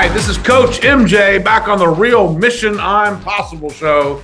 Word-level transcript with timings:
Hi, 0.00 0.08
this 0.08 0.30
is 0.30 0.38
Coach 0.38 0.80
MJ 0.80 1.44
back 1.44 1.68
on 1.68 1.78
the 1.78 1.86
Real 1.86 2.32
Mission 2.32 2.72
Impossible 2.72 3.68
show. 3.68 4.22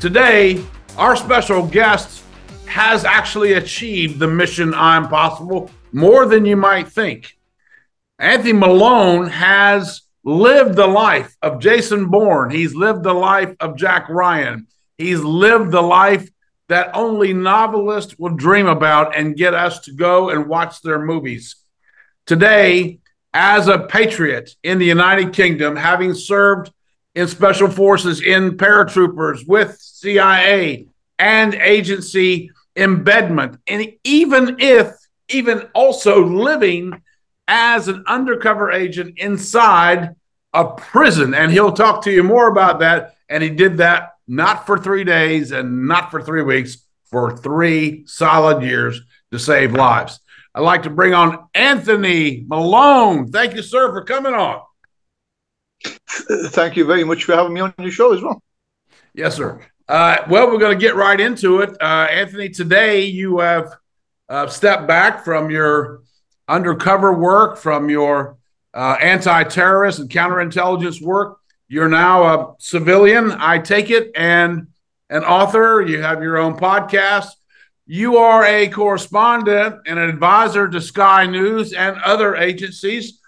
Today, 0.00 0.64
our 0.96 1.16
special 1.16 1.66
guest 1.66 2.24
has 2.64 3.04
actually 3.04 3.52
achieved 3.52 4.18
the 4.18 4.26
mission 4.26 4.68
impossible 4.68 5.70
more 5.92 6.24
than 6.24 6.46
you 6.46 6.56
might 6.56 6.88
think. 6.88 7.36
Anthony 8.18 8.54
Malone 8.54 9.26
has 9.26 10.00
lived 10.24 10.76
the 10.76 10.86
life 10.86 11.36
of 11.42 11.60
Jason 11.60 12.06
Bourne. 12.06 12.48
He's 12.48 12.74
lived 12.74 13.02
the 13.02 13.12
life 13.12 13.54
of 13.60 13.76
Jack 13.76 14.08
Ryan. 14.08 14.66
He's 14.96 15.20
lived 15.20 15.72
the 15.72 15.82
life 15.82 16.26
that 16.70 16.96
only 16.96 17.34
novelists 17.34 18.18
will 18.18 18.34
dream 18.34 18.66
about 18.66 19.14
and 19.14 19.36
get 19.36 19.52
us 19.52 19.80
to 19.80 19.92
go 19.92 20.30
and 20.30 20.48
watch 20.48 20.80
their 20.80 20.98
movies. 20.98 21.56
Today, 22.24 23.00
as 23.34 23.68
a 23.68 23.78
patriot 23.78 24.54
in 24.62 24.78
the 24.78 24.86
United 24.86 25.32
Kingdom, 25.32 25.76
having 25.76 26.14
served 26.14 26.72
in 27.14 27.28
special 27.28 27.68
forces 27.68 28.22
in 28.22 28.56
paratroopers 28.56 29.46
with 29.46 29.78
CIA 29.80 30.86
and 31.18 31.54
agency 31.54 32.50
embedment, 32.76 33.58
and 33.66 33.92
even 34.04 34.56
if, 34.58 34.92
even 35.28 35.68
also 35.74 36.24
living 36.24 37.02
as 37.48 37.88
an 37.88 38.04
undercover 38.06 38.70
agent 38.70 39.18
inside 39.18 40.14
a 40.52 40.64
prison. 40.66 41.34
And 41.34 41.50
he'll 41.50 41.72
talk 41.72 42.02
to 42.04 42.12
you 42.12 42.22
more 42.22 42.48
about 42.48 42.80
that. 42.80 43.16
And 43.28 43.42
he 43.42 43.50
did 43.50 43.78
that 43.78 44.14
not 44.26 44.66
for 44.66 44.78
three 44.78 45.04
days 45.04 45.52
and 45.52 45.88
not 45.88 46.10
for 46.10 46.22
three 46.22 46.42
weeks, 46.42 46.86
for 47.04 47.36
three 47.36 48.04
solid 48.06 48.62
years 48.62 49.00
to 49.32 49.38
save 49.38 49.72
lives. 49.72 50.20
I'd 50.54 50.60
like 50.60 50.82
to 50.84 50.90
bring 50.90 51.14
on 51.14 51.48
Anthony 51.54 52.44
Malone. 52.46 53.30
Thank 53.30 53.54
you, 53.54 53.62
sir, 53.62 53.92
for 53.92 54.02
coming 54.02 54.34
on. 54.34 54.62
Thank 55.82 56.76
you 56.76 56.84
very 56.84 57.04
much 57.04 57.24
for 57.24 57.34
having 57.34 57.54
me 57.54 57.60
on 57.60 57.74
your 57.78 57.90
show 57.90 58.12
as 58.12 58.22
well. 58.22 58.42
Yes, 59.14 59.36
sir. 59.36 59.60
Uh, 59.88 60.18
well, 60.28 60.50
we're 60.50 60.58
going 60.58 60.76
to 60.76 60.80
get 60.80 60.96
right 60.96 61.18
into 61.18 61.60
it. 61.60 61.70
Uh, 61.80 62.06
Anthony, 62.10 62.48
today 62.48 63.04
you 63.04 63.38
have 63.38 63.72
uh, 64.28 64.46
stepped 64.46 64.86
back 64.86 65.24
from 65.24 65.50
your 65.50 66.02
undercover 66.46 67.12
work, 67.12 67.56
from 67.56 67.88
your 67.88 68.36
uh, 68.74 68.96
anti 69.00 69.44
terrorist 69.44 69.98
and 69.98 70.10
counterintelligence 70.10 71.00
work. 71.00 71.38
You're 71.68 71.88
now 71.88 72.22
a 72.24 72.54
civilian, 72.58 73.32
I 73.32 73.58
take 73.58 73.90
it, 73.90 74.10
and 74.14 74.68
an 75.10 75.24
author. 75.24 75.82
You 75.82 76.02
have 76.02 76.22
your 76.22 76.38
own 76.38 76.56
podcast. 76.56 77.28
You 77.90 78.18
are 78.18 78.44
a 78.44 78.68
correspondent 78.68 79.76
and 79.86 79.98
an 79.98 80.10
advisor 80.10 80.68
to 80.68 80.78
Sky 80.78 81.24
News 81.24 81.72
and 81.72 81.96
other 82.02 82.36
agencies 82.36 83.18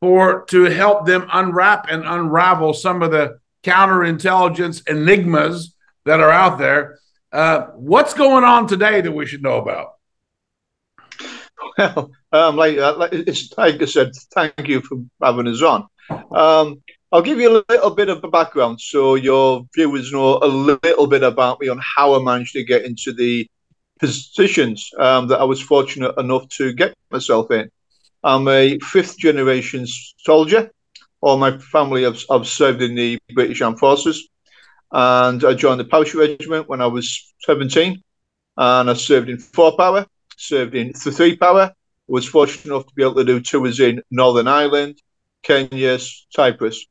for 0.00 0.44
to 0.50 0.64
help 0.64 1.06
them 1.06 1.26
unwrap 1.32 1.86
and 1.88 2.04
unravel 2.04 2.74
some 2.74 3.02
of 3.02 3.10
the 3.10 3.38
counterintelligence 3.62 4.86
enigmas 4.86 5.74
that 6.04 6.20
are 6.20 6.30
out 6.30 6.58
there. 6.58 6.98
Uh, 7.32 7.68
what's 7.74 8.12
going 8.12 8.44
on 8.44 8.66
today 8.66 9.00
that 9.00 9.10
we 9.10 9.24
should 9.24 9.42
know 9.42 9.56
about? 9.56 9.94
Well, 11.78 12.10
um, 12.32 12.56
like, 12.56 12.76
uh, 12.76 12.94
like, 12.98 13.12
like 13.56 13.80
I 13.80 13.84
said, 13.86 14.10
thank 14.34 14.68
you 14.68 14.82
for 14.82 15.02
having 15.22 15.48
us 15.48 15.62
on. 15.62 15.86
Um, 16.30 16.82
I'll 17.12 17.22
give 17.22 17.38
you 17.38 17.48
a 17.56 17.64
little 17.72 17.94
bit 17.94 18.10
of 18.10 18.22
a 18.22 18.28
background 18.28 18.78
so 18.78 19.14
your 19.14 19.64
viewers 19.74 20.12
know 20.12 20.38
a 20.42 20.46
little 20.46 21.06
bit 21.06 21.22
about 21.22 21.60
me 21.60 21.68
on 21.68 21.80
how 21.96 22.14
I 22.14 22.22
managed 22.22 22.52
to 22.52 22.64
get 22.64 22.84
into 22.84 23.14
the 23.14 23.48
positions 24.02 24.90
um, 24.98 25.28
that 25.28 25.40
I 25.40 25.44
was 25.44 25.60
fortunate 25.60 26.18
enough 26.18 26.48
to 26.58 26.72
get 26.72 26.94
myself 27.10 27.50
in. 27.52 27.70
I'm 28.24 28.48
a 28.48 28.78
fifth 28.80 29.16
generation 29.16 29.86
soldier. 30.18 30.70
All 31.20 31.38
my 31.38 31.56
family 31.58 32.02
have, 32.02 32.20
have 32.28 32.46
served 32.48 32.82
in 32.82 32.96
the 32.96 33.18
British 33.32 33.62
Armed 33.62 33.78
Forces. 33.78 34.28
And 34.90 35.44
I 35.44 35.54
joined 35.54 35.80
the 35.80 35.84
Parachute 35.84 36.20
Regiment 36.20 36.68
when 36.68 36.80
I 36.80 36.86
was 36.86 37.32
17. 37.42 38.02
And 38.56 38.90
I 38.90 38.94
served 38.94 39.28
in 39.30 39.38
four 39.38 39.76
Para, 39.76 40.06
served 40.36 40.74
in 40.74 40.92
three 40.92 41.36
Para. 41.36 41.72
Was 42.08 42.26
fortunate 42.26 42.66
enough 42.66 42.86
to 42.86 42.94
be 42.94 43.02
able 43.02 43.14
to 43.14 43.24
do 43.24 43.40
tours 43.40 43.78
in 43.78 44.02
Northern 44.10 44.48
Ireland, 44.48 45.00
Kenya, 45.42 45.98
Cyprus. 46.30 46.84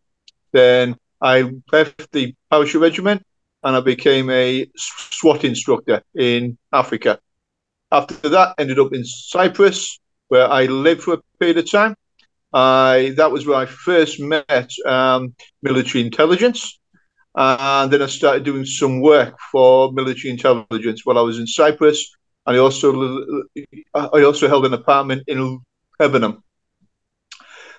Then 0.53 0.95
I 1.22 1.51
left 1.72 2.11
the 2.11 2.33
Parachute 2.49 2.81
Regiment 2.81 3.23
and 3.63 3.75
I 3.75 3.81
became 3.81 4.29
a 4.29 4.67
SWAT 4.75 5.44
instructor 5.44 6.01
in 6.16 6.57
Africa. 6.72 7.19
After 7.91 8.29
that, 8.29 8.55
I 8.57 8.61
ended 8.61 8.79
up 8.79 8.94
in 8.94 9.03
Cyprus, 9.05 9.99
where 10.29 10.47
I 10.49 10.66
lived 10.66 11.03
for 11.03 11.16
a 11.16 11.22
period 11.39 11.57
of 11.57 11.69
time. 11.69 11.95
I 12.53 13.13
that 13.17 13.31
was 13.31 13.45
where 13.45 13.57
I 13.57 13.66
first 13.66 14.19
met 14.19 14.72
um, 14.85 15.35
military 15.61 16.03
intelligence, 16.03 16.79
and 17.35 17.91
then 17.91 18.01
I 18.01 18.07
started 18.07 18.44
doing 18.44 18.66
some 18.66 19.01
work 19.01 19.38
for 19.51 19.91
military 19.93 20.31
intelligence 20.31 21.05
while 21.05 21.17
I 21.17 21.22
was 21.22 21.39
in 21.39 21.47
Cyprus. 21.47 22.16
And 22.45 22.55
I 22.55 22.59
also 22.59 23.43
I 23.93 24.23
also 24.23 24.47
held 24.47 24.66
an 24.66 24.73
apartment 24.73 25.23
in 25.28 25.59
Lebanon. 25.99 26.41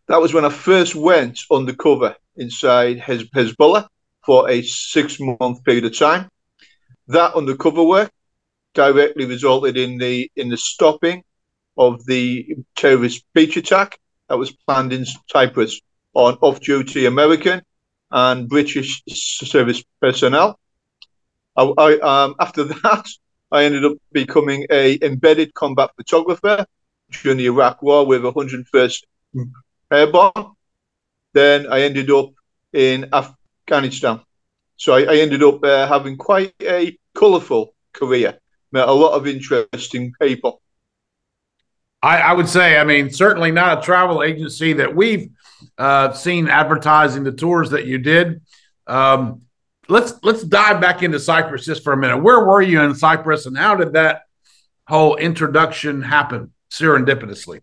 That 0.09 0.21
was 0.21 0.35
when 0.35 0.45
I 0.45 0.51
first 0.51 0.95
went 0.95 1.39
undercover 1.51 2.17
inside 2.37 2.99
Hezbollah 2.99 3.89
for 4.25 4.49
a 4.49 4.63
six 4.63 5.19
month 5.21 5.65
period 5.65 5.85
of 5.85 5.99
time. 5.99 6.29
That 7.09 7.35
undercover 7.35 7.83
work 7.83 8.11
directly 8.75 9.27
resulted 9.27 9.77
in 9.77 9.99
the 9.99 10.31
in 10.37 10.49
the 10.49 10.57
stopping 10.57 11.23
of 11.77 12.05
the 12.07 12.57
terrorist 12.77 13.25
beach 13.35 13.57
attack 13.57 13.99
that 14.29 14.39
was 14.39 14.53
planned 14.53 14.93
in 14.93 15.05
Cyprus 15.31 15.81
on 16.15 16.35
off-duty 16.41 17.07
American 17.07 17.63
and 18.11 18.49
British 18.49 19.03
service 19.09 19.83
personnel. 20.01 20.59
I, 21.57 21.73
I, 21.79 21.99
um, 21.99 22.35
after 22.39 22.65
that, 22.65 23.07
I 23.51 23.65
ended 23.65 23.85
up 23.85 23.93
becoming 24.13 24.67
a 24.71 24.99
embedded 25.03 25.55
combat 25.55 25.91
photographer 25.97 26.67
during 27.23 27.39
the 27.39 27.47
Iraq 27.47 27.83
War 27.83 28.07
with 28.07 28.23
101st 28.23 29.03
Airborne. 29.91 30.53
Then 31.33 31.67
I 31.71 31.83
ended 31.83 32.11
up 32.11 32.31
in 32.73 33.09
Afghanistan. 33.67 34.21
So 34.77 34.95
I, 34.95 35.03
I 35.03 35.17
ended 35.17 35.43
up 35.43 35.63
uh, 35.65 35.87
having 35.87 36.17
quite 36.17 36.55
a 36.61 36.99
colourful 37.15 37.75
career. 37.93 38.39
Met 38.73 38.89
a 38.89 38.93
lot 38.93 39.13
of 39.13 39.27
interesting 39.27 40.13
people. 40.21 40.63
I, 42.03 42.19
I, 42.19 42.33
would 42.33 42.49
say, 42.49 42.79
I 42.79 42.85
mean, 42.85 43.11
certainly 43.11 43.53
not 43.53 43.79
a 43.79 43.83
travel 43.83 44.23
agency 44.23 44.73
that 44.75 44.95
we've 44.95 45.31
uh, 45.79 46.13
seen 46.13 46.49
advertising 46.49 47.23
the 47.23 47.33
tours 47.33 47.71
that 47.71 47.87
you 47.87 47.99
did. 47.99 48.41
Um, 48.87 49.43
let's 49.89 50.15
let's 50.23 50.43
dive 50.43 50.81
back 50.81 51.03
into 51.03 51.21
Cyprus 51.21 51.65
just 51.65 51.85
for 51.85 51.93
a 51.93 51.97
minute. 51.97 52.19
Where 52.19 52.45
were 52.45 52.63
you 52.63 52.81
in 52.81 52.95
Cyprus, 52.95 53.47
and 53.47 53.57
how 53.57 53.77
did 53.77 53.93
that 53.93 54.23
whole 54.89 55.17
introduction 55.17 56.03
happen 56.03 56.53
serendipitously? 56.71 57.61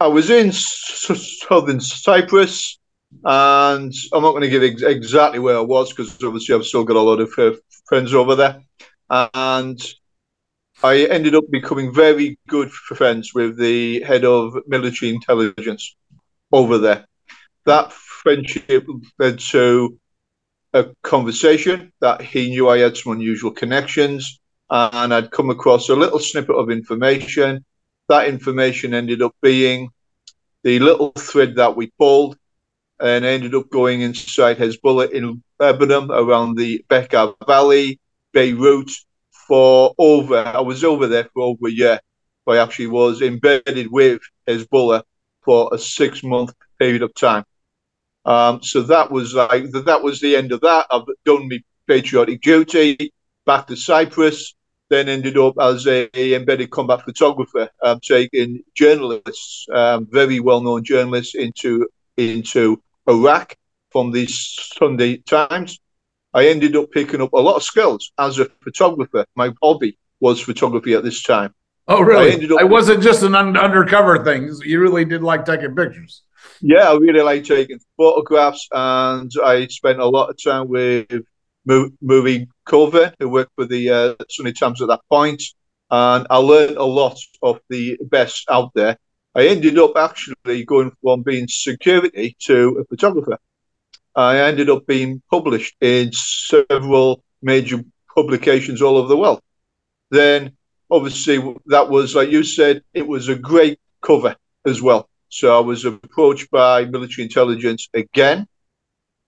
I 0.00 0.08
was 0.08 0.28
in 0.28 0.52
southern 0.52 1.80
Cyprus, 1.80 2.78
and 3.24 3.92
I'm 4.12 4.22
not 4.22 4.32
going 4.32 4.42
to 4.42 4.48
give 4.48 4.62
ex- 4.62 4.82
exactly 4.82 5.38
where 5.38 5.56
I 5.56 5.60
was 5.60 5.90
because 5.90 6.22
obviously 6.22 6.54
I've 6.54 6.66
still 6.66 6.84
got 6.84 6.96
a 6.96 7.00
lot 7.00 7.20
of 7.20 7.32
uh, 7.38 7.52
friends 7.86 8.14
over 8.14 8.34
there, 8.34 8.62
and 9.10 9.80
I 10.82 11.04
ended 11.06 11.34
up 11.34 11.44
becoming 11.50 11.92
very 11.94 12.38
good 12.48 12.70
friends 12.70 13.34
with 13.34 13.58
the 13.58 14.02
head 14.02 14.24
of 14.24 14.54
military 14.66 15.10
intelligence 15.10 15.96
over 16.52 16.78
there. 16.78 17.06
That 17.64 17.92
friendship 17.92 18.86
led 19.18 19.38
to 19.38 19.98
a 20.74 20.86
conversation 21.02 21.92
that 22.00 22.20
he 22.20 22.50
knew 22.50 22.68
I 22.68 22.78
had 22.78 22.96
some 22.96 23.12
unusual 23.12 23.50
connections 23.50 24.38
and 24.70 25.14
I'd 25.14 25.30
come 25.30 25.50
across 25.50 25.88
a 25.88 25.96
little 25.96 26.18
snippet 26.18 26.56
of 26.56 26.70
information. 26.70 27.64
That 28.08 28.28
information 28.28 28.94
ended 28.94 29.22
up 29.22 29.34
being 29.40 29.88
the 30.62 30.78
little 30.80 31.12
thread 31.12 31.54
that 31.56 31.74
we 31.74 31.90
pulled 31.98 32.36
and 33.00 33.24
ended 33.24 33.54
up 33.54 33.70
going 33.70 34.00
inside 34.00 34.58
Hezbollah 34.58 35.10
in 35.10 35.42
Lebanon 35.58 36.10
around 36.10 36.56
the 36.56 36.84
Bekaa 36.88 37.34
Valley, 37.46 38.00
Beirut, 38.32 38.90
for 39.46 39.94
over, 39.98 40.38
I 40.38 40.60
was 40.60 40.82
over 40.82 41.06
there 41.06 41.28
for 41.32 41.42
over 41.42 41.68
a 41.68 41.70
year. 41.70 42.00
I 42.46 42.58
actually 42.58 42.88
was 42.88 43.22
embedded 43.22 43.90
with 43.90 44.20
Hezbollah 44.46 45.02
for 45.44 45.70
a 45.72 45.78
six 45.78 46.22
month 46.22 46.52
period 46.78 47.02
of 47.02 47.14
time. 47.14 47.44
Um, 48.24 48.62
so 48.62 48.82
that 48.82 49.10
was 49.10 49.34
like 49.34 49.70
that 49.70 50.02
was 50.02 50.20
the 50.20 50.36
end 50.36 50.52
of 50.52 50.60
that. 50.60 50.86
I've 50.90 51.04
done 51.24 51.48
my 51.48 51.58
patriotic 51.86 52.40
duty 52.42 53.12
back 53.44 53.66
to 53.68 53.76
Cyprus. 53.76 54.54
Then 54.88 55.08
ended 55.08 55.36
up 55.36 55.54
as 55.60 55.86
a, 55.88 56.08
a 56.14 56.34
embedded 56.34 56.70
combat 56.70 57.02
photographer, 57.02 57.68
um, 57.82 57.98
taking 58.00 58.62
journalists, 58.76 59.66
um, 59.72 60.06
very 60.08 60.38
well 60.38 60.60
known 60.60 60.84
journalists, 60.84 61.34
into 61.34 61.88
into 62.16 62.82
Iraq 63.08 63.56
from 63.90 64.10
the 64.10 64.26
Sunday 64.26 65.18
Times. 65.18 65.80
I 66.34 66.48
ended 66.48 66.76
up 66.76 66.90
picking 66.90 67.22
up 67.22 67.32
a 67.32 67.38
lot 67.38 67.56
of 67.56 67.62
skills 67.62 68.12
as 68.18 68.38
a 68.38 68.46
photographer. 68.62 69.24
My 69.34 69.52
hobby 69.62 69.98
was 70.20 70.40
photography 70.40 70.94
at 70.94 71.02
this 71.02 71.22
time. 71.22 71.54
Oh, 71.88 72.02
really? 72.02 72.34
Up, 72.44 72.60
it 72.60 72.68
wasn't 72.68 73.02
just 73.02 73.22
an 73.22 73.34
un- 73.34 73.56
undercover 73.56 74.24
thing. 74.24 74.50
You 74.64 74.80
really 74.80 75.04
did 75.04 75.22
like 75.22 75.44
taking 75.44 75.74
pictures. 75.74 76.22
Yeah, 76.60 76.90
I 76.90 76.96
really 76.96 77.22
like 77.22 77.44
taking 77.44 77.78
photographs, 77.96 78.68
and 78.72 79.30
I 79.44 79.66
spent 79.68 80.00
a 80.00 80.06
lot 80.06 80.30
of 80.30 80.36
time 80.42 80.68
with 80.68 81.24
Marie 81.64 82.48
Colvin, 82.64 83.12
who 83.18 83.28
worked 83.28 83.52
for 83.54 83.66
the 83.66 83.90
uh, 83.90 84.14
Sunday 84.28 84.52
Times 84.52 84.82
at 84.82 84.88
that 84.88 85.00
point, 85.10 85.42
and 85.90 86.26
I 86.28 86.36
learned 86.38 86.76
a 86.76 86.84
lot 86.84 87.18
of 87.42 87.60
the 87.68 87.98
best 88.02 88.46
out 88.50 88.72
there. 88.74 88.96
I 89.36 89.48
ended 89.48 89.78
up 89.78 89.92
actually 89.96 90.64
going 90.64 90.92
from 91.02 91.22
being 91.22 91.46
security 91.46 92.34
to 92.44 92.78
a 92.80 92.84
photographer. 92.86 93.36
I 94.14 94.38
ended 94.38 94.70
up 94.70 94.86
being 94.86 95.20
published 95.30 95.76
in 95.82 96.10
several 96.12 97.22
major 97.42 97.84
publications 98.14 98.80
all 98.80 98.96
over 98.96 99.08
the 99.08 99.16
world. 99.16 99.42
Then, 100.10 100.56
obviously, 100.90 101.36
that 101.66 101.90
was, 101.90 102.14
like 102.14 102.30
you 102.30 102.44
said, 102.44 102.82
it 102.94 103.06
was 103.06 103.28
a 103.28 103.36
great 103.36 103.78
cover 104.00 104.34
as 104.64 104.80
well. 104.80 105.06
So 105.28 105.54
I 105.54 105.60
was 105.60 105.84
approached 105.84 106.50
by 106.50 106.86
military 106.86 107.24
intelligence 107.24 107.90
again. 107.92 108.46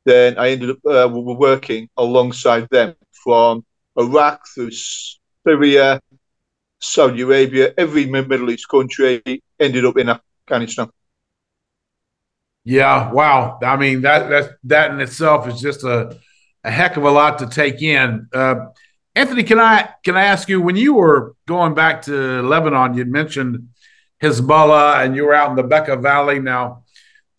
Then 0.06 0.38
I 0.38 0.52
ended 0.52 0.70
up 0.70 0.78
uh, 0.86 1.08
working 1.12 1.90
alongside 1.98 2.66
them 2.70 2.94
from 3.12 3.62
Iraq 3.98 4.40
through 4.54 4.70
Syria, 5.46 6.00
Saudi 6.80 7.22
Arabia, 7.22 7.72
every 7.76 8.06
Middle 8.06 8.50
East 8.50 8.68
country 8.68 9.22
ended 9.58 9.84
up 9.84 9.96
in 9.96 10.08
Afghanistan. 10.08 10.88
Yeah, 12.64 13.10
wow. 13.12 13.58
I 13.62 13.76
mean 13.76 14.02
that 14.02 14.28
that 14.28 14.50
that 14.64 14.90
in 14.90 15.00
itself 15.00 15.48
is 15.48 15.60
just 15.60 15.84
a 15.84 16.18
a 16.64 16.70
heck 16.70 16.96
of 16.96 17.04
a 17.04 17.10
lot 17.10 17.38
to 17.38 17.46
take 17.46 17.80
in. 17.82 18.28
Uh, 18.32 18.66
Anthony, 19.14 19.42
can 19.42 19.58
I 19.58 19.88
can 20.04 20.16
I 20.16 20.24
ask 20.24 20.48
you 20.48 20.60
when 20.60 20.76
you 20.76 20.94
were 20.94 21.34
going 21.46 21.74
back 21.74 22.02
to 22.02 22.42
Lebanon? 22.42 22.94
You'd 22.94 23.08
mentioned 23.08 23.68
Hezbollah, 24.22 25.04
and 25.04 25.16
you 25.16 25.24
were 25.24 25.34
out 25.34 25.50
in 25.50 25.56
the 25.56 25.64
Bekaa 25.64 26.02
Valley. 26.02 26.40
Now, 26.40 26.84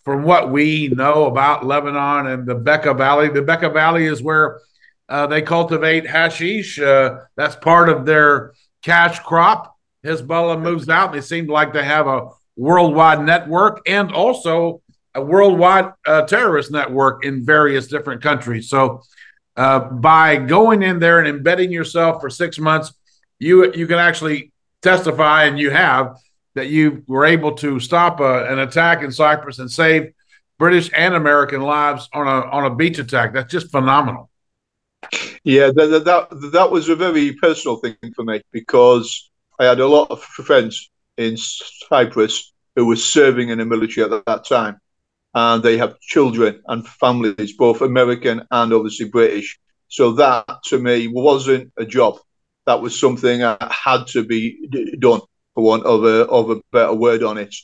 from 0.04 0.24
what 0.24 0.52
we 0.52 0.88
know 0.90 1.26
about 1.26 1.66
Lebanon 1.66 2.28
and 2.28 2.48
the 2.48 2.56
Bekaa 2.56 2.98
Valley, 2.98 3.30
the 3.30 3.42
Bekaa 3.42 3.74
Valley 3.74 4.06
is 4.06 4.22
where 4.24 4.60
uh, 5.08 5.28
they 5.28 5.42
cultivate 5.42 6.08
hashish. 6.08 6.80
Uh, 6.80 7.20
that's 7.36 7.56
part 7.56 7.90
of 7.90 8.06
their 8.06 8.54
cash 8.82 9.20
crop. 9.20 9.76
Hezbollah 10.06 10.62
moves 10.62 10.88
out. 10.88 11.12
They 11.12 11.22
seem 11.22 11.48
like 11.48 11.74
they 11.74 11.84
have 11.84 12.08
a 12.08 12.30
worldwide 12.56 13.22
network 13.26 13.82
and 13.88 14.12
also 14.12 14.82
a 15.16 15.22
worldwide 15.22 15.92
uh, 16.06 16.24
terrorist 16.24 16.72
network 16.72 17.26
in 17.26 17.46
various 17.46 17.88
different 17.88 18.22
countries. 18.22 18.70
So, 18.70 19.02
uh, 19.58 19.80
by 19.80 20.38
going 20.38 20.84
in 20.84 21.00
there 21.00 21.20
and 21.20 21.28
embedding 21.28 21.72
yourself 21.72 22.22
for 22.22 22.30
six 22.30 22.58
months, 22.60 22.94
you 23.40 23.74
you 23.74 23.88
can 23.88 24.00
actually 24.00 24.54
testify, 24.82 25.46
and 25.46 25.60
you 25.60 25.70
have 25.72 26.18
that 26.56 26.68
you 26.68 27.04
were 27.08 27.26
able 27.26 27.54
to 27.54 27.80
stop 27.80 28.20
a, 28.20 28.46
an 28.52 28.60
attack 28.60 29.04
in 29.04 29.12
Cyprus 29.12 29.60
and 29.60 29.70
save 29.70 30.14
British 30.58 30.90
and 30.96 31.14
American 31.14 31.62
lives 31.62 32.08
on 32.14 32.28
a 32.28 32.48
on 32.50 32.66
a 32.66 32.76
beach 32.76 33.00
attack. 33.00 33.34
That's 33.34 33.52
just 33.52 33.72
phenomenal. 33.72 34.29
Yeah, 35.44 35.72
that, 35.74 36.04
that 36.06 36.52
that 36.52 36.72
was 36.72 36.90
a 36.90 36.96
very 36.96 37.34
personal 37.34 37.78
thing 37.78 37.96
for 38.16 38.24
me 38.24 38.42
because 38.52 39.32
I 39.60 39.66
had 39.66 39.80
a 39.80 39.88
lot 39.88 40.12
of 40.12 40.22
friends 40.22 40.92
in 41.18 41.38
Cyprus 41.38 42.54
who 42.76 42.86
were 42.86 42.96
serving 42.96 43.50
in 43.50 43.58
the 43.60 43.66
military 43.66 44.04
at 44.06 44.26
that 44.26 44.46
time, 44.48 44.80
and 45.34 45.64
they 45.64 45.78
have 45.78 46.00
children 46.02 46.62
and 46.68 46.88
families, 46.88 47.54
both 47.58 47.82
American 47.82 48.42
and 48.52 48.74
obviously 48.74 49.10
British. 49.10 49.60
So 49.88 50.12
that 50.14 50.46
to 50.66 50.78
me 50.80 51.08
wasn't 51.08 51.72
a 51.78 51.86
job; 51.86 52.20
that 52.66 52.82
was 52.82 53.00
something 53.00 53.40
that 53.40 53.72
had 53.72 54.08
to 54.08 54.24
be 54.26 54.68
done, 55.00 55.22
for 55.56 55.64
want 55.64 55.86
of 55.86 56.04
a 56.04 56.28
of 56.28 56.50
a 56.50 56.62
better 56.72 56.94
word 56.94 57.24
on 57.24 57.38
it. 57.38 57.56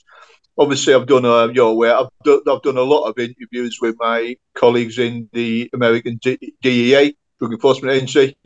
Obviously, 0.58 0.94
I've 0.94 1.08
done 1.08 1.26
uh, 1.26 1.48
a 1.50 1.54
your 1.54 1.76
way. 1.76 1.92
I've 1.92 2.08
done, 2.24 2.40
I've 2.48 2.62
done 2.62 2.78
a 2.78 2.82
lot 2.82 3.10
of 3.10 3.20
interviews 3.20 3.80
with 3.82 3.96
my 4.00 4.38
colleagues 4.54 4.98
in 4.98 5.30
the 5.34 5.70
American 5.74 6.18
DEA 6.62 7.14
Drug 7.40 7.54
Enforcement 7.54 7.94
Agency. 7.94 8.38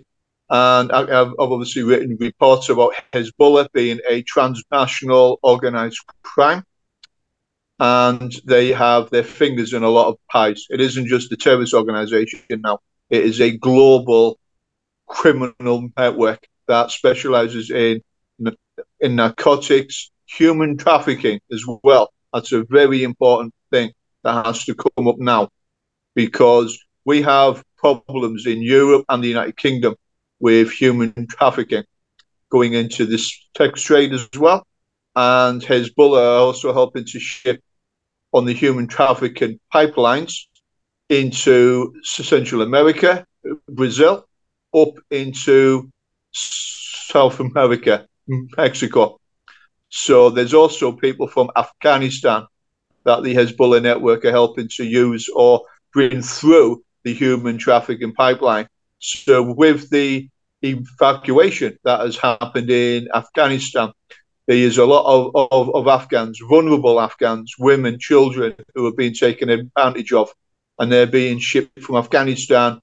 And 0.50 0.92
I've 0.92 1.34
obviously 1.38 1.84
written 1.84 2.18
reports 2.20 2.70
about 2.70 2.94
Hezbollah 3.14 3.72
being 3.72 4.00
a 4.10 4.24
transnational 4.24 5.40
organized 5.44 6.00
crime. 6.24 6.64
And 7.80 8.34
they 8.46 8.70
have 8.70 9.10
their 9.10 9.24
fingers 9.24 9.74
in 9.74 9.84
a 9.84 9.90
lot 9.90 10.08
of 10.08 10.18
pies. 10.32 10.66
It 10.70 10.82
isn't 10.82 11.08
just 11.08 11.32
a 11.32 11.38
terrorist 11.38 11.74
organization 11.74 12.42
now, 12.50 12.80
it 13.10 13.24
is 13.24 13.40
a 13.40 13.58
global 13.58 14.38
criminal 15.08 15.90
network 15.98 16.46
that 16.68 16.92
specializes 16.92 17.72
in, 17.72 18.02
in 19.00 19.16
narcotics, 19.16 20.12
human 20.26 20.78
trafficking 20.78 21.40
as 21.52 21.64
well. 21.84 22.12
That's 22.34 22.52
a 22.52 22.64
very 22.64 23.04
important 23.04 23.54
thing 23.72 23.92
that 24.24 24.46
has 24.46 24.66
to 24.66 24.76
come 24.76 25.08
up 25.08 25.18
now 25.18 25.50
because 26.16 26.78
we 27.10 27.24
have 27.24 27.64
problems 27.76 28.46
in 28.46 28.62
Europe 28.62 29.04
and 29.10 29.24
the 29.24 29.30
United 29.30 29.58
Kingdom 29.58 29.96
with 30.40 30.70
human 30.72 31.26
trafficking 31.26 31.84
going 32.50 32.74
into 32.74 33.08
this 33.08 33.26
sex 33.58 33.82
trade 33.82 34.14
as 34.14 34.30
well. 34.38 34.64
And 35.16 35.60
Hezbollah 35.60 36.22
are 36.22 36.46
also 36.46 36.72
helping 36.72 37.06
to 37.06 37.20
ship 37.20 37.64
on 38.32 38.46
the 38.46 38.54
human 38.54 38.86
trafficking 38.86 39.60
pipelines 39.74 40.34
into 41.10 41.96
Central 42.04 42.62
America, 42.62 43.26
Brazil, 43.68 44.28
up 44.76 44.94
into 45.10 45.90
South 46.32 47.40
America, 47.40 48.06
Mexico. 48.56 49.20
So 49.90 50.30
there's 50.30 50.54
also 50.54 50.92
people 50.92 51.28
from 51.28 51.50
Afghanistan 51.56 52.46
that 53.06 53.24
the 53.24 53.34
Hezbollah 53.34 53.82
network 53.82 54.26
are 54.26 54.38
helping 54.42 54.68
to 54.78 54.84
use 54.86 55.28
or 55.34 55.64
bring 55.92 56.22
through 56.22 56.84
the 57.04 57.14
human 57.14 57.58
trafficking 57.58 58.14
pipeline. 58.14 58.68
So, 59.00 59.54
with 59.54 59.90
the 59.90 60.30
evacuation 60.62 61.78
that 61.84 62.02
has 62.02 62.18
happened 62.18 62.70
in 62.70 63.08
Afghanistan, 63.14 63.92
there 64.48 64.58
is 64.58 64.78
a 64.78 64.86
lot 64.86 65.06
of, 65.06 65.48
of, 65.52 65.76
of 65.76 65.88
Afghans, 65.88 66.40
vulnerable 66.50 67.00
Afghans, 67.00 67.56
women, 67.60 68.00
children 68.00 68.56
who 68.74 68.88
are 68.88 68.94
being 68.94 69.14
taken 69.14 69.50
advantage 69.50 70.12
of, 70.12 70.32
and 70.80 70.92
they're 70.92 71.08
being 71.08 71.40
shipped 71.40 71.82
from 71.82 71.98
Afghanistan 71.98 72.82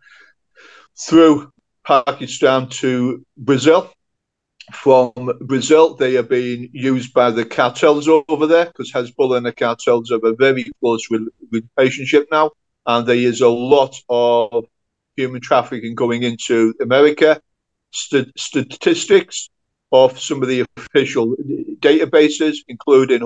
through 0.98 1.50
Pakistan 1.84 2.68
to 2.68 3.24
Brazil. 3.36 3.90
From 4.72 5.12
Brazil, 5.42 5.94
they 5.94 6.16
are 6.16 6.24
being 6.24 6.70
used 6.72 7.12
by 7.12 7.30
the 7.30 7.44
cartels 7.44 8.08
over 8.08 8.46
there 8.46 8.66
because 8.66 8.90
Hezbollah 8.90 9.36
and 9.36 9.46
the 9.46 9.52
cartels 9.52 10.10
have 10.10 10.24
a 10.24 10.34
very 10.34 10.70
close 10.80 11.06
relationship 11.76 12.26
now 12.32 12.50
and 12.87 13.07
there 13.07 13.16
is 13.16 13.40
a 13.40 13.49
lot 13.49 13.95
of 14.09 14.66
human 15.16 15.40
trafficking 15.40 15.95
going 15.95 16.23
into 16.23 16.75
America. 16.81 17.40
St- 17.93 18.33
statistics 18.38 19.49
of 19.93 20.19
some 20.19 20.43
of 20.43 20.49
the 20.49 20.66
official 20.76 21.35
databases, 21.81 22.57
including 22.69 23.23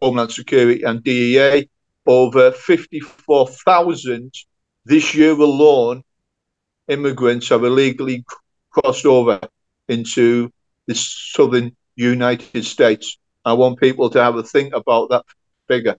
Homeland 0.00 0.32
Security 0.32 0.82
and 0.82 1.02
DEA, 1.02 1.68
over 2.06 2.52
54,000 2.52 4.32
this 4.84 5.14
year 5.14 5.32
alone 5.32 6.02
immigrants 6.88 7.48
have 7.48 7.64
illegally 7.64 8.24
crossed 8.70 9.06
over 9.06 9.40
into 9.88 10.50
the 10.86 10.94
southern 10.94 11.74
United 11.96 12.64
States. 12.64 13.18
I 13.44 13.54
want 13.54 13.80
people 13.80 14.10
to 14.10 14.22
have 14.22 14.36
a 14.36 14.42
think 14.42 14.74
about 14.74 15.10
that 15.10 15.24
figure 15.68 15.96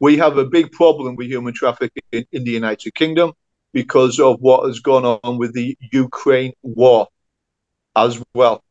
we 0.00 0.16
have 0.18 0.36
a 0.36 0.44
big 0.44 0.72
problem 0.72 1.16
with 1.16 1.28
human 1.28 1.54
trafficking 1.54 2.02
in 2.12 2.44
the 2.44 2.50
United 2.50 2.94
Kingdom 2.94 3.32
because 3.72 4.20
of 4.20 4.40
what 4.40 4.66
has 4.66 4.80
gone 4.80 5.04
on 5.04 5.38
with 5.38 5.54
the 5.54 5.76
Ukraine 5.92 6.52
war 6.62 7.08
as 7.94 8.22
well. 8.34 8.62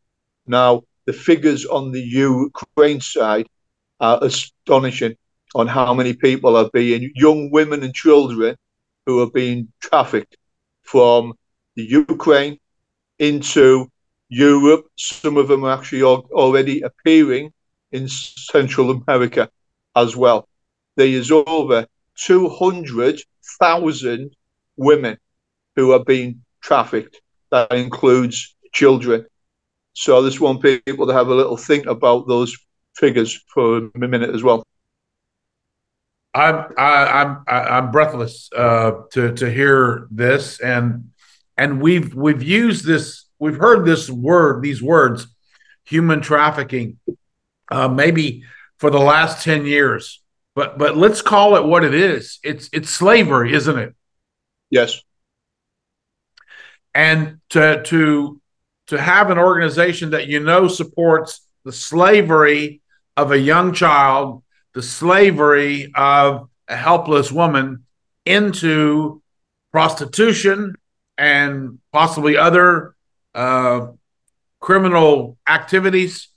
Now, 0.45 0.83
the 1.05 1.13
figures 1.13 1.65
on 1.65 1.91
the 1.91 2.01
Ukraine 2.01 3.01
side 3.01 3.47
are 3.99 4.19
astonishing 4.23 5.15
on 5.55 5.67
how 5.67 5.93
many 5.93 6.13
people 6.13 6.55
are 6.55 6.69
being, 6.73 7.11
young 7.15 7.49
women 7.51 7.83
and 7.83 7.93
children 7.93 8.55
who 9.05 9.21
are 9.21 9.29
being 9.29 9.71
trafficked 9.79 10.37
from 10.83 11.33
the 11.75 11.83
Ukraine 11.83 12.59
into 13.19 13.89
Europe. 14.29 14.85
Some 14.95 15.37
of 15.37 15.47
them 15.47 15.63
are 15.63 15.77
actually 15.77 16.03
already 16.03 16.81
appearing 16.81 17.51
in 17.91 18.07
Central 18.07 18.91
America 18.91 19.49
as 19.95 20.15
well 20.15 20.47
there 20.95 21.07
is 21.07 21.31
over 21.31 21.85
200,000 22.15 24.35
women 24.77 25.17
who 25.75 25.91
are 25.91 26.03
being 26.03 26.41
trafficked. 26.61 27.21
That 27.51 27.71
includes 27.73 28.55
children. 28.73 29.27
So 29.93 30.19
I 30.19 30.23
just 30.27 30.41
want 30.41 30.61
people 30.61 31.07
to 31.07 31.13
have 31.13 31.27
a 31.27 31.35
little 31.35 31.57
think 31.57 31.85
about 31.85 32.27
those 32.27 32.57
figures 32.95 33.39
for 33.53 33.77
a 33.77 33.91
minute 33.97 34.33
as 34.33 34.41
well. 34.43 34.63
I'm 36.33 36.73
I, 36.77 37.05
I'm 37.05 37.43
I'm 37.47 37.91
breathless 37.91 38.49
uh, 38.53 38.91
to 39.13 39.33
to 39.35 39.49
hear 39.49 40.09
this, 40.11 40.59
and 40.59 41.11
and 41.57 41.81
we've 41.81 42.13
we've 42.13 42.43
used 42.43 42.85
this, 42.85 43.23
we've 43.39 43.55
heard 43.55 43.85
this 43.85 44.09
word, 44.09 44.61
these 44.61 44.83
words 44.83 45.27
human 45.85 46.19
trafficking, 46.19 46.99
uh, 47.71 47.87
maybe 47.87 48.43
for 48.79 48.89
the 48.89 48.99
last 48.99 49.43
10 49.43 49.65
years. 49.65 50.21
But 50.55 50.77
but 50.77 50.97
let's 50.97 51.21
call 51.21 51.55
it 51.57 51.65
what 51.65 51.83
it 51.83 51.93
is. 51.93 52.39
It's 52.43 52.69
it's 52.71 52.89
slavery, 52.89 53.53
isn't 53.53 53.77
it? 53.77 53.95
Yes. 54.69 55.01
And 56.93 57.39
to 57.49 57.83
to 57.83 58.41
to 58.87 59.01
have 59.01 59.29
an 59.29 59.37
organization 59.37 60.11
that 60.11 60.27
you 60.27 60.39
know 60.39 60.67
supports 60.67 61.45
the 61.65 61.71
slavery 61.71 62.81
of 63.17 63.31
a 63.31 63.37
young 63.37 63.73
child, 63.73 64.43
the 64.73 64.81
slavery 64.81 65.91
of 65.95 66.49
a 66.67 66.75
helpless 66.75 67.31
woman 67.31 67.85
into 68.25 69.21
prostitution 69.71 70.75
and 71.17 71.79
possibly 71.91 72.37
other 72.37 72.95
uh, 73.33 73.87
criminal 74.59 75.37
activities. 75.47 76.29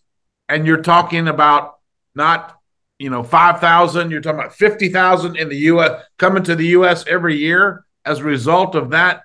And 0.48 0.66
you're 0.66 0.82
talking 0.82 1.28
about 1.28 1.78
not, 2.14 2.57
you 2.98 3.10
know, 3.10 3.22
5,000, 3.22 4.10
you're 4.10 4.20
talking 4.20 4.40
about 4.40 4.54
50,000 4.54 5.36
in 5.36 5.48
the 5.48 5.56
US 5.56 6.02
coming 6.18 6.42
to 6.44 6.56
the 6.56 6.66
US 6.68 7.06
every 7.06 7.36
year 7.36 7.84
as 8.04 8.18
a 8.20 8.24
result 8.24 8.74
of 8.74 8.90
that 8.90 9.22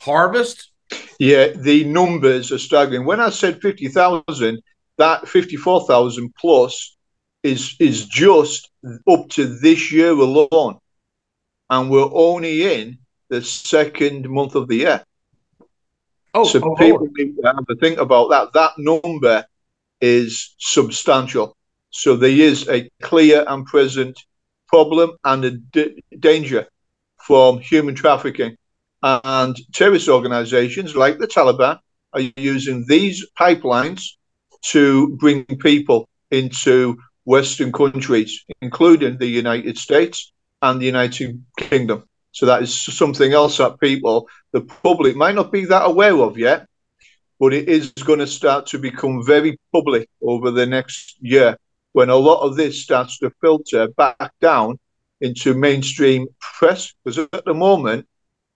harvest. 0.00 0.70
Yeah, 1.18 1.48
the 1.48 1.84
numbers 1.84 2.52
are 2.52 2.58
staggering. 2.58 3.06
When 3.06 3.20
I 3.20 3.30
said 3.30 3.62
50,000, 3.62 4.60
that 4.98 5.28
54,000 5.28 6.34
plus 6.38 6.96
is 7.42 7.76
is 7.78 8.06
just 8.06 8.70
up 9.08 9.28
to 9.30 9.46
this 9.46 9.92
year 9.92 10.10
alone. 10.10 10.78
And 11.70 11.90
we're 11.90 12.10
only 12.12 12.80
in 12.80 12.98
the 13.28 13.42
second 13.42 14.28
month 14.28 14.54
of 14.54 14.68
the 14.68 14.76
year. 14.76 15.04
Oh, 16.32 16.40
oh 16.40 16.44
so 16.44 16.60
oh, 16.62 16.74
people 16.76 17.08
need 17.16 17.36
to 17.36 17.42
have 17.46 17.64
a 17.68 17.74
think 17.76 17.98
about 17.98 18.30
that. 18.30 18.52
That 18.52 18.72
number 18.78 19.44
is 20.00 20.54
substantial. 20.58 21.53
So 21.94 22.16
there 22.16 22.28
is 22.28 22.68
a 22.68 22.90
clear 23.02 23.44
and 23.46 23.64
present 23.64 24.20
problem 24.66 25.12
and 25.24 25.44
a 25.44 25.52
d- 25.52 26.02
danger 26.18 26.66
from 27.24 27.60
human 27.60 27.94
trafficking. 27.94 28.56
And 29.00 29.56
terrorist 29.72 30.08
organizations 30.08 30.96
like 30.96 31.18
the 31.18 31.28
Taliban 31.28 31.78
are 32.12 32.22
using 32.36 32.84
these 32.88 33.24
pipelines 33.38 34.02
to 34.72 35.16
bring 35.20 35.44
people 35.44 36.08
into 36.32 36.96
Western 37.26 37.70
countries, 37.70 38.44
including 38.60 39.18
the 39.18 39.28
United 39.28 39.78
States 39.78 40.32
and 40.62 40.80
the 40.80 40.86
United 40.86 41.44
Kingdom. 41.56 42.08
So 42.32 42.46
that 42.46 42.62
is 42.62 42.74
something 42.74 43.32
else 43.32 43.58
that 43.58 43.78
people, 43.78 44.28
the 44.50 44.62
public, 44.62 45.14
might 45.14 45.36
not 45.36 45.52
be 45.52 45.64
that 45.66 45.86
aware 45.86 46.16
of 46.16 46.38
yet, 46.38 46.66
but 47.38 47.54
it 47.54 47.68
is 47.68 47.92
going 47.92 48.18
to 48.18 48.26
start 48.26 48.66
to 48.66 48.78
become 48.80 49.24
very 49.24 49.60
public 49.72 50.08
over 50.20 50.50
the 50.50 50.66
next 50.66 51.16
year 51.20 51.56
when 51.94 52.10
a 52.10 52.16
lot 52.16 52.40
of 52.40 52.56
this 52.56 52.82
starts 52.82 53.18
to 53.20 53.30
filter 53.40 53.86
back 53.96 54.32
down 54.40 54.78
into 55.20 55.54
mainstream 55.54 56.26
press. 56.40 56.92
Because 57.04 57.18
at 57.32 57.44
the 57.44 57.54
moment, 57.54 58.06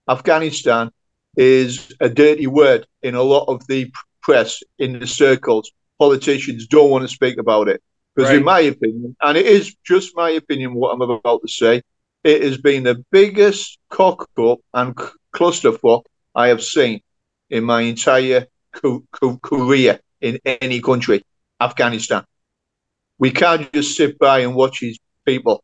Afghanistan 0.09 0.91
is 1.37 1.93
a 2.01 2.09
dirty 2.09 2.47
word 2.47 2.85
in 3.01 3.15
a 3.15 3.23
lot 3.23 3.45
of 3.47 3.65
the 3.67 3.91
press 4.21 4.61
in 4.77 4.99
the 4.99 5.07
circles. 5.07 5.71
Politicians 5.99 6.67
don't 6.67 6.91
want 6.91 7.03
to 7.03 7.07
speak 7.07 7.37
about 7.39 7.69
it. 7.69 7.81
Because, 8.13 8.29
right. 8.29 8.39
in 8.39 8.43
my 8.43 8.59
opinion, 8.59 9.15
and 9.21 9.37
it 9.37 9.45
is 9.45 9.73
just 9.85 10.17
my 10.17 10.31
opinion, 10.31 10.73
what 10.73 10.91
I'm 10.91 11.01
about 11.01 11.41
to 11.41 11.47
say, 11.47 11.81
it 12.25 12.43
has 12.43 12.57
been 12.57 12.83
the 12.83 13.03
biggest 13.09 13.79
cock 13.89 14.29
up 14.37 14.59
and 14.73 14.93
clusterfuck 15.33 16.03
I 16.35 16.49
have 16.49 16.61
seen 16.61 16.99
in 17.49 17.63
my 17.63 17.81
entire 17.81 18.47
co- 18.73 19.05
co- 19.13 19.37
career 19.37 20.01
in 20.19 20.39
any 20.45 20.81
country, 20.81 21.23
Afghanistan. 21.61 22.25
We 23.19 23.31
can't 23.31 23.71
just 23.73 23.95
sit 23.97 24.17
by 24.17 24.39
and 24.39 24.55
watch 24.55 24.79
these 24.79 24.97
people 25.25 25.63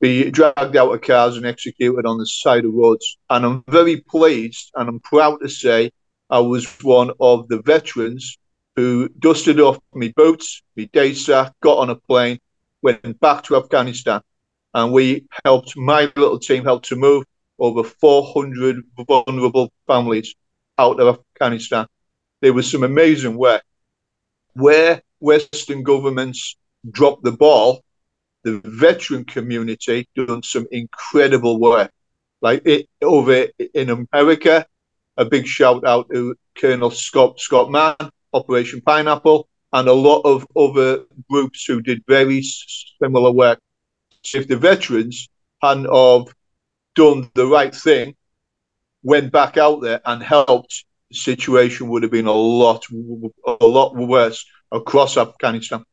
be 0.00 0.30
dragged 0.30 0.76
out 0.76 0.92
of 0.92 1.00
cars 1.02 1.36
and 1.36 1.46
executed 1.46 2.06
on 2.06 2.18
the 2.18 2.26
side 2.26 2.64
of 2.64 2.74
roads. 2.74 3.18
And 3.28 3.44
I'm 3.44 3.64
very 3.68 3.98
pleased 4.00 4.72
and 4.74 4.88
I'm 4.88 5.00
proud 5.00 5.38
to 5.40 5.48
say 5.48 5.92
I 6.30 6.40
was 6.40 6.66
one 6.82 7.12
of 7.20 7.48
the 7.48 7.62
veterans 7.62 8.38
who 8.76 9.08
dusted 9.18 9.60
off 9.60 9.78
my 9.94 10.12
boots, 10.16 10.62
my 10.76 10.88
day 10.92 11.14
sack, 11.14 11.52
got 11.60 11.78
on 11.78 11.90
a 11.90 11.96
plane, 11.96 12.38
went 12.82 13.20
back 13.20 13.44
to 13.44 13.56
Afghanistan 13.56 14.22
and 14.74 14.92
we 14.92 15.26
helped 15.44 15.76
my 15.76 16.10
little 16.16 16.38
team 16.38 16.64
helped 16.64 16.86
to 16.86 16.96
move 16.96 17.24
over 17.58 17.84
400 17.84 18.82
vulnerable 19.06 19.72
families 19.86 20.34
out 20.78 20.98
of 20.98 21.18
Afghanistan. 21.18 21.86
There 22.40 22.52
was 22.52 22.70
some 22.70 22.84
amazing 22.84 23.36
work 23.36 23.62
where 24.54 25.02
Western 25.20 25.82
governments 25.82 26.56
dropped 26.88 27.24
the 27.24 27.32
ball. 27.32 27.82
The 28.42 28.60
veteran 28.64 29.24
community 29.24 30.08
done 30.16 30.42
some 30.42 30.66
incredible 30.70 31.60
work. 31.60 31.90
Like 32.40 32.62
it, 32.64 32.88
over 33.02 33.46
in 33.74 34.06
America, 34.12 34.66
a 35.16 35.24
big 35.24 35.46
shout 35.46 35.86
out 35.86 36.08
to 36.10 36.34
Colonel 36.56 36.90
Scott 36.90 37.38
Scott 37.38 37.70
Mann, 37.70 37.96
Operation 38.32 38.80
Pineapple, 38.80 39.46
and 39.72 39.88
a 39.88 39.92
lot 39.92 40.22
of 40.22 40.46
other 40.56 41.04
groups 41.28 41.64
who 41.66 41.82
did 41.82 42.02
very 42.08 42.42
similar 42.42 43.30
work 43.30 43.60
if 44.34 44.48
the 44.48 44.56
veterans 44.56 45.28
hadn't 45.62 45.86
done 46.94 47.30
the 47.34 47.46
right 47.46 47.74
thing, 47.74 48.14
went 49.02 49.32
back 49.32 49.56
out 49.56 49.80
there 49.80 50.00
and 50.04 50.22
helped, 50.22 50.84
the 51.10 51.16
situation 51.16 51.88
would 51.88 52.02
have 52.02 52.12
been 52.12 52.26
a 52.26 52.32
lot, 52.32 52.84
a 53.46 53.66
lot 53.66 53.96
worse 53.96 54.44
across 54.70 55.16
Afghanistan. 55.16 55.84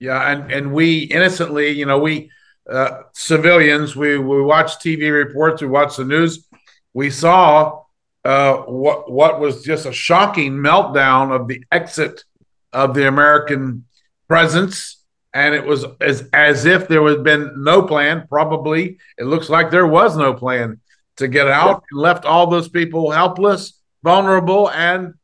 Yeah, 0.00 0.32
and 0.32 0.50
and 0.50 0.72
we 0.72 1.00
innocently, 1.00 1.70
you 1.70 1.86
know, 1.86 1.98
we 1.98 2.30
uh, 2.68 3.02
civilians, 3.12 3.94
we 3.94 4.18
we 4.18 4.42
watch 4.42 4.78
TV 4.78 5.12
reports, 5.12 5.62
we 5.62 5.68
watch 5.68 5.96
the 5.96 6.04
news, 6.04 6.48
we 6.94 7.10
saw 7.10 7.82
uh, 8.24 8.56
what 8.56 9.10
what 9.10 9.38
was 9.38 9.62
just 9.62 9.86
a 9.86 9.92
shocking 9.92 10.54
meltdown 10.54 11.38
of 11.38 11.46
the 11.46 11.62
exit 11.70 12.24
of 12.72 12.94
the 12.94 13.06
American 13.06 13.84
presence 14.26 15.00
and 15.32 15.54
it 15.54 15.64
was 15.64 15.84
as 16.00 16.28
as 16.32 16.64
if 16.64 16.88
there 16.88 17.06
had 17.08 17.22
been 17.22 17.52
no 17.56 17.82
plan. 17.82 18.26
Probably 18.28 18.98
it 19.18 19.24
looks 19.24 19.48
like 19.48 19.70
there 19.70 19.86
was 19.86 20.16
no 20.16 20.34
plan 20.34 20.80
to 21.16 21.28
get 21.28 21.48
out 21.48 21.84
and 21.90 22.00
left 22.00 22.24
all 22.24 22.46
those 22.46 22.68
people 22.68 23.10
helpless, 23.10 23.80
vulnerable, 24.02 24.70
and 24.70 25.14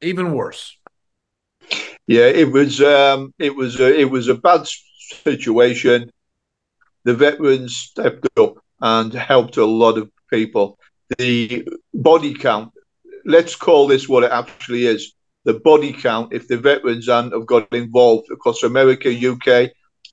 even 0.00 0.34
worse. 0.34 0.76
Yeah, 2.12 2.26
it 2.26 2.52
was 2.52 2.82
um, 2.82 3.32
it 3.38 3.56
was 3.56 3.80
a, 3.80 3.98
it 3.98 4.10
was 4.10 4.28
a 4.28 4.34
bad 4.34 4.68
situation. 5.24 6.12
The 7.04 7.14
veterans 7.14 7.74
stepped 7.74 8.28
up 8.38 8.56
and 8.82 9.14
helped 9.14 9.56
a 9.56 9.64
lot 9.64 9.96
of 9.96 10.10
people. 10.28 10.78
The 11.16 11.66
body 11.94 12.34
count, 12.34 12.72
let's 13.24 13.56
call 13.56 13.86
this 13.86 14.10
what 14.10 14.24
it 14.24 14.30
actually 14.30 14.84
is 14.84 15.14
the 15.44 15.54
body 15.54 15.90
count 15.90 16.34
if 16.34 16.48
the 16.48 16.58
veterans 16.58 17.08
and 17.08 17.32
have 17.32 17.46
got 17.46 17.72
involved 17.72 18.30
across 18.30 18.62
America, 18.62 19.08
UK, 19.08 19.70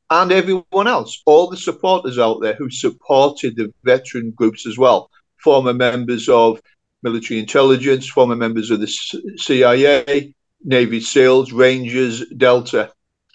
and 0.10 0.32
everyone 0.32 0.88
else, 0.88 1.22
all 1.26 1.50
the 1.50 1.58
supporters 1.58 2.18
out 2.18 2.40
there 2.42 2.56
who 2.56 2.70
supported 2.70 3.58
the 3.58 3.74
veteran 3.84 4.32
groups 4.32 4.66
as 4.66 4.78
well, 4.78 5.10
former 5.44 5.74
members 5.74 6.30
of 6.30 6.62
military 7.04 7.42
intelligence, 7.42 8.08
former 8.08 8.38
members 8.38 8.72
of 8.72 8.80
the 8.80 8.88
CIA, 9.36 10.34
Navy 10.64 11.02
SEALs, 11.02 11.52
Rangers, 11.52 12.26
Delta. 12.30 12.92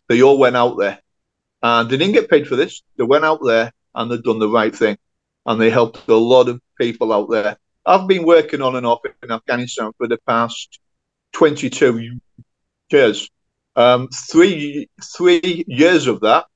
They 0.08 0.22
all 0.22 0.38
went 0.38 0.56
out 0.56 0.78
there. 0.78 1.00
And 1.62 1.88
they 1.88 1.96
didn't 1.96 2.14
get 2.14 2.28
paid 2.28 2.46
for 2.46 2.56
this. 2.56 2.82
They 2.96 3.04
went 3.04 3.24
out 3.24 3.40
there 3.44 3.72
and 3.94 4.10
they've 4.10 4.22
done 4.22 4.38
the 4.38 4.48
right 4.48 4.74
thing. 4.74 4.98
And 5.46 5.60
they 5.60 5.70
helped 5.70 6.06
a 6.08 6.14
lot 6.14 6.48
of 6.48 6.60
people 6.78 7.12
out 7.12 7.30
there. 7.30 7.56
I've 7.86 8.06
been 8.06 8.24
working 8.24 8.62
on 8.62 8.76
and 8.76 8.86
off 8.86 9.00
in 9.22 9.30
Afghanistan 9.30 9.92
for 9.96 10.08
the 10.08 10.18
past 10.26 10.78
22 11.32 12.18
years. 12.90 13.30
Um, 13.76 14.08
three 14.08 14.88
three 15.16 15.64
years 15.66 16.06
of 16.06 16.20
that 16.20 16.46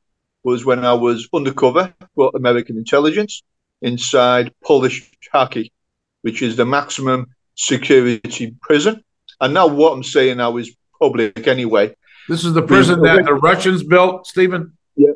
was 0.45 0.65
when 0.65 0.85
I 0.85 0.95
was 0.95 1.29
undercover 1.35 1.93
for 2.15 2.31
American 2.35 2.79
intelligence 2.79 3.43
inside 3.83 4.53
Polish 4.65 5.11
Haki, 5.35 5.73
which 6.23 6.43
is 6.43 6.57
the 6.57 6.65
maximum 6.65 7.27
security 7.57 8.55
prison. 8.61 9.03
And 9.41 9.55
now 9.55 9.67
what 9.67 9.93
I'm 9.93 10.03
saying 10.03 10.39
now 10.39 10.57
is 10.57 10.75
public 11.01 11.47
anyway. 11.47 11.95
This 12.29 12.45
is 12.45 12.53
the 12.53 12.63
prison 12.63 13.01
that 13.03 13.25
the 13.25 13.35
Russians 13.35 13.83
built, 13.83 14.27
Stephen? 14.27 14.77
Yeah. 14.97 15.13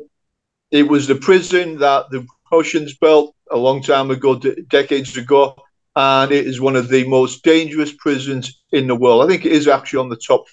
It 0.71 0.87
was 0.87 1.07
the 1.07 1.15
prison 1.15 1.77
that 1.79 2.09
the 2.09 2.25
Russians 2.51 2.97
built 2.97 3.35
a 3.51 3.57
long 3.57 3.81
time 3.81 4.09
ago, 4.09 4.35
decades 4.35 5.15
ago, 5.17 5.55
and 5.95 6.31
it 6.31 6.47
is 6.47 6.59
one 6.59 6.75
of 6.75 6.89
the 6.89 7.07
most 7.07 7.43
dangerous 7.43 7.93
prisons 7.93 8.61
in 8.71 8.87
the 8.87 8.95
world. 8.95 9.23
I 9.23 9.27
think 9.27 9.45
it 9.45 9.51
is 9.51 9.67
actually 9.67 9.99
on 9.99 10.09
the 10.09 10.15
top 10.17 10.45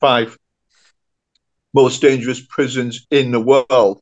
five 0.00 0.38
most 1.74 2.00
dangerous 2.00 2.40
prisons 2.40 3.06
in 3.10 3.30
the 3.30 3.40
world. 3.40 4.00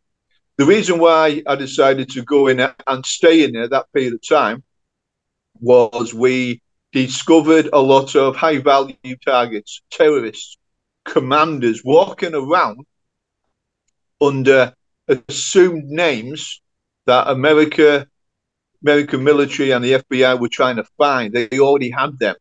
The 0.56 0.64
reason 0.64 0.98
why 0.98 1.42
I 1.46 1.54
decided 1.54 2.10
to 2.10 2.22
go 2.22 2.48
in 2.48 2.60
and 2.60 3.06
stay 3.06 3.44
in 3.44 3.52
there 3.52 3.68
that 3.68 3.92
period 3.92 4.14
of 4.14 4.26
time 4.26 4.64
was 5.60 6.12
we 6.12 6.60
discovered 6.92 7.68
a 7.72 7.80
lot 7.80 8.14
of 8.16 8.36
high 8.36 8.58
value 8.58 9.16
targets, 9.24 9.82
terrorists 9.90 10.56
commanders 11.04 11.82
walking 11.84 12.34
around 12.34 12.80
under 14.20 14.74
assumed 15.08 15.84
names 15.84 16.60
that 17.06 17.28
America, 17.28 18.06
American 18.82 19.24
military 19.24 19.70
and 19.70 19.84
the 19.84 19.92
FBI 19.92 20.38
were 20.38 20.48
trying 20.48 20.76
to 20.76 20.84
find. 20.96 21.32
They 21.32 21.58
already 21.58 21.90
had 21.90 22.18
them 22.18 22.36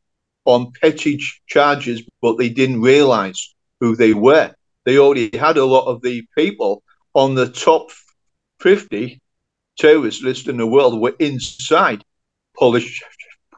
on 0.45 0.71
petty 0.81 1.19
charges, 1.47 2.01
but 2.21 2.37
they 2.37 2.49
didn't 2.49 2.81
realize 2.81 3.55
who 3.79 3.95
they 3.95 4.13
were. 4.13 4.53
They 4.85 4.97
already 4.97 5.35
had 5.37 5.57
a 5.57 5.65
lot 5.65 5.85
of 5.85 6.01
the 6.01 6.25
people 6.37 6.83
on 7.13 7.35
the 7.35 7.49
top 7.49 7.89
50 8.59 9.19
terrorist 9.77 10.23
list 10.23 10.47
in 10.47 10.57
the 10.57 10.67
world 10.67 10.99
were 10.99 11.15
inside 11.19 12.03
Polish 12.57 13.01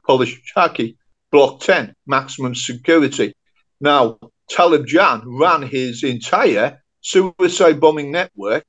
Polish 0.09 0.41
Chaki, 0.55 0.95
Block 1.31 1.59
10, 1.59 1.93
maximum 2.07 2.55
security. 2.55 3.35
Now, 3.79 4.17
Taliban 4.51 5.21
ran 5.27 5.61
his 5.61 6.03
entire 6.03 6.81
suicide 7.01 7.79
bombing 7.79 8.11
network 8.11 8.65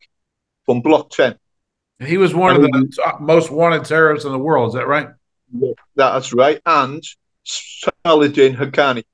from 0.66 0.82
Block 0.82 1.08
10. 1.08 1.38
He 2.00 2.18
was 2.18 2.34
one 2.34 2.56
and 2.56 2.64
of 2.66 2.70
the 2.70 3.14
most 3.20 3.50
wanted 3.50 3.86
terrorists 3.86 4.26
in 4.26 4.32
the 4.32 4.38
world. 4.38 4.68
Is 4.68 4.74
that 4.74 4.86
right? 4.86 5.08
That's 5.96 6.34
right. 6.34 6.60
And 6.66 7.02
Saladin 7.44 8.54
Haqqani. 8.56 9.04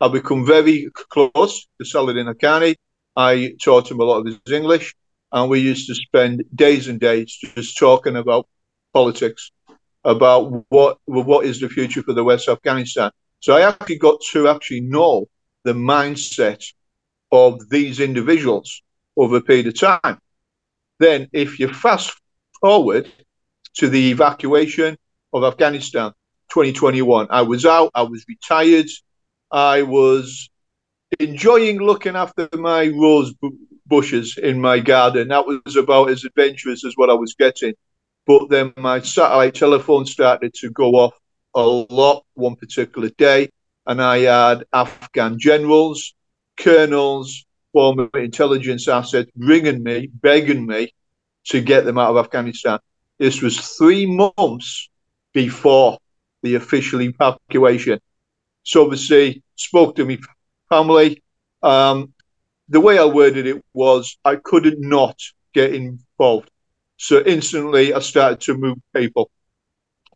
I've 0.00 0.12
become 0.12 0.46
very 0.46 0.88
close 0.94 1.66
to 1.78 1.84
Saladin 1.84 2.32
Haqqani. 2.32 2.76
I 3.16 3.56
taught 3.60 3.90
him 3.90 3.98
a 3.98 4.04
lot 4.04 4.20
of 4.20 4.26
his 4.26 4.52
English, 4.52 4.94
and 5.32 5.50
we 5.50 5.58
used 5.58 5.88
to 5.88 5.96
spend 5.96 6.44
days 6.54 6.86
and 6.86 7.00
days 7.00 7.36
just 7.56 7.76
talking 7.76 8.14
about 8.14 8.46
politics, 8.94 9.50
about 10.04 10.64
what 10.70 10.98
what 11.04 11.44
is 11.44 11.60
the 11.60 11.68
future 11.68 12.02
for 12.02 12.12
the 12.12 12.24
West 12.24 12.48
Afghanistan. 12.48 13.10
So 13.40 13.56
I 13.56 13.68
actually 13.68 13.98
got 13.98 14.20
to 14.32 14.48
actually 14.48 14.80
know 14.80 15.26
the 15.64 15.72
mindset 15.72 16.64
of 17.30 17.68
these 17.68 18.00
individuals 18.00 18.82
over 19.16 19.36
a 19.36 19.40
period 19.40 19.66
of 19.66 19.78
time. 19.78 20.18
Then, 20.98 21.28
if 21.32 21.60
you 21.60 21.72
fast 21.72 22.12
forward 22.60 23.10
to 23.74 23.88
the 23.88 24.10
evacuation 24.10 24.96
of 25.32 25.44
Afghanistan 25.44 26.12
2021, 26.50 27.28
I 27.30 27.42
was 27.42 27.66
out, 27.66 27.90
I 27.94 28.02
was 28.02 28.24
retired, 28.28 28.88
I 29.50 29.82
was 29.82 30.50
enjoying 31.20 31.78
looking 31.78 32.16
after 32.16 32.48
my 32.54 32.88
rose 32.88 33.34
bushes 33.86 34.38
in 34.38 34.60
my 34.60 34.80
garden. 34.80 35.28
That 35.28 35.46
was 35.46 35.76
about 35.76 36.10
as 36.10 36.24
adventurous 36.24 36.84
as 36.84 36.94
what 36.96 37.10
I 37.10 37.14
was 37.14 37.34
getting. 37.34 37.74
But 38.28 38.50
then 38.50 38.74
my 38.76 39.00
satellite 39.00 39.54
telephone 39.54 40.04
started 40.04 40.52
to 40.60 40.70
go 40.70 40.90
off 40.96 41.14
a 41.54 41.62
lot 41.62 42.26
one 42.34 42.56
particular 42.56 43.08
day, 43.08 43.48
and 43.86 44.02
I 44.02 44.18
had 44.18 44.64
Afghan 44.70 45.38
generals, 45.38 46.14
colonels, 46.58 47.46
former 47.72 48.10
intelligence 48.14 48.86
assets 48.86 49.30
ringing 49.34 49.82
me, 49.82 50.10
begging 50.12 50.66
me 50.66 50.92
to 51.46 51.62
get 51.62 51.86
them 51.86 51.96
out 51.96 52.10
of 52.10 52.22
Afghanistan. 52.22 52.78
This 53.18 53.40
was 53.40 53.58
three 53.78 54.04
months 54.04 54.90
before 55.32 55.96
the 56.42 56.56
official 56.56 57.00
evacuation. 57.00 57.98
So 58.62 58.84
obviously 58.84 59.42
spoke 59.54 59.96
to 59.96 60.04
me 60.04 60.18
family. 60.68 61.22
Um, 61.62 62.12
the 62.68 62.80
way 62.80 62.98
I 62.98 63.06
worded 63.06 63.46
it 63.46 63.64
was 63.72 64.18
I 64.22 64.36
couldn't 64.36 64.82
not 64.82 65.18
get 65.54 65.74
involved. 65.74 66.50
So 66.98 67.22
instantly 67.24 67.94
I 67.94 68.00
started 68.00 68.40
to 68.42 68.56
move 68.56 68.78
people 68.94 69.30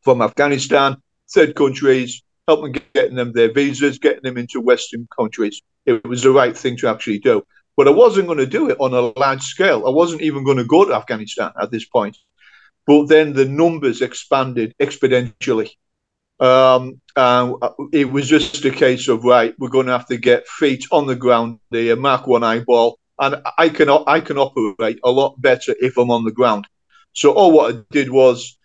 from 0.03 0.21
Afghanistan, 0.21 0.97
third 1.33 1.55
countries, 1.55 2.23
helping 2.49 2.75
getting 2.95 3.15
them 3.15 3.33
their 3.33 3.53
visas, 3.53 3.99
getting 3.99 4.23
them 4.25 4.37
into 4.37 4.61
Western 4.61 5.07
countries. 5.17 5.63
It 5.87 6.05
was 6.07 6.23
the 6.23 6.33
right 6.33 6.57
thing 6.57 6.77
to 6.79 6.89
actually 6.89 7.21
do. 7.21 7.45
But 7.77 7.89
I 7.89 7.93
wasn't 7.93 8.27
going 8.27 8.39
to 8.39 8.47
do 8.47 8.69
it 8.69 8.77
on 8.81 8.93
a 8.93 9.19
large 9.19 9.43
scale. 9.43 9.87
I 9.87 9.91
wasn't 9.91 10.23
even 10.23 10.45
going 10.45 10.59
to 10.59 10.65
go 10.65 10.85
to 10.85 10.95
Afghanistan 10.95 11.53
at 11.61 11.71
this 11.71 11.87
point. 11.87 12.19
But 12.87 13.07
then 13.07 13.33
the 13.33 13.45
numbers 13.47 14.03
expanded 14.03 14.75
exponentially. 14.81 15.71
Um, 16.41 17.01
and 17.15 17.55
it 17.93 18.11
was 18.11 18.29
just 18.29 18.65
a 18.65 18.71
case 18.71 19.07
of 19.07 19.23
right, 19.23 19.55
we're 19.59 19.69
going 19.69 19.87
to 19.87 19.93
have 19.93 20.09
to 20.09 20.17
get 20.17 20.49
feet 20.49 20.85
on 20.91 21.07
the 21.07 21.15
ground 21.15 21.61
there, 21.71 21.95
mark 21.95 22.27
one 22.27 22.43
eyeball, 22.43 22.99
and 23.21 23.37
I 23.57 23.69
can 23.69 23.89
I 23.89 24.21
can 24.21 24.39
operate 24.39 24.99
a 25.05 25.11
lot 25.11 25.41
better 25.41 25.75
if 25.81 25.97
I'm 25.97 26.11
on 26.11 26.25
the 26.25 26.33
ground. 26.33 26.67
So 27.13 27.33
all 27.33 27.53
what 27.53 27.75
I 27.75 27.79
did 27.91 28.11
was, 28.11 28.57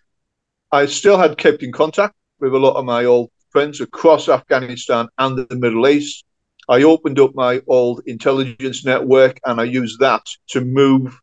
I 0.72 0.86
still 0.86 1.18
had 1.18 1.38
kept 1.38 1.62
in 1.62 1.72
contact 1.72 2.14
with 2.40 2.54
a 2.54 2.58
lot 2.58 2.76
of 2.76 2.84
my 2.84 3.04
old 3.04 3.30
friends 3.50 3.80
across 3.80 4.28
Afghanistan 4.28 5.08
and 5.18 5.38
the 5.38 5.56
Middle 5.56 5.88
East. 5.88 6.24
I 6.68 6.82
opened 6.82 7.18
up 7.18 7.34
my 7.34 7.62
old 7.66 8.02
intelligence 8.06 8.84
network 8.84 9.40
and 9.46 9.60
I 9.60 9.64
used 9.64 10.00
that 10.00 10.22
to 10.48 10.60
move 10.60 11.18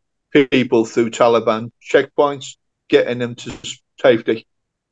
people 0.50 0.84
through 0.84 1.10
Taliban 1.10 1.70
checkpoints, 1.80 2.56
getting 2.88 3.18
them 3.18 3.36
to 3.36 3.56
safety. 4.00 4.46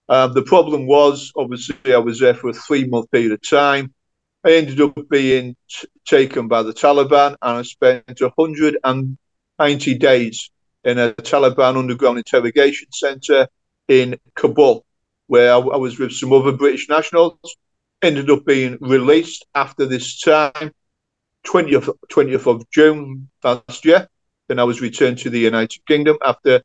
Um, 0.09 0.33
the 0.33 0.43
problem 0.43 0.87
was, 0.87 1.33
obviously, 1.37 1.95
I 1.95 1.99
was 1.99 2.21
there 2.21 2.35
for 2.35 2.51
a 2.51 2.53
three 2.53 2.87
month 2.87 3.11
period 3.11 3.33
of 3.33 3.49
time. 3.49 3.93
I 4.45 4.53
ended 4.53 4.81
up 4.81 4.95
being 5.09 5.57
t- 5.69 5.89
taken 6.07 6.47
by 6.47 6.63
the 6.63 6.73
Taliban, 6.73 7.37
and 7.41 7.59
I 7.59 7.63
spent 7.63 8.21
190 8.21 9.95
days 9.95 10.51
in 10.85 10.99
a 10.99 11.13
Taliban 11.15 11.77
underground 11.77 12.19
interrogation 12.19 12.89
center 12.93 13.49
in 13.89 14.19
Kabul, 14.35 14.85
where 15.27 15.53
I, 15.53 15.57
I 15.57 15.77
was 15.77 15.99
with 15.99 16.13
some 16.13 16.33
other 16.33 16.53
British 16.53 16.89
nationals. 16.89 17.39
Ended 18.03 18.31
up 18.31 18.45
being 18.45 18.77
released 18.81 19.47
after 19.55 19.87
this 19.87 20.21
time, 20.21 20.73
20th, 21.47 21.97
20th 22.13 22.47
of 22.47 22.71
June 22.71 23.31
last 23.43 23.85
year. 23.85 24.09
Then 24.49 24.59
I 24.59 24.65
was 24.65 24.83
returned 24.83 25.19
to 25.19 25.31
the 25.31 25.39
United 25.39 25.87
Kingdom 25.87 26.19
after 26.23 26.63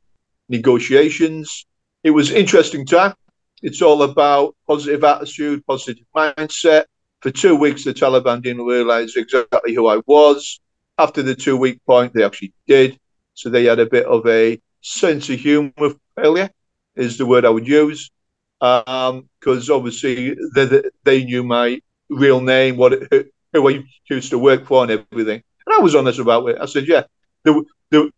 negotiations. 0.50 1.66
It 2.04 2.10
was 2.10 2.30
interesting 2.30 2.84
time. 2.84 3.14
It's 3.62 3.80
all 3.80 4.02
about 4.02 4.54
positive 4.66 5.02
attitude, 5.02 5.64
positive 5.66 6.04
mindset. 6.14 6.84
For 7.22 7.30
two 7.30 7.56
weeks, 7.56 7.84
the 7.84 7.94
Taliban 7.94 8.42
didn't 8.42 8.66
realize 8.66 9.16
exactly 9.16 9.74
who 9.74 9.86
I 9.86 10.00
was. 10.06 10.60
After 10.98 11.22
the 11.22 11.34
two 11.34 11.56
week 11.56 11.80
point, 11.86 12.12
they 12.12 12.22
actually 12.22 12.52
did. 12.66 12.99
So 13.40 13.48
they 13.48 13.64
had 13.64 13.78
a 13.78 13.86
bit 13.86 14.04
of 14.04 14.26
a 14.26 14.60
sense 14.82 15.30
of 15.30 15.40
humor 15.40 15.72
failure, 16.14 16.50
is 16.94 17.16
the 17.16 17.24
word 17.24 17.46
I 17.46 17.50
would 17.50 17.66
use. 17.66 18.10
Because 18.60 19.70
um, 19.70 19.76
obviously 19.76 20.36
they, 20.54 20.82
they 21.04 21.24
knew 21.24 21.42
my 21.42 21.80
real 22.10 22.42
name, 22.42 22.76
what 22.76 22.92
who 23.52 23.68
I 23.68 23.82
used 24.10 24.30
to 24.30 24.38
work 24.38 24.66
for, 24.66 24.82
and 24.82 24.90
everything. 24.92 25.42
And 25.66 25.74
I 25.74 25.80
was 25.80 25.94
honest 25.94 26.18
about 26.18 26.50
it. 26.50 26.58
I 26.60 26.66
said, 26.66 26.86
yeah, 26.86 27.04
the, 27.44 27.64
the, 27.90 28.12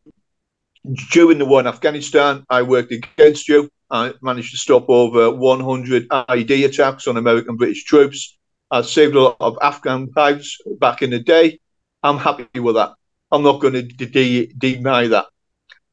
during 1.12 1.38
the 1.38 1.44
war 1.44 1.60
in 1.60 1.68
Afghanistan, 1.68 2.44
I 2.50 2.62
worked 2.62 2.90
against 2.90 3.48
you. 3.48 3.70
I 3.92 4.14
managed 4.22 4.50
to 4.50 4.56
stop 4.58 4.90
over 4.90 5.30
100 5.30 6.08
IED 6.08 6.64
attacks 6.64 7.06
on 7.06 7.16
American 7.16 7.56
British 7.56 7.84
troops. 7.84 8.36
I 8.72 8.82
saved 8.82 9.14
a 9.14 9.20
lot 9.20 9.36
of 9.38 9.56
Afghan 9.62 10.08
lives 10.16 10.58
back 10.80 11.02
in 11.02 11.10
the 11.10 11.20
day. 11.20 11.60
I'm 12.02 12.18
happy 12.18 12.58
with 12.58 12.74
that. 12.74 12.94
I'm 13.32 13.42
not 13.42 13.60
going 13.60 13.74
to 13.74 13.82
de- 13.82 14.46
deny 14.58 15.08
that. 15.08 15.26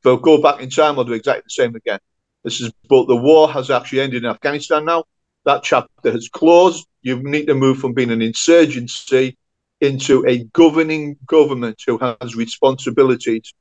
I 0.06 0.18
go 0.22 0.42
back 0.42 0.62
in 0.62 0.70
time, 0.70 1.00
I'll 1.00 1.06
do 1.06 1.14
exactly 1.14 1.44
the 1.46 1.50
same 1.50 1.76
again. 1.76 2.00
This 2.44 2.62
is, 2.62 2.72
but 2.90 3.08
the 3.08 3.16
war 3.16 3.50
has 3.50 3.70
actually 3.70 4.02
ended 4.02 4.24
in 4.24 4.30
Afghanistan 4.30 4.86
now. 4.86 5.06
That 5.46 5.64
chapter 5.64 6.12
has 6.12 6.30
closed. 6.30 6.86
You 7.02 7.22
need 7.24 7.48
to 7.48 7.56
move 7.56 7.80
from 7.80 7.94
being 7.94 8.12
an 8.12 8.22
insurgency 8.22 9.38
into 9.80 10.26
a 10.28 10.44
governing 10.54 11.18
government 11.26 11.82
who 11.86 11.98
has 11.98 12.36
responsibilities 12.36 13.54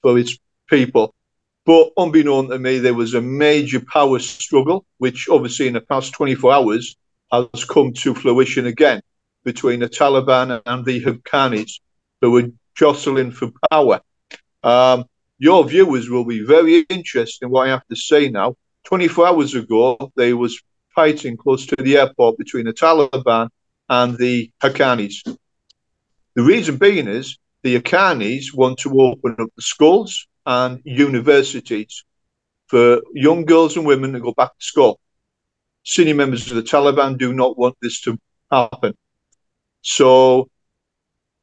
for 0.00 0.18
its 0.18 0.38
people. 0.68 1.14
But 1.66 1.90
unbeknown 1.98 2.48
to 2.48 2.58
me, 2.58 2.78
there 2.78 2.94
was 2.94 3.14
a 3.14 3.20
major 3.20 3.80
power 3.80 4.18
struggle, 4.18 4.86
which 4.98 5.28
obviously 5.28 5.66
in 5.66 5.74
the 5.74 5.80
past 5.80 6.14
24 6.14 6.52
hours 6.52 6.96
has 7.32 7.64
come 7.64 7.92
to 7.92 8.14
fruition 8.14 8.66
again 8.66 9.02
between 9.44 9.80
the 9.80 9.88
Taliban 9.88 10.62
and 10.64 10.84
the 10.84 11.02
Haqqanis, 11.02 11.80
who 12.20 12.30
were 12.30 12.50
jostling 12.76 13.32
for 13.32 13.50
power. 13.70 14.00
Um, 14.62 15.04
your 15.38 15.64
viewers 15.64 16.08
will 16.08 16.24
be 16.24 16.42
very 16.42 16.80
interested 16.88 17.46
in 17.46 17.50
what 17.50 17.66
I 17.66 17.70
have 17.70 17.86
to 17.88 17.96
say 17.96 18.28
now. 18.28 18.56
24 18.84 19.26
hours 19.28 19.54
ago, 19.54 20.12
there 20.16 20.36
was 20.36 20.60
fighting 20.94 21.36
close 21.36 21.66
to 21.66 21.76
the 21.76 21.98
airport 21.98 22.38
between 22.38 22.66
the 22.66 22.72
Taliban 22.72 23.48
and 23.88 24.16
the 24.16 24.50
Haqqanis. 24.62 25.36
The 26.34 26.42
reason 26.42 26.76
being 26.76 27.08
is 27.08 27.38
the 27.62 27.78
Haqqanis 27.78 28.54
want 28.54 28.78
to 28.80 29.00
open 29.00 29.36
up 29.38 29.48
the 29.56 29.62
schools 29.62 30.26
and 30.44 30.80
universities 30.84 32.04
for 32.68 33.00
young 33.12 33.44
girls 33.44 33.76
and 33.76 33.86
women 33.86 34.12
to 34.12 34.20
go 34.20 34.32
back 34.32 34.56
to 34.58 34.64
school. 34.64 35.00
Senior 35.84 36.14
members 36.14 36.50
of 36.50 36.56
the 36.56 36.62
Taliban 36.62 37.18
do 37.18 37.32
not 37.32 37.58
want 37.58 37.76
this 37.80 38.00
to 38.02 38.18
happen. 38.50 38.94
So 39.82 40.48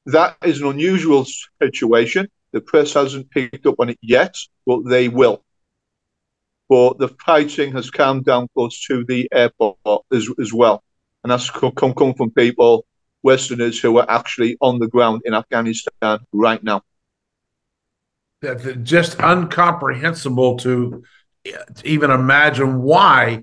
that 0.05 0.37
is 0.43 0.61
an 0.61 0.67
unusual 0.67 1.25
situation. 1.61 2.29
The 2.51 2.61
press 2.61 2.93
hasn't 2.93 3.31
picked 3.31 3.65
up 3.65 3.75
on 3.79 3.89
it 3.89 3.99
yet, 4.01 4.35
but 4.65 4.81
they 4.85 5.09
will. 5.09 5.43
But 6.69 6.97
the 6.99 7.09
fighting 7.25 7.73
has 7.73 7.89
calmed 7.89 8.25
down 8.25 8.47
close 8.53 8.85
to 8.87 9.05
the 9.05 9.27
airport 9.31 9.77
as, 10.11 10.29
as 10.39 10.53
well. 10.53 10.83
And 11.23 11.31
that's 11.31 11.49
come, 11.49 11.71
come 11.71 12.13
from 12.13 12.31
people 12.31 12.85
Westerners 13.23 13.79
who 13.79 13.97
are 13.97 14.09
actually 14.09 14.57
on 14.59 14.79
the 14.79 14.87
ground 14.87 15.21
in 15.25 15.33
Afghanistan 15.33 16.19
right 16.31 16.61
now. 16.63 16.81
That 18.41 18.83
just 18.83 19.19
incomprehensible 19.19 20.57
to 20.57 21.03
even 21.85 22.11
imagine 22.11 22.81
why 22.81 23.41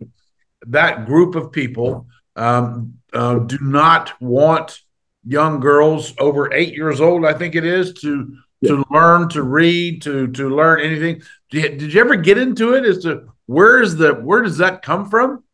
that 0.66 1.06
group 1.06 1.34
of 1.34 1.52
people 1.52 2.06
um, 2.36 2.94
uh, 3.12 3.38
do 3.38 3.58
not 3.62 4.20
want 4.20 4.80
young 5.26 5.60
girls 5.60 6.14
over 6.18 6.52
eight 6.52 6.74
years 6.74 7.00
old, 7.00 7.24
I 7.24 7.34
think 7.34 7.54
it 7.54 7.64
is, 7.64 7.92
to 7.94 8.36
yeah. 8.60 8.70
to 8.70 8.84
learn 8.90 9.28
to 9.30 9.42
read, 9.42 10.02
to 10.02 10.28
to 10.28 10.54
learn 10.54 10.80
anything. 10.80 11.22
Did 11.50 11.62
you, 11.62 11.78
did 11.78 11.94
you 11.94 12.00
ever 12.00 12.16
get 12.16 12.38
into 12.38 12.74
it 12.74 12.84
as 12.84 13.02
to 13.04 13.28
where 13.46 13.82
is 13.82 13.96
the 13.96 14.14
where 14.14 14.42
does 14.42 14.58
that 14.58 14.82
come 14.82 15.08
from? 15.08 15.44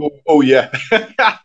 Oh, 0.00 0.10
oh 0.28 0.40
yeah, 0.40 0.70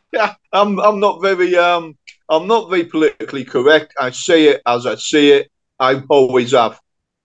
I'm 0.54 0.80
I'm 0.80 1.00
not 1.00 1.22
very 1.22 1.56
um 1.56 1.98
I'm 2.30 2.48
not 2.48 2.70
very 2.70 2.86
politically 2.86 3.44
correct. 3.44 3.94
I 4.00 4.12
say 4.12 4.46
it 4.46 4.62
as 4.66 4.86
I 4.86 4.96
see 4.96 5.32
it. 5.32 5.52
I 5.80 6.02
always 6.10 6.52
have. 6.52 6.80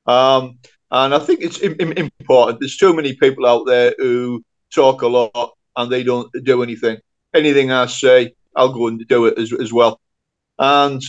Um, 0.06 0.58
and 0.90 1.14
I 1.14 1.18
think 1.20 1.40
it's 1.40 1.58
important. 1.58 2.60
There's 2.60 2.76
too 2.76 2.94
many 2.94 3.14
people 3.14 3.46
out 3.46 3.64
there 3.66 3.94
who 3.96 4.44
talk 4.74 5.02
a 5.02 5.06
lot 5.06 5.52
and 5.76 5.90
they 5.90 6.02
don't 6.02 6.30
do 6.42 6.62
anything. 6.62 6.98
Anything 7.32 7.70
I 7.70 7.86
say, 7.86 8.34
I'll 8.56 8.72
go 8.72 8.88
and 8.88 9.06
do 9.06 9.26
it 9.26 9.38
as, 9.38 9.52
as 9.52 9.72
well. 9.72 10.00
And 10.60 11.02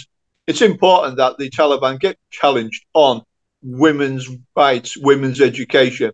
it's 0.48 0.62
important 0.62 1.18
that 1.18 1.38
the 1.38 1.50
Taliban 1.50 2.00
get 2.00 2.18
challenged 2.32 2.86
on 2.94 3.22
women's 3.62 4.28
rights, 4.56 4.98
women's 4.98 5.42
education. 5.42 6.14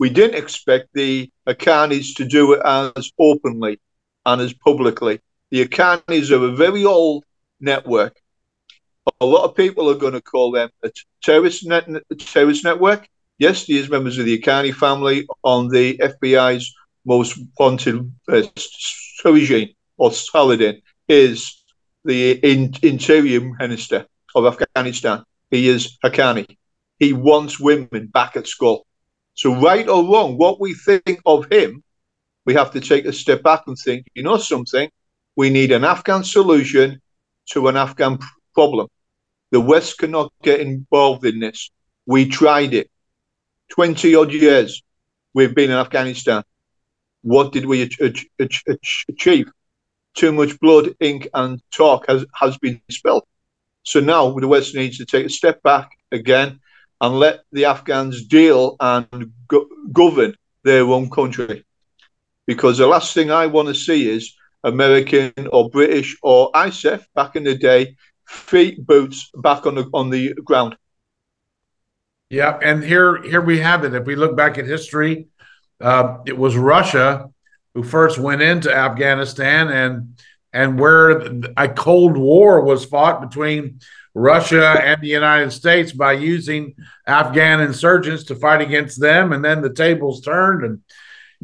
We 0.00 0.10
didn't 0.10 0.42
expect 0.42 0.88
the 0.94 1.30
Haqqanis 1.46 2.16
to 2.16 2.24
do 2.24 2.54
it 2.54 2.62
as 2.64 3.12
openly 3.18 3.80
and 4.26 4.40
as 4.40 4.54
publicly. 4.54 5.20
The 5.50 5.66
Haqqanis 5.66 6.30
are 6.30 6.44
a 6.46 6.56
very 6.56 6.84
old 6.84 7.24
network. 7.60 8.18
A 9.20 9.26
lot 9.26 9.44
of 9.44 9.54
people 9.54 9.90
are 9.90 9.94
going 9.94 10.14
to 10.14 10.22
call 10.22 10.50
them 10.50 10.70
a 10.82 10.90
terrorist, 11.22 11.66
net, 11.66 11.86
terrorist 12.18 12.64
network. 12.64 13.06
Yes, 13.38 13.66
these 13.66 13.90
members 13.90 14.16
of 14.16 14.24
the 14.24 14.38
Haqqani 14.38 14.74
family 14.74 15.26
on 15.42 15.68
the 15.68 15.98
FBI's 15.98 16.72
most 17.04 17.38
wanted 17.58 18.10
uh, 18.28 18.42
regime 19.24 19.68
or 19.98 20.10
Saladin 20.10 20.80
is 21.08 21.63
the 22.04 22.32
in, 22.32 22.74
interior 22.82 23.40
minister 23.58 24.06
of 24.34 24.46
Afghanistan. 24.46 25.24
He 25.50 25.68
is 25.68 25.98
Haqqani. 26.04 26.56
He 26.98 27.12
wants 27.12 27.60
women 27.60 28.08
back 28.12 28.36
at 28.36 28.46
school. 28.46 28.86
So, 29.34 29.54
right 29.54 29.88
or 29.88 30.04
wrong, 30.04 30.36
what 30.38 30.60
we 30.60 30.74
think 30.74 31.20
of 31.26 31.50
him, 31.50 31.82
we 32.46 32.54
have 32.54 32.70
to 32.72 32.80
take 32.80 33.04
a 33.04 33.12
step 33.12 33.42
back 33.42 33.62
and 33.66 33.76
think, 33.76 34.06
you 34.14 34.22
know 34.22 34.36
something? 34.36 34.90
We 35.36 35.50
need 35.50 35.72
an 35.72 35.84
Afghan 35.84 36.22
solution 36.22 37.00
to 37.50 37.68
an 37.68 37.76
Afghan 37.76 38.18
problem. 38.54 38.88
The 39.50 39.60
West 39.60 39.98
cannot 39.98 40.32
get 40.42 40.60
involved 40.60 41.24
in 41.24 41.40
this. 41.40 41.70
We 42.06 42.28
tried 42.28 42.74
it. 42.74 42.90
20 43.70 44.14
odd 44.14 44.32
years 44.32 44.82
we've 45.32 45.54
been 45.54 45.70
in 45.70 45.76
Afghanistan. 45.76 46.44
What 47.22 47.52
did 47.52 47.66
we 47.66 47.90
achieve? 49.08 49.50
Too 50.14 50.32
much 50.32 50.58
blood, 50.60 50.94
ink, 51.00 51.28
and 51.34 51.60
talk 51.72 52.06
has, 52.08 52.24
has 52.34 52.56
been 52.58 52.80
spilled. 52.90 53.24
So 53.82 54.00
now 54.00 54.32
the 54.32 54.48
West 54.48 54.74
needs 54.74 54.98
to 54.98 55.04
take 55.04 55.26
a 55.26 55.30
step 55.30 55.62
back 55.62 55.90
again 56.12 56.60
and 57.00 57.18
let 57.18 57.40
the 57.52 57.66
Afghans 57.66 58.24
deal 58.26 58.76
and 58.80 59.32
go- 59.48 59.68
govern 59.92 60.34
their 60.62 60.84
own 60.84 61.10
country. 61.10 61.64
Because 62.46 62.78
the 62.78 62.86
last 62.86 63.14
thing 63.14 63.30
I 63.30 63.46
want 63.46 63.68
to 63.68 63.74
see 63.74 64.08
is 64.08 64.34
American 64.62 65.32
or 65.52 65.68
British 65.68 66.16
or 66.22 66.50
ISAF 66.52 67.04
back 67.14 67.36
in 67.36 67.44
the 67.44 67.54
day, 67.54 67.96
feet 68.26 68.84
boots 68.86 69.30
back 69.36 69.66
on 69.66 69.74
the 69.74 69.88
on 69.92 70.10
the 70.10 70.34
ground. 70.44 70.76
Yeah, 72.30 72.58
and 72.62 72.82
here 72.82 73.22
here 73.22 73.42
we 73.42 73.58
have 73.60 73.84
it. 73.84 73.94
If 73.94 74.06
we 74.06 74.16
look 74.16 74.36
back 74.36 74.58
at 74.58 74.64
history, 74.66 75.26
uh, 75.80 76.18
it 76.26 76.36
was 76.36 76.56
Russia 76.56 77.30
who 77.74 77.82
first 77.82 78.18
went 78.18 78.42
into 78.42 78.74
Afghanistan 78.74 79.68
and 79.68 80.18
and 80.52 80.78
where 80.78 81.10
a 81.56 81.68
Cold 81.68 82.16
War 82.16 82.60
was 82.60 82.84
fought 82.84 83.20
between 83.20 83.80
Russia 84.14 84.80
and 84.80 85.00
the 85.00 85.08
United 85.08 85.50
States 85.50 85.90
by 85.90 86.12
using 86.12 86.76
Afghan 87.08 87.60
insurgents 87.60 88.22
to 88.24 88.36
fight 88.36 88.60
against 88.60 89.00
them, 89.00 89.32
and 89.32 89.44
then 89.44 89.62
the 89.62 89.72
tables 89.72 90.20
turned 90.20 90.64
and 90.64 90.80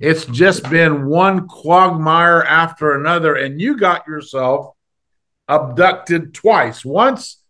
it's 0.01 0.25
just 0.27 0.71
been 0.71 1.07
one 1.07 1.47
quagmire 1.47 2.43
after 2.45 2.95
another, 2.95 3.35
and 3.35 3.61
you 3.61 3.77
got 3.77 4.07
yourself 4.07 4.75
abducted 5.49 6.33
twice. 6.33 6.85
Once 6.85 7.41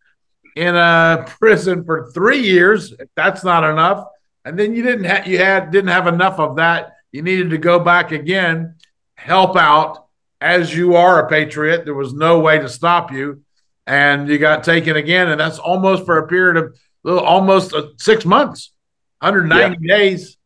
in 0.56 0.76
a 0.76 1.24
prison 1.38 1.84
for 1.84 2.10
three 2.12 2.40
years. 2.40 2.94
That's 3.16 3.44
not 3.44 3.64
enough. 3.64 4.06
And 4.44 4.58
then 4.58 4.74
you 4.74 4.82
didn't 4.82 5.26
you 5.26 5.38
had 5.38 5.70
didn't 5.70 5.90
have 5.90 6.06
enough 6.06 6.38
of 6.38 6.56
that. 6.56 6.92
You 7.12 7.22
needed 7.22 7.50
to 7.50 7.58
go 7.58 7.78
back 7.78 8.12
again, 8.12 8.76
help 9.14 9.56
out 9.56 10.06
as 10.40 10.74
you 10.74 10.94
are 10.96 11.24
a 11.24 11.28
patriot. 11.28 11.84
There 11.84 11.94
was 11.94 12.12
no 12.12 12.40
way 12.40 12.58
to 12.58 12.68
stop 12.68 13.12
you, 13.12 13.42
and 13.86 14.28
you 14.28 14.38
got 14.38 14.64
taken 14.64 14.96
again. 14.96 15.28
And 15.28 15.40
that's 15.40 15.58
almost 15.58 16.06
for 16.06 16.18
a 16.18 16.28
period 16.28 16.56
of 16.56 16.76
almost 17.04 17.74
uh, 17.74 17.88
six 17.98 18.24
months, 18.24 18.72
190 19.20 19.78
yeah. 19.80 19.96
days. 19.96 20.36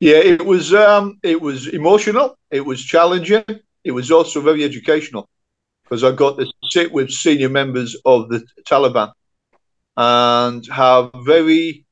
Yeah, 0.00 0.16
it 0.16 0.44
was 0.44 0.72
um, 0.72 1.18
it 1.22 1.40
was 1.40 1.68
emotional. 1.68 2.38
It 2.50 2.64
was 2.64 2.82
challenging. 2.82 3.44
It 3.84 3.90
was 3.92 4.10
also 4.10 4.40
very 4.40 4.64
educational 4.64 5.28
because 5.84 6.04
I 6.04 6.12
got 6.12 6.38
to 6.38 6.46
sit 6.70 6.90
with 6.90 7.10
senior 7.10 7.48
members 7.48 7.96
of 8.04 8.28
the 8.28 8.44
Taliban 8.66 9.12
and 9.96 10.66
have 10.68 11.10
very 11.24 11.84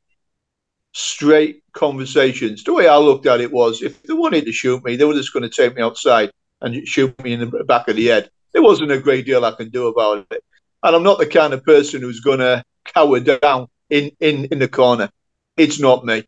straight 0.92 1.62
conversations. 1.78 2.64
The 2.64 2.74
way 2.74 2.88
I 2.88 2.96
looked 2.96 3.26
at 3.26 3.40
it 3.40 3.52
was, 3.52 3.82
if 3.82 4.02
they 4.02 4.12
wanted 4.12 4.44
to 4.46 4.52
shoot 4.52 4.84
me, 4.84 4.96
they 4.96 5.04
were 5.04 5.14
just 5.14 5.32
going 5.32 5.48
to 5.48 5.48
take 5.48 5.76
me 5.76 5.82
outside 5.82 6.32
and 6.60 6.86
shoot 6.86 7.14
me 7.22 7.34
in 7.34 7.40
the 7.40 7.64
back 7.64 7.88
of 7.88 7.96
the 7.96 8.06
head. 8.06 8.30
There 8.52 8.62
wasn't 8.62 8.90
a 8.90 8.98
great 8.98 9.24
deal 9.26 9.44
I 9.44 9.52
can 9.52 9.70
do 9.70 9.86
about 9.86 10.26
it, 10.30 10.42
and 10.82 10.96
I'm 10.96 11.04
not 11.04 11.18
the 11.18 11.26
kind 11.26 11.52
of 11.52 11.64
person 11.64 12.02
who's 12.02 12.20
going 12.20 12.40
to 12.40 12.64
cower 12.84 13.20
down 13.20 13.68
in 13.90 14.10
in 14.20 14.46
in 14.46 14.58
the 14.58 14.68
corner. 14.68 15.08
It's 15.56 15.78
not 15.78 16.04
me. 16.04 16.24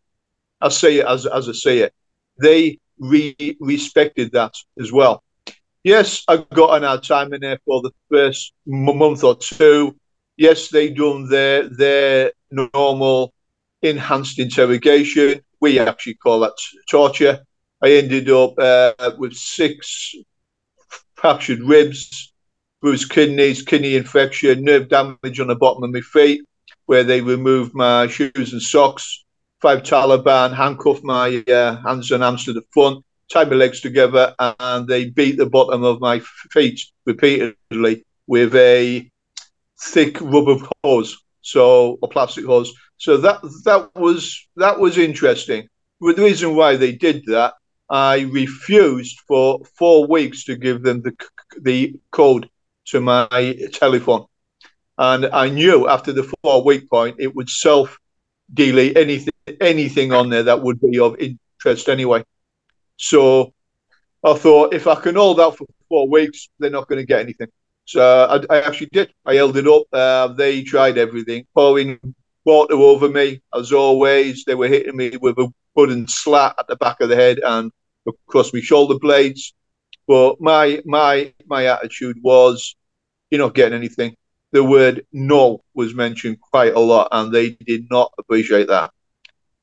I 0.61 0.69
say 0.69 0.99
it 0.99 1.05
as 1.05 1.25
as 1.25 1.49
I 1.49 1.53
say 1.53 1.79
it. 1.79 1.93
They 2.39 2.79
re- 2.99 3.57
respected 3.59 4.31
that 4.31 4.53
as 4.79 4.91
well. 4.91 5.23
Yes, 5.83 6.23
I 6.27 6.37
got 6.53 6.77
an 6.77 6.83
hard 6.83 7.03
time 7.03 7.33
in 7.33 7.41
there 7.41 7.59
for 7.65 7.81
the 7.81 7.91
first 8.09 8.53
month 8.65 9.23
or 9.23 9.35
two. 9.35 9.95
Yes, 10.37 10.69
they 10.69 10.89
done 10.89 11.27
their 11.27 11.67
their 11.67 12.31
normal 12.51 13.33
enhanced 13.81 14.39
interrogation. 14.39 15.41
We 15.59 15.79
actually 15.79 16.15
call 16.15 16.39
that 16.41 16.53
torture. 16.89 17.39
I 17.83 17.91
ended 17.93 18.29
up 18.29 18.53
uh, 18.57 19.11
with 19.17 19.33
six 19.33 20.13
fractured 21.15 21.61
ribs, 21.61 22.33
bruised 22.81 23.09
kidneys, 23.09 23.61
kidney 23.61 23.95
infection, 23.95 24.63
nerve 24.63 24.89
damage 24.89 25.39
on 25.39 25.47
the 25.47 25.55
bottom 25.55 25.83
of 25.83 25.91
my 25.91 26.01
feet, 26.01 26.41
where 26.85 27.03
they 27.03 27.21
removed 27.21 27.73
my 27.73 28.07
shoes 28.07 28.53
and 28.53 28.61
socks 28.61 29.23
five 29.61 29.83
Taliban 29.83 30.53
handcuffed 30.55 31.03
my 31.03 31.43
uh, 31.47 31.77
hands 31.81 32.11
and 32.11 32.23
arms 32.23 32.43
to 32.45 32.53
the 32.53 32.63
front, 32.71 33.05
tied 33.31 33.49
my 33.49 33.55
legs 33.55 33.79
together, 33.79 34.33
and 34.39 34.87
they 34.87 35.09
beat 35.09 35.37
the 35.37 35.45
bottom 35.45 35.83
of 35.83 36.01
my 36.01 36.19
feet 36.51 36.81
repeatedly 37.05 38.03
with 38.27 38.55
a 38.55 39.09
thick 39.79 40.19
rubber 40.19 40.57
hose, 40.83 41.17
so 41.41 41.99
a 42.01 42.07
plastic 42.07 42.45
hose. 42.45 42.73
So 43.01 43.17
that 43.17 43.41
that 43.65 43.89
was 43.95 44.47
that 44.57 44.79
was 44.79 44.99
interesting. 44.99 45.67
But 45.99 46.17
the 46.17 46.21
reason 46.21 46.55
why 46.55 46.75
they 46.75 46.91
did 46.91 47.25
that, 47.25 47.55
I 47.89 48.29
refused 48.31 49.19
for 49.27 49.59
four 49.75 50.05
weeks 50.05 50.43
to 50.45 50.55
give 50.55 50.83
them 50.83 51.01
the 51.01 51.13
the 51.59 51.95
code 52.11 52.47
to 52.89 53.01
my 53.01 53.57
telephone, 53.73 54.25
and 54.99 55.25
I 55.25 55.49
knew 55.49 55.89
after 55.89 56.13
the 56.13 56.31
four 56.43 56.63
week 56.63 56.87
point 56.91 57.15
it 57.17 57.35
would 57.35 57.49
self 57.49 57.97
delete 58.53 58.95
anything 58.95 59.33
anything 59.59 60.13
on 60.13 60.29
there 60.29 60.43
that 60.43 60.61
would 60.61 60.79
be 60.79 60.99
of 60.99 61.15
interest 61.17 61.89
anyway. 61.89 62.23
So 62.97 63.51
I 64.23 64.35
thought 64.35 64.75
if 64.75 64.85
I 64.85 64.93
can 64.93 65.15
hold 65.15 65.39
out 65.39 65.57
for 65.57 65.65
four 65.89 66.07
weeks, 66.07 66.49
they're 66.59 66.69
not 66.69 66.87
going 66.87 66.99
to 67.01 67.05
get 67.13 67.21
anything. 67.21 67.47
So 67.85 67.99
I, 68.49 68.57
I, 68.57 68.61
actually 68.61 68.89
did. 68.93 69.11
I 69.25 69.33
held 69.33 69.57
it 69.57 69.67
up. 69.67 69.87
Uh, 69.91 70.27
they 70.27 70.61
tried 70.61 70.99
everything, 70.99 71.47
pouring 71.55 71.99
water 72.45 72.75
over 72.75 73.09
me 73.09 73.41
as 73.53 73.71
always. 73.71 74.43
They 74.45 74.55
were 74.55 74.67
hitting 74.67 74.95
me 74.95 75.17
with 75.17 75.37
a 75.37 75.51
wooden 75.75 76.07
slat 76.07 76.55
at 76.59 76.67
the 76.67 76.75
back 76.75 77.01
of 77.01 77.09
the 77.09 77.15
head 77.15 77.39
and 77.43 77.71
across 78.07 78.53
my 78.53 78.59
shoulder 78.61 78.97
blades. 78.99 79.53
But 80.07 80.41
my 80.41 80.81
my 80.85 81.33
my 81.45 81.65
attitude 81.67 82.17
was, 82.21 82.75
you're 83.29 83.39
not 83.39 83.55
getting 83.55 83.77
anything. 83.77 84.15
The 84.51 84.63
word 84.63 85.05
no 85.13 85.63
was 85.73 85.93
mentioned 85.93 86.41
quite 86.41 86.73
a 86.73 86.79
lot, 86.79 87.07
and 87.11 87.31
they 87.33 87.51
did 87.51 87.87
not 87.89 88.11
appreciate 88.17 88.67
that. 88.67 88.91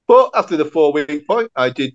But 0.07 0.31
after 0.35 0.57
the 0.57 0.64
four 0.64 0.93
week 0.93 1.27
point, 1.27 1.51
I 1.55 1.69
did 1.69 1.95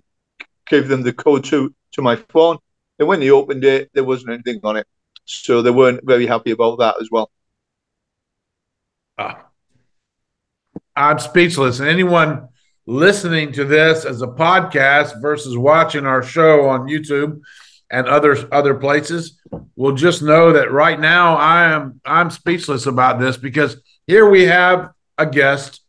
give 0.66 0.88
them 0.88 1.02
the 1.02 1.12
code 1.12 1.44
to, 1.44 1.74
to 1.92 2.02
my 2.02 2.16
phone. 2.16 2.58
And 2.98 3.08
when 3.08 3.20
they 3.20 3.30
opened 3.30 3.64
it, 3.64 3.90
there 3.92 4.04
wasn't 4.04 4.32
anything 4.32 4.60
on 4.62 4.76
it. 4.76 4.86
So 5.24 5.62
they 5.62 5.70
weren't 5.70 6.04
very 6.04 6.26
happy 6.26 6.52
about 6.52 6.78
that 6.78 6.96
as 7.00 7.08
well. 7.10 7.30
Uh, 9.18 9.34
I'm 10.96 11.18
speechless. 11.18 11.80
And 11.80 11.88
anyone 11.88 12.48
listening 12.86 13.52
to 13.52 13.64
this 13.64 14.04
as 14.04 14.22
a 14.22 14.26
podcast 14.26 15.20
versus 15.20 15.56
watching 15.56 16.06
our 16.06 16.22
show 16.22 16.68
on 16.68 16.88
YouTube 16.88 17.40
and 17.90 18.06
other 18.06 18.36
other 18.52 18.74
places 18.74 19.40
will 19.76 19.94
just 19.94 20.22
know 20.22 20.52
that 20.52 20.72
right 20.72 20.98
now 20.98 21.36
I 21.36 21.72
am 21.72 22.00
I'm 22.04 22.30
speechless 22.30 22.86
about 22.86 23.20
this 23.20 23.36
because 23.36 23.76
here 24.06 24.28
we 24.28 24.42
have 24.44 24.90
a 25.16 25.26
guest, 25.26 25.80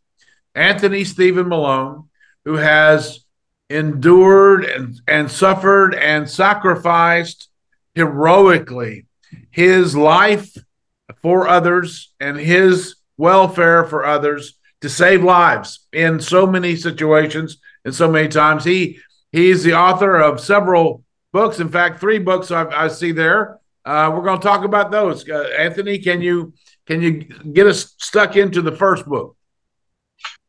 Anthony 0.54 1.04
Stephen 1.04 1.48
Malone, 1.48 2.08
who 2.44 2.54
has 2.54 3.24
endured 3.68 4.64
and, 4.64 5.00
and 5.06 5.30
suffered 5.30 5.94
and 5.94 6.30
sacrificed 6.30 7.48
heroically 7.94 9.06
his 9.50 9.96
life 9.96 10.56
for 11.22 11.48
others 11.48 12.12
and 12.20 12.36
his 12.36 12.96
welfare 13.16 13.84
for 13.84 14.04
others 14.04 14.54
to 14.80 14.88
save 14.88 15.24
lives 15.24 15.86
in 15.92 16.20
so 16.20 16.46
many 16.46 16.76
situations 16.76 17.58
and 17.84 17.94
so 17.94 18.10
many 18.10 18.28
times. 18.28 18.64
He 18.64 18.98
he's 19.32 19.62
the 19.62 19.74
author 19.74 20.16
of 20.16 20.40
several 20.40 21.04
books. 21.32 21.60
In 21.60 21.68
fact, 21.68 22.00
three 22.00 22.18
books 22.18 22.50
I, 22.50 22.66
I 22.66 22.88
see 22.88 23.12
there. 23.12 23.58
Uh, 23.84 24.10
we're 24.12 24.24
going 24.24 24.40
to 24.40 24.46
talk 24.46 24.64
about 24.64 24.90
those. 24.90 25.28
Uh, 25.28 25.48
Anthony, 25.56 25.98
can 25.98 26.20
you 26.20 26.52
can 26.86 27.00
you 27.00 27.12
get 27.52 27.66
us 27.66 27.94
stuck 27.98 28.36
into 28.36 28.62
the 28.62 28.72
first 28.72 29.06
book? 29.06 29.36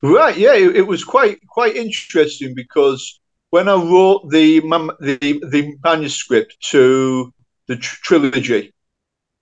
Right. 0.01 0.37
Yeah, 0.37 0.53
it, 0.53 0.77
it 0.77 0.87
was 0.87 1.03
quite 1.03 1.39
quite 1.47 1.75
interesting 1.75 2.53
because 2.55 3.19
when 3.49 3.67
I 3.67 3.75
wrote 3.75 4.29
the 4.29 4.59
the 4.59 5.41
the 5.51 5.75
manuscript 5.83 6.57
to 6.71 7.33
the 7.67 7.75
tr- 7.77 7.97
trilogy, 8.03 8.73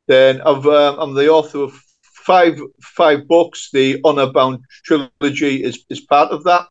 then 0.07 0.41
I've, 0.41 0.65
um, 0.65 0.99
I'm 0.99 1.13
the 1.13 1.29
author 1.29 1.63
of 1.63 1.81
five 2.25 2.59
five 2.81 3.27
books. 3.27 3.69
The 3.71 4.01
Honor 4.03 4.31
Bound 4.31 4.59
trilogy 4.83 5.63
is 5.63 5.85
is 5.89 6.01
part 6.01 6.31
of 6.31 6.43
that. 6.45 6.67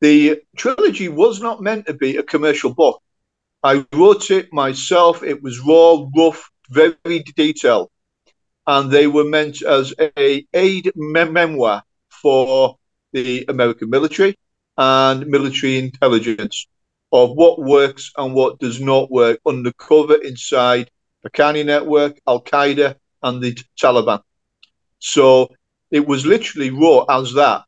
The 0.00 0.40
trilogy 0.56 1.08
was 1.08 1.40
not 1.40 1.60
meant 1.60 1.86
to 1.86 1.94
be 1.94 2.16
a 2.16 2.22
commercial 2.22 2.72
book. 2.72 3.02
I 3.62 3.84
wrote 3.92 4.30
it 4.30 4.52
myself. 4.52 5.22
It 5.22 5.42
was 5.42 5.58
raw, 5.60 6.06
rough, 6.16 6.50
very 6.70 7.24
detailed, 7.36 7.90
and 8.66 8.90
they 8.90 9.06
were 9.08 9.24
meant 9.24 9.62
as 9.62 9.92
a 9.98 10.46
aide-memoire 10.54 11.82
for 12.08 12.76
the 13.12 13.44
American 13.48 13.90
military 13.90 14.36
and 14.76 15.26
military 15.26 15.78
intelligence 15.78 16.68
of 17.10 17.32
what 17.32 17.58
works 17.58 18.12
and 18.16 18.34
what 18.34 18.58
does 18.58 18.80
not 18.80 19.10
work 19.10 19.40
undercover 19.46 20.14
inside 20.16 20.90
the 21.22 21.30
Haqqani 21.30 21.64
network, 21.64 22.20
Al 22.26 22.42
Qaeda, 22.42 22.96
and 23.22 23.42
the 23.42 23.58
Taliban. 23.80 24.22
So 24.98 25.48
it 25.90 26.06
was 26.06 26.26
literally 26.26 26.70
raw 26.70 27.04
as 27.08 27.32
that. 27.34 27.64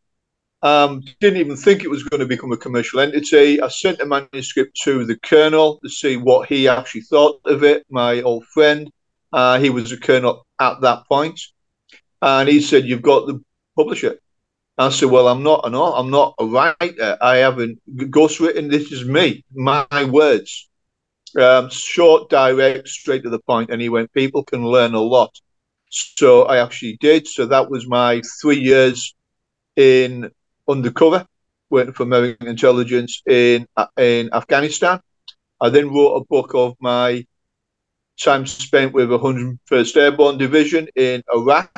Um, 0.63 1.03
didn't 1.21 1.41
even 1.41 1.57
think 1.57 1.85
it 1.85 1.91
was 1.91 2.03
going 2.03 2.21
to 2.21 2.27
become 2.27 2.53
a 2.53 2.57
commercial 2.57 3.01
entity. 3.01 3.63
I 3.63 3.69
sent 3.69 4.01
a 4.01 4.07
manuscript 4.07 4.79
to 4.85 5.07
the 5.07 5.17
colonel 5.21 5.79
to 5.83 5.89
see 5.89 6.17
what 6.19 6.49
he 6.49 6.69
actually 6.69 7.01
thought 7.03 7.41
of 7.47 7.65
it. 7.65 7.87
My 7.89 8.21
old 8.21 8.45
friend, 8.47 8.91
uh, 9.33 9.59
he 9.59 9.71
was 9.71 9.91
a 9.91 9.97
colonel 9.97 10.47
at 10.61 10.83
that 10.83 11.07
point, 11.09 11.41
and 12.21 12.47
he 12.47 12.61
said, 12.61 12.85
"You've 12.85 13.01
got 13.01 13.27
the 13.27 13.43
publisher. 13.75 14.19
I 14.77 14.91
said, 14.91 15.11
"Well, 15.11 15.29
I'm 15.29 15.43
not 15.43 15.67
an 15.67 15.75
I'm 15.75 16.11
not 16.11 16.35
a 16.39 16.45
writer. 16.45 17.17
I 17.23 17.37
haven't 17.37 17.81
ghostwritten. 17.97 18.71
This 18.71 18.93
is 18.93 19.07
me, 19.07 19.45
my 19.55 19.87
words, 20.05 20.69
um, 21.39 21.71
short, 21.71 22.29
direct, 22.29 22.89
straight 22.89 23.23
to 23.23 23.31
the 23.31 23.41
point." 23.41 23.71
And 23.71 23.81
he 23.81 23.89
went, 23.89 24.13
"People 24.13 24.45
can 24.45 24.63
learn 24.67 24.93
a 24.93 25.01
lot." 25.01 25.41
So 25.91 26.45
I 26.45 26.63
actually 26.63 26.97
did. 27.01 27.27
So 27.27 27.47
that 27.47 27.71
was 27.71 27.87
my 27.87 28.23
three 28.41 28.61
years 28.61 29.15
in 29.77 30.31
undercover, 30.69 31.27
working 31.69 31.93
for 31.93 32.05
American 32.05 32.47
intelligence 32.47 33.23
in 33.27 33.67
in 33.99 34.31
Afghanistan. 34.33 35.01
I 35.61 35.69
then 35.69 35.93
wrote 35.93 36.17
a 36.17 36.25
book 36.25 36.53
of 36.55 36.77
my 36.81 37.27
time 38.19 38.47
spent 38.47 38.93
with 38.93 39.09
101st 39.11 39.97
Airborne 39.97 40.39
Division 40.39 40.89
in 40.95 41.23
Iraq 41.35 41.71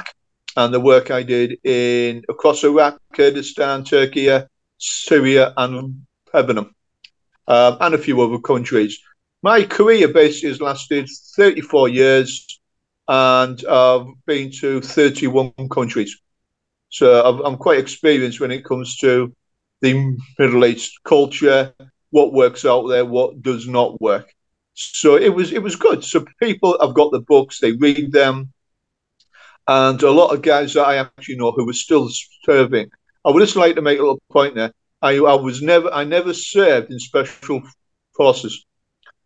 and 0.56 0.74
the 0.74 0.80
work 0.80 1.10
I 1.10 1.22
did 1.22 1.58
in 1.64 2.22
across 2.28 2.64
Iraq, 2.64 2.98
Kurdistan, 3.12 3.84
Turkey, 3.84 4.28
Syria, 4.78 5.54
and 5.56 6.04
Lebanon, 6.34 6.74
um, 7.48 7.76
and 7.80 7.94
a 7.94 7.98
few 7.98 8.20
other 8.20 8.38
countries. 8.38 8.98
My 9.42 9.64
career 9.64 10.08
basically 10.08 10.50
has 10.50 10.60
lasted 10.60 11.08
34 11.36 11.88
years, 11.88 12.60
and 13.12 13.62
I've 13.66 14.06
been 14.24 14.50
to 14.60 14.80
31 14.80 15.52
countries. 15.70 16.16
So 16.88 17.20
i 17.20 17.46
am 17.46 17.58
quite 17.58 17.78
experienced 17.78 18.40
when 18.40 18.50
it 18.50 18.64
comes 18.64 18.96
to 18.98 19.34
the 19.82 20.16
Middle 20.38 20.64
East 20.64 20.98
culture, 21.04 21.74
what 22.08 22.32
works 22.32 22.64
out 22.64 22.86
there, 22.86 23.04
what 23.04 23.42
does 23.42 23.68
not 23.68 24.00
work. 24.00 24.32
So 24.72 25.16
it 25.16 25.28
was 25.28 25.52
it 25.52 25.62
was 25.62 25.76
good. 25.76 26.02
So 26.02 26.24
people 26.40 26.78
have 26.80 26.94
got 26.94 27.12
the 27.12 27.20
books, 27.20 27.60
they 27.60 27.72
read 27.72 28.12
them, 28.12 28.50
and 29.68 30.02
a 30.02 30.10
lot 30.10 30.32
of 30.32 30.40
guys 30.40 30.72
that 30.72 30.86
I 30.86 30.96
actually 30.96 31.36
know 31.36 31.52
who 31.52 31.68
are 31.68 31.74
still 31.74 32.08
serving. 32.46 32.90
I 33.26 33.30
would 33.30 33.40
just 33.40 33.56
like 33.56 33.74
to 33.74 33.82
make 33.82 33.98
a 33.98 34.02
little 34.02 34.22
point 34.30 34.54
there. 34.54 34.72
I, 35.02 35.16
I 35.16 35.34
was 35.34 35.60
never 35.60 35.92
I 35.92 36.04
never 36.04 36.32
served 36.32 36.90
in 36.90 36.98
special 36.98 37.60
forces. 38.16 38.64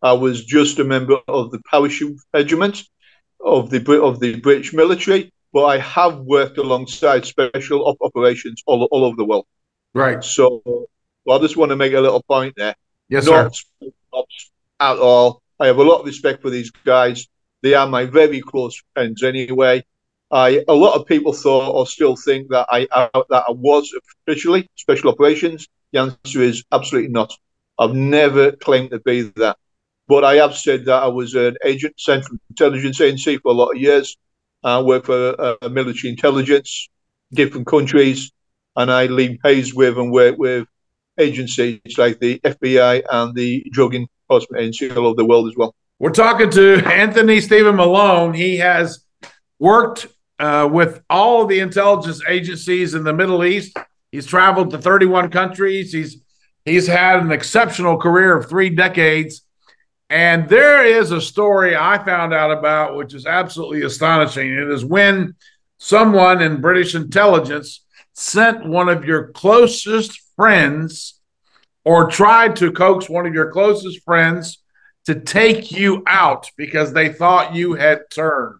I 0.01 0.11
was 0.11 0.43
just 0.43 0.79
a 0.79 0.83
member 0.83 1.19
of 1.29 1.51
the 1.51 1.61
parachute 1.71 2.19
regiment 2.33 2.83
of 3.47 3.69
the 3.69 4.01
of 4.01 4.19
the 4.19 4.39
British 4.39 4.73
military, 4.73 5.31
but 5.53 5.65
I 5.65 5.77
have 5.79 6.19
worked 6.19 6.57
alongside 6.57 7.25
special 7.25 7.87
op- 7.87 8.01
operations 8.01 8.61
all, 8.65 8.87
all 8.91 9.05
over 9.05 9.15
the 9.15 9.25
world. 9.25 9.45
Right. 9.93 10.23
So 10.23 10.61
well, 11.25 11.39
I 11.39 11.41
just 11.41 11.57
want 11.57 11.71
to 11.71 11.75
make 11.75 11.93
a 11.93 11.99
little 11.99 12.23
point 12.23 12.53
there. 12.57 12.75
Yes, 13.09 13.25
Not 13.25 13.55
sir. 13.55 13.89
At 14.79 14.97
all. 14.97 15.41
I 15.59 15.67
have 15.67 15.77
a 15.77 15.83
lot 15.83 16.01
of 16.01 16.05
respect 16.05 16.41
for 16.41 16.49
these 16.49 16.69
guys. 16.85 17.27
They 17.63 17.73
are 17.73 17.87
my 17.87 18.05
very 18.05 18.41
close 18.41 18.79
friends 18.93 19.23
anyway. 19.23 19.83
I 20.29 20.63
a 20.67 20.73
lot 20.73 20.95
of 20.95 21.07
people 21.07 21.33
thought 21.33 21.73
or 21.73 21.87
still 21.87 22.15
think 22.15 22.49
that 22.49 22.67
I, 22.69 22.87
I 22.91 23.09
that 23.29 23.45
I 23.47 23.51
was 23.51 23.91
officially 24.27 24.69
special 24.75 25.09
operations. 25.09 25.67
The 25.93 25.99
answer 25.99 26.41
is 26.41 26.63
absolutely 26.71 27.11
not. 27.11 27.33
I've 27.79 27.93
never 27.93 28.51
claimed 28.51 28.91
to 28.91 28.99
be 28.99 29.21
that. 29.37 29.57
But 30.07 30.23
I 30.23 30.35
have 30.35 30.55
said 30.55 30.85
that 30.85 31.03
I 31.03 31.07
was 31.07 31.35
an 31.35 31.57
agent, 31.65 31.99
Central 31.99 32.37
Intelligence 32.49 33.01
Agency, 33.01 33.37
for 33.37 33.51
a 33.51 33.55
lot 33.55 33.71
of 33.71 33.81
years. 33.81 34.17
I 34.63 34.79
work 34.79 35.05
for 35.05 35.35
uh, 35.39 35.69
military 35.69 36.11
intelligence, 36.11 36.89
different 37.33 37.67
countries, 37.67 38.31
and 38.75 38.91
I 38.91 39.07
liaise 39.07 39.73
with 39.73 39.97
and 39.97 40.11
work 40.11 40.37
with 40.37 40.67
agencies 41.17 41.79
like 41.97 42.19
the 42.19 42.39
FBI 42.39 43.03
and 43.11 43.35
the 43.35 43.65
Drug 43.71 43.95
Enforcement 43.95 44.61
Agency 44.61 44.91
all 44.91 45.07
over 45.07 45.15
the 45.15 45.25
world 45.25 45.47
as 45.47 45.55
well. 45.55 45.75
We're 45.99 46.11
talking 46.11 46.49
to 46.51 46.85
Anthony 46.85 47.41
Stephen 47.41 47.75
Malone. 47.75 48.33
He 48.33 48.57
has 48.57 49.03
worked 49.59 50.07
uh, 50.39 50.69
with 50.71 51.01
all 51.09 51.45
the 51.45 51.59
intelligence 51.59 52.21
agencies 52.27 52.93
in 52.93 53.03
the 53.03 53.13
Middle 53.13 53.43
East. 53.43 53.75
He's 54.11 54.25
traveled 54.25 54.71
to 54.71 54.77
31 54.77 55.31
countries. 55.31 55.91
He's 55.91 56.21
he's 56.65 56.87
had 56.87 57.19
an 57.19 57.31
exceptional 57.31 57.97
career 57.97 58.37
of 58.37 58.47
three 58.47 58.69
decades 58.69 59.41
and 60.09 60.47
there 60.47 60.85
is 60.85 61.11
a 61.11 61.21
story 61.21 61.75
I 61.75 62.03
found 62.03 62.33
out 62.33 62.51
about, 62.51 62.95
which 62.95 63.13
is 63.13 63.25
absolutely 63.25 63.83
astonishing. 63.83 64.49
It 64.49 64.69
is 64.69 64.85
when 64.85 65.35
someone 65.77 66.41
in 66.41 66.61
British 66.61 66.95
intelligence 66.95 67.85
sent 68.13 68.65
one 68.65 68.89
of 68.89 69.05
your 69.05 69.29
closest 69.29 70.19
friends 70.35 71.19
or 71.83 72.09
tried 72.09 72.55
to 72.57 72.71
coax 72.71 73.09
one 73.09 73.25
of 73.25 73.33
your 73.33 73.51
closest 73.51 74.03
friends 74.03 74.63
to 75.05 75.19
take 75.19 75.71
you 75.71 76.03
out 76.07 76.49
because 76.57 76.93
they 76.93 77.09
thought 77.09 77.55
you 77.55 77.73
had 77.73 78.01
turned. 78.09 78.59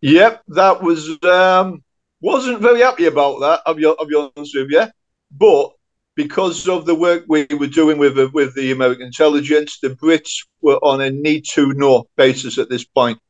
Yep, 0.00 0.42
that 0.48 0.82
was 0.82 1.22
um 1.22 1.82
wasn't 2.20 2.60
very 2.60 2.80
happy 2.80 3.06
about 3.06 3.40
that. 3.40 3.60
I'll 3.66 3.74
be, 3.74 3.86
I'll 3.86 4.06
be 4.06 4.14
honest 4.14 4.56
with 4.56 4.70
you, 4.70 4.86
but 5.30 5.70
because 6.18 6.66
of 6.66 6.84
the 6.84 6.96
work 6.96 7.22
we 7.28 7.46
were 7.60 7.68
doing 7.68 7.96
with 7.96 8.18
with 8.34 8.52
the 8.56 8.72
American 8.72 9.06
intelligence, 9.06 9.78
the 9.78 9.90
Brits 9.90 10.44
were 10.60 10.80
on 10.82 11.00
a 11.00 11.10
need 11.10 11.44
to 11.52 11.72
know 11.74 12.08
basis 12.16 12.58
at 12.58 12.68
this 12.68 12.82
point 12.82 13.20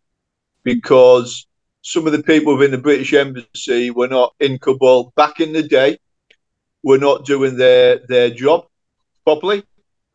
because 0.64 1.46
some 1.82 2.06
of 2.06 2.12
the 2.12 2.22
people 2.22 2.56
within 2.56 2.70
the 2.70 2.78
British 2.78 3.12
embassy 3.12 3.90
were 3.90 4.08
not 4.08 4.34
in 4.40 4.58
Kabul 4.58 5.12
back 5.16 5.38
in 5.38 5.52
the 5.52 5.62
day, 5.62 5.98
were 6.82 6.96
not 6.96 7.26
doing 7.26 7.58
their 7.58 8.00
their 8.08 8.30
job 8.30 8.64
properly, 9.22 9.62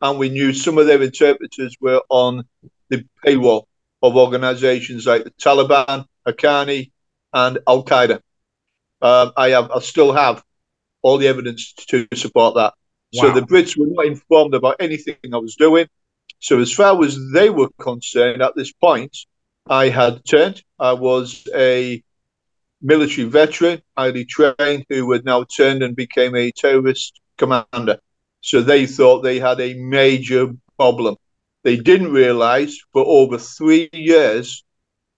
and 0.02 0.18
we 0.18 0.30
knew 0.30 0.52
some 0.52 0.80
of 0.80 0.88
their 0.88 1.04
interpreters 1.04 1.78
were 1.80 2.02
on 2.10 2.44
the 2.90 3.06
payroll 3.24 3.68
of 4.02 4.18
organisations 4.18 5.06
like 5.06 5.26
the 5.26 5.34
Taliban, 5.40 6.08
Haqqani, 6.28 6.90
and 7.34 7.60
Al 7.68 7.84
Qaeda. 7.86 8.20
Um, 9.00 9.32
I 9.38 9.50
have, 9.50 9.70
I 9.70 9.80
still 9.80 10.12
have 10.12 10.44
all 11.04 11.18
the 11.18 11.28
evidence 11.28 11.74
to 11.89 12.08
support 12.16 12.56
that. 12.56 12.74
Wow. 13.13 13.22
So 13.22 13.34
the 13.34 13.46
Brits 13.46 13.78
were 13.78 13.88
not 13.89 14.06
informed 14.06 14.56
about 14.56 14.78
anything 14.80 15.16
I 15.32 15.38
was 15.38 15.56
doing. 15.56 15.88
So 16.39 16.60
as 16.60 16.74
far 16.74 17.02
as 17.04 17.18
they 17.34 17.50
were 17.50 17.70
concerned 17.80 18.42
at 18.42 18.56
this 18.56 18.72
point, 18.72 19.16
I 19.68 19.89
had 19.89 20.26
turned. 20.26 20.63
I 20.80 20.94
was 20.94 21.48
a 21.56 22.04
military 22.82 23.28
veteran, 23.28 23.82
highly 23.96 24.26
trained, 24.26 24.86
who 24.89 25.12
had 25.12 25.24
now 25.24 25.44
turned 25.44 25.84
and 25.84 25.96
became 25.96 26.36
a 26.36 26.52
terrorist 26.52 27.20
commander. 27.38 28.00
So 28.42 28.62
they 28.62 28.86
thought 28.86 29.22
they 29.22 29.39
had 29.39 29.62
a 29.62 29.76
major 29.76 30.50
problem. 30.78 31.16
They 31.63 31.78
didn't 31.78 32.12
realize 32.12 32.78
for 32.92 33.06
over 33.06 33.38
three 33.38 33.89
years 33.94 34.66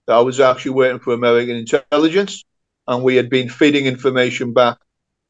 that 0.06 0.14
I 0.14 0.20
was 0.20 0.40
actually 0.40 0.72
waiting 0.72 1.00
for 1.00 1.14
American 1.14 1.56
intelligence, 1.56 2.44
and 2.88 3.04
we 3.04 3.16
had 3.16 3.30
been 3.32 3.50
feeding 3.50 3.88
information 3.88 4.54
back 4.54 4.78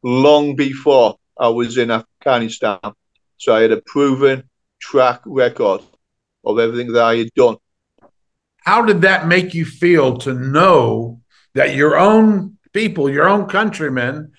long 0.05 0.55
before 0.55 1.17
I 1.35 1.49
was 1.49 1.79
in 1.79 1.89
Afghanistan. 1.89 2.79
So 3.37 3.55
I 3.55 3.61
had 3.61 3.71
a 3.71 3.81
proven 3.81 4.43
track 4.79 5.19
record 5.25 5.81
of 6.45 6.59
everything 6.59 6.93
that 6.93 7.03
I 7.03 7.17
had 7.17 7.33
done. 7.33 7.57
How 8.57 8.85
did 8.85 9.01
that 9.01 9.27
make 9.27 9.55
you 9.55 9.65
feel 9.65 10.17
to 10.19 10.33
know 10.33 11.21
that 11.55 11.75
your 11.75 11.97
own 11.97 12.57
people, 12.71 13.09
your 13.09 13.27
own 13.27 13.47
countrymen, 13.47 14.33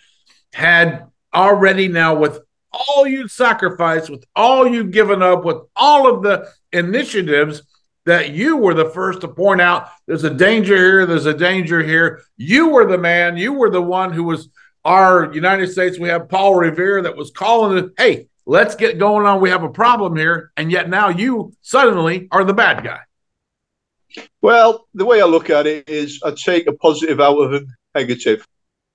had 0.52 1.07
already 1.35 1.88
now, 1.88 2.14
with 2.14 2.38
all 2.72 3.05
you 3.05 3.26
sacrificed, 3.26 4.09
with 4.09 4.24
all 4.37 4.68
you've 4.68 4.92
given 4.92 5.20
up, 5.20 5.44
with 5.44 5.59
all 5.74 6.09
of 6.09 6.22
the 6.22 6.48
initiatives, 6.72 7.62
that 8.05 8.31
you 8.31 8.57
were 8.57 8.74
the 8.74 8.90
first 8.90 9.20
to 9.22 9.29
point 9.29 9.61
out 9.61 9.88
there's 10.07 10.22
a 10.22 10.33
danger 10.33 10.76
here, 10.76 11.07
there's 11.07 11.26
a 11.26 11.35
danger 11.35 11.83
here. 11.83 12.22
You 12.37 12.68
were 12.68 12.87
the 12.87 12.98
man, 12.98 13.37
you 13.37 13.52
were 13.52 13.70
the 13.70 13.83
one 13.83 14.12
who 14.12 14.22
was 14.22 14.48
our 14.87 15.35
United 15.35 15.66
States. 15.68 15.99
We 15.99 16.09
have 16.09 16.29
Paul 16.29 16.55
Revere 16.55 17.03
that 17.03 17.16
was 17.16 17.31
calling 17.33 17.90
hey, 17.99 18.29
let's 18.46 18.77
get 18.77 18.99
going 18.99 19.27
on. 19.27 19.40
We 19.40 19.51
have 19.51 19.64
a 19.64 19.68
problem 19.68 20.16
here. 20.16 20.53
And 20.57 20.70
yet 20.70 20.88
now 20.88 21.09
you 21.09 21.53
suddenly 21.61 22.29
are 22.31 22.44
the 22.44 22.55
bad 22.55 22.85
guy. 22.85 23.01
Well, 24.40 24.87
the 24.94 25.05
way 25.05 25.20
I 25.20 25.27
look 25.27 25.51
at 25.51 25.66
it 25.66 25.88
is 25.88 26.20
I 26.25 26.31
take 26.31 26.68
a 26.68 26.72
positive 26.72 27.20
out 27.20 27.37
of 27.37 27.53
a 27.53 27.66
negative. 27.94 28.46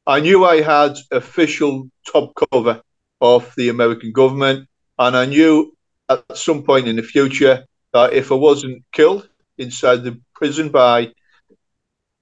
I 0.08 0.22
knew 0.22 0.46
I 0.46 0.62
had 0.62 0.98
official 1.12 1.90
top 2.12 2.34
cover 2.36 2.82
of 3.20 3.54
the 3.56 3.70
American 3.70 4.12
government, 4.14 4.68
and 4.98 5.16
I 5.16 5.26
knew 5.26 5.78
at 6.10 6.24
some 6.36 6.64
point 6.64 6.88
in 6.88 6.96
the 6.96 7.04
future 7.04 7.66
that 7.94 8.14
if 8.14 8.32
I 8.32 8.36
wasn't 8.36 8.84
killed 8.92 9.30
inside 9.58 10.04
the 10.04 10.20
prison 10.34 10.70
by 10.70 11.12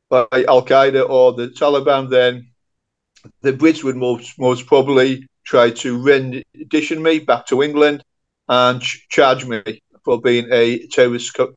by 0.10 0.26
Al 0.48 0.66
Qaeda 0.66 1.08
or 1.08 1.34
the 1.34 1.50
Taliban, 1.50 2.10
then 2.10 2.49
the 3.42 3.54
Brits 3.54 3.84
would 3.84 3.96
most 3.96 4.34
most 4.40 4.66
probably 4.68 5.28
try 5.46 5.70
to 5.72 6.02
rendition 6.02 7.02
me 7.02 7.20
back 7.20 7.46
to 7.48 7.62
England 7.64 8.04
and 8.48 8.82
ch- 8.82 9.08
charge 9.10 9.46
me 9.46 9.82
for 10.04 10.22
being 10.22 10.48
a 10.52 10.88
terrorist 10.88 11.34
co- 11.34 11.54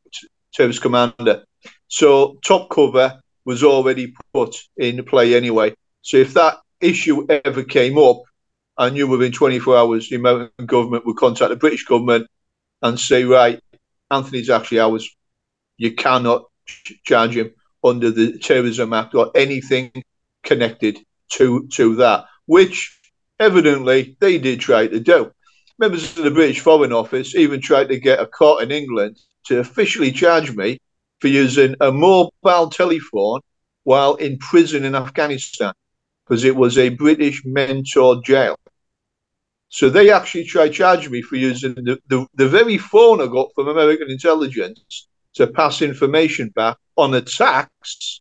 terrorist 0.53 0.83
commander. 0.83 1.45
So 1.89 2.37
top 2.45 2.71
cover 2.71 3.21
was 3.45 3.63
already 3.63 4.15
put 4.33 4.57
in 4.77 5.05
play 5.05 5.35
anyway. 5.35 5.75
So 6.03 6.19
if 6.19 6.35
that 6.35 6.59
issue 6.81 7.27
ever 7.29 7.63
came 7.65 7.99
up, 7.99 8.23
I 8.79 8.91
knew 8.91 9.07
within 9.07 9.33
24 9.33 9.77
hours 9.77 10.09
the 10.09 10.17
American 10.17 10.67
government 10.67 11.07
would 11.07 11.17
contact 11.17 11.51
the 11.51 11.57
British 11.57 11.85
government 11.85 12.27
and 12.83 12.99
say, 12.99 13.25
right, 13.25 13.61
Anthony's 14.11 14.51
actually 14.51 14.81
ours. 14.81 15.09
You 15.79 15.95
cannot 15.95 16.45
charge 17.05 17.37
him 17.37 17.53
under 17.85 18.11
the 18.11 18.39
Terrorism 18.39 18.93
Act 18.93 19.15
or 19.15 19.31
anything 19.35 19.91
connected 20.43 20.99
to 21.33 21.67
to 21.73 21.95
that, 21.97 22.25
which 22.47 22.99
evidently 23.39 24.17
they 24.21 24.39
did 24.39 24.61
try 24.61 24.87
to 24.87 25.01
do. 25.01 25.33
Members 25.79 26.17
of 26.17 26.25
the 26.25 26.31
British 26.31 26.61
Foreign 26.61 26.93
Office 26.93 27.35
even 27.35 27.61
tried 27.61 27.89
to 27.89 27.99
get 27.99 28.21
a 28.21 28.27
court 28.27 28.63
in 28.63 28.71
England 28.71 29.19
to 29.47 29.59
officially 29.59 30.13
charge 30.13 30.55
me 30.55 30.79
for 31.21 31.29
using 31.29 31.75
a 31.81 31.91
mobile 31.91 32.71
telephone 32.71 33.41
while 33.85 34.15
in 34.17 34.39
prison 34.39 34.85
in 34.85 34.95
Afghanistan 34.95 35.73
because 36.25 36.45
it 36.45 36.55
was 36.55 36.79
a 36.79 36.91
British 36.91 37.43
mentor 37.45 38.23
jail. 38.23 38.57
So 39.69 39.89
they 39.89 40.11
actually 40.11 40.45
tried 40.45 40.71
charging 40.71 41.13
me 41.13 41.23
for 41.23 41.37
using 41.37 41.75
the, 41.75 41.99
the, 42.09 42.27
the 42.35 42.49
very 42.49 42.79
phone 42.79 43.21
I 43.21 43.27
got 43.27 43.49
from 43.55 43.69
American 43.69 44.11
intelligence 44.11 45.09
to 45.35 45.47
pass 45.47 45.83
information 45.83 46.51
back 46.51 46.77
on 46.97 47.15
attacks 47.15 48.21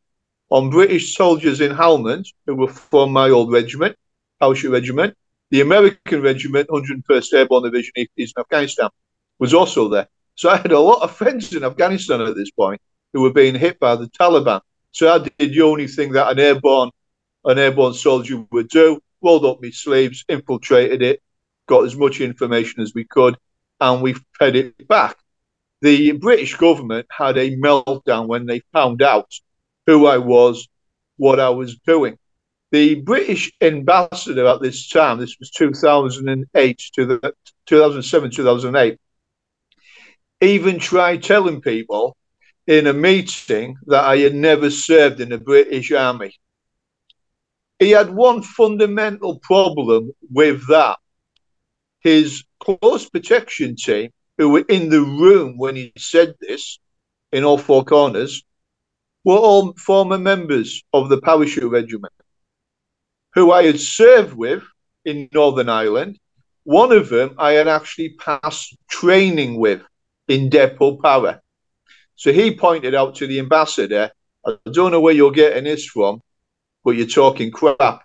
on 0.51 0.69
British 0.69 1.15
soldiers 1.15 1.61
in 1.61 1.71
Helmand 1.71 2.27
who 2.45 2.55
were 2.55 2.67
from 2.67 3.11
my 3.11 3.29
old 3.29 3.51
regiment, 3.51 3.95
Parachute 4.39 4.71
Regiment. 4.71 5.17
The 5.49 5.61
American 5.61 6.21
regiment, 6.21 6.69
101st 6.69 7.33
Airborne 7.33 7.63
Division, 7.63 7.93
is 8.17 8.33
in 8.35 8.41
Afghanistan, 8.41 8.89
was 9.39 9.53
also 9.53 9.87
there. 9.87 10.07
So 10.35 10.49
I 10.49 10.57
had 10.57 10.71
a 10.71 10.79
lot 10.79 11.01
of 11.01 11.15
friends 11.15 11.53
in 11.53 11.63
Afghanistan 11.63 12.21
at 12.21 12.35
this 12.35 12.51
point 12.51 12.81
who 13.11 13.21
were 13.21 13.33
being 13.33 13.55
hit 13.55 13.79
by 13.79 13.95
the 13.95 14.07
Taliban. 14.07 14.61
So 14.91 15.13
I 15.13 15.19
did 15.19 15.53
the 15.53 15.61
only 15.61 15.87
thing 15.87 16.11
that 16.13 16.31
an 16.31 16.39
airborne 16.39 16.91
an 17.43 17.57
airborne 17.57 17.93
soldier 17.93 18.45
would 18.51 18.69
do: 18.69 19.01
rolled 19.21 19.45
up 19.45 19.61
my 19.61 19.71
sleeves, 19.71 20.23
infiltrated 20.29 21.01
it, 21.01 21.21
got 21.65 21.85
as 21.85 21.95
much 21.95 22.21
information 22.21 22.81
as 22.81 22.93
we 22.93 23.03
could, 23.03 23.37
and 23.79 24.01
we 24.01 24.15
fed 24.37 24.55
it 24.55 24.87
back. 24.87 25.17
The 25.81 26.11
British 26.11 26.55
government 26.55 27.07
had 27.09 27.37
a 27.37 27.57
meltdown 27.57 28.27
when 28.27 28.45
they 28.45 28.61
found 28.71 29.01
out 29.01 29.31
who 29.87 30.05
I 30.05 30.17
was, 30.17 30.67
what 31.17 31.39
I 31.39 31.49
was 31.49 31.77
doing. 31.85 32.17
The 32.71 32.95
British 32.95 33.51
ambassador 33.59 34.47
at 34.47 34.61
this 34.61 34.87
time, 34.87 35.19
this 35.19 35.37
was 35.39 35.51
2008 35.51 36.81
to 36.95 37.05
the 37.05 37.33
2007, 37.65 38.31
2008, 38.31 38.97
even 40.41 40.79
tried 40.79 41.21
telling 41.21 41.61
people 41.61 42.15
in 42.67 42.87
a 42.87 42.93
meeting 42.93 43.75
that 43.87 44.05
I 44.05 44.17
had 44.17 44.33
never 44.33 44.69
served 44.69 45.19
in 45.19 45.29
the 45.29 45.37
British 45.37 45.91
Army. 45.91 46.33
He 47.79 47.91
had 47.91 48.11
one 48.11 48.41
fundamental 48.41 49.39
problem 49.39 50.11
with 50.31 50.67
that. 50.67 50.99
His 51.99 52.43
close 52.59 53.09
protection 53.09 53.75
team, 53.75 54.11
who 54.37 54.49
were 54.49 54.65
in 54.69 54.89
the 54.89 55.01
room 55.01 55.57
when 55.57 55.75
he 55.75 55.91
said 55.97 56.35
this, 56.39 56.79
in 57.31 57.43
all 57.43 57.57
four 57.57 57.83
corners, 57.83 58.43
were 59.23 59.37
all 59.37 59.73
former 59.73 60.17
members 60.17 60.83
of 60.93 61.09
the 61.09 61.21
Parachute 61.21 61.71
Regiment, 61.71 62.13
who 63.33 63.51
I 63.51 63.63
had 63.63 63.79
served 63.79 64.33
with 64.33 64.63
in 65.05 65.29
Northern 65.33 65.69
Ireland. 65.69 66.17
One 66.63 66.91
of 66.91 67.09
them 67.09 67.35
I 67.37 67.53
had 67.53 67.67
actually 67.67 68.15
passed 68.19 68.75
training 68.89 69.57
with 69.57 69.81
in 70.27 70.49
Depot 70.49 70.97
Para. 70.97 71.41
So 72.15 72.31
he 72.31 72.55
pointed 72.55 72.93
out 72.93 73.15
to 73.15 73.27
the 73.27 73.39
ambassador, 73.39 74.11
I 74.45 74.57
don't 74.71 74.91
know 74.91 75.01
where 75.01 75.13
you're 75.13 75.31
getting 75.31 75.63
this 75.63 75.85
from, 75.85 76.21
but 76.83 76.91
you're 76.91 77.07
talking 77.07 77.51
crap. 77.51 78.03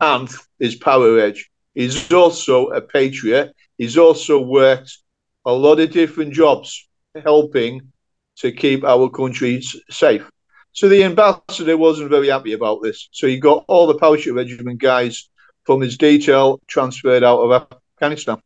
And 0.00 0.28
his 0.58 0.76
Para 0.76 1.14
Reg. 1.14 1.38
He's 1.74 2.10
also 2.12 2.68
a 2.68 2.80
patriot. 2.80 3.54
He's 3.78 3.96
also 3.96 4.40
worked 4.40 4.98
a 5.44 5.52
lot 5.52 5.80
of 5.80 5.90
different 5.90 6.32
jobs 6.32 6.88
helping 7.24 7.92
to 8.40 8.52
keep 8.52 8.84
our 8.84 9.08
country 9.08 9.62
safe. 9.90 10.28
So 10.72 10.88
the 10.88 11.04
ambassador 11.04 11.76
wasn't 11.76 12.10
very 12.10 12.28
happy 12.28 12.52
about 12.52 12.82
this. 12.82 13.08
So 13.12 13.26
he 13.26 13.38
got 13.38 13.64
all 13.68 13.86
the 13.86 13.98
parachute 13.98 14.34
regiment 14.34 14.80
guys 14.80 15.28
from 15.64 15.80
his 15.80 15.98
detail 15.98 16.60
transferred 16.66 17.24
out 17.24 17.40
of 17.40 17.68
Afghanistan. 17.98 18.40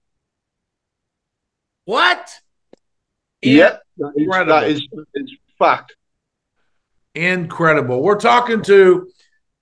What? 1.85 2.31
Yeah, 3.43 3.77
that 3.99 4.13
is, 4.17 4.29
that 4.29 4.65
is, 4.65 4.89
is 5.15 5.37
fact. 5.59 5.97
Incredible. 7.15 8.03
We're 8.03 8.19
talking 8.19 8.63
to 8.63 9.09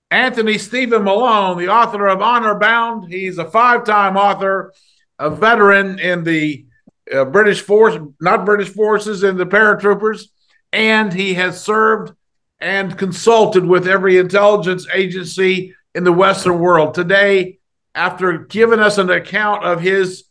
Anthony 0.09 0.57
Stephen 0.57 1.03
Malone, 1.03 1.57
the 1.57 1.67
author 1.67 2.07
of 2.07 2.21
Honor 2.21 2.57
Bound. 2.57 3.11
He's 3.11 3.37
a 3.37 3.49
five 3.49 3.83
time 3.83 4.15
author, 4.15 4.73
a 5.19 5.29
veteran 5.29 5.99
in 5.99 6.23
the 6.23 6.65
uh, 7.11 7.25
British 7.25 7.61
force, 7.61 7.97
not 8.19 8.45
British 8.45 8.69
forces, 8.69 9.23
and 9.23 9.39
the 9.39 9.45
paratroopers, 9.45 10.27
and 10.71 11.13
he 11.13 11.33
has 11.33 11.63
served 11.63 12.13
and 12.59 12.97
consulted 12.97 13.65
with 13.65 13.87
every 13.87 14.17
intelligence 14.17 14.87
agency 14.93 15.75
in 15.95 16.03
the 16.03 16.13
Western 16.13 16.59
world. 16.59 16.93
Today, 16.93 17.59
after 17.93 18.37
giving 18.39 18.79
us 18.79 18.97
an 18.97 19.09
account 19.09 19.63
of 19.63 19.81
his 19.81 20.23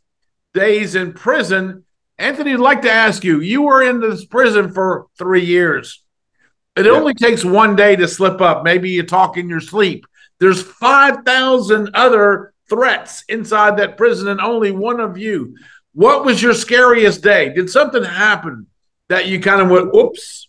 days 0.55 0.95
in 0.95 1.12
prison, 1.12 1.85
Anthony, 2.18 2.53
I'd 2.53 2.61
like 2.61 2.83
to 2.83 2.91
ask 2.91 3.25
you 3.25 3.41
you 3.41 3.62
were 3.62 3.83
in 3.83 4.01
this 4.01 4.25
prison 4.25 4.73
for 4.73 5.07
three 5.18 5.45
years. 5.45 6.03
It 6.77 6.87
yeah. 6.87 6.93
only 6.93 7.14
takes 7.14 7.45
one 7.45 7.77
day 7.77 7.97
to 7.97 8.09
slip 8.09 8.41
up. 8.41 8.64
Maybe 8.64 8.91
you 8.91 9.03
talk 9.03 9.37
in 9.37 9.49
your 9.49 9.61
sleep. 9.61 10.07
There's 10.41 10.62
5,000 10.62 11.91
other 11.95 12.55
threats 12.68 13.25
inside 13.29 13.77
that 13.77 13.97
prison, 13.97 14.29
and 14.29 14.41
only 14.41 14.70
one 14.70 14.99
of 14.99 15.18
you. 15.18 15.57
What 15.93 16.24
was 16.24 16.43
your 16.43 16.55
scariest 16.55 17.22
day? 17.22 17.53
Did 17.53 17.68
something 17.70 18.03
happen 18.05 18.66
that 19.09 19.26
you 19.26 19.40
kind 19.40 19.61
of 19.61 19.68
went, 19.70 19.95
oops? 19.95 20.49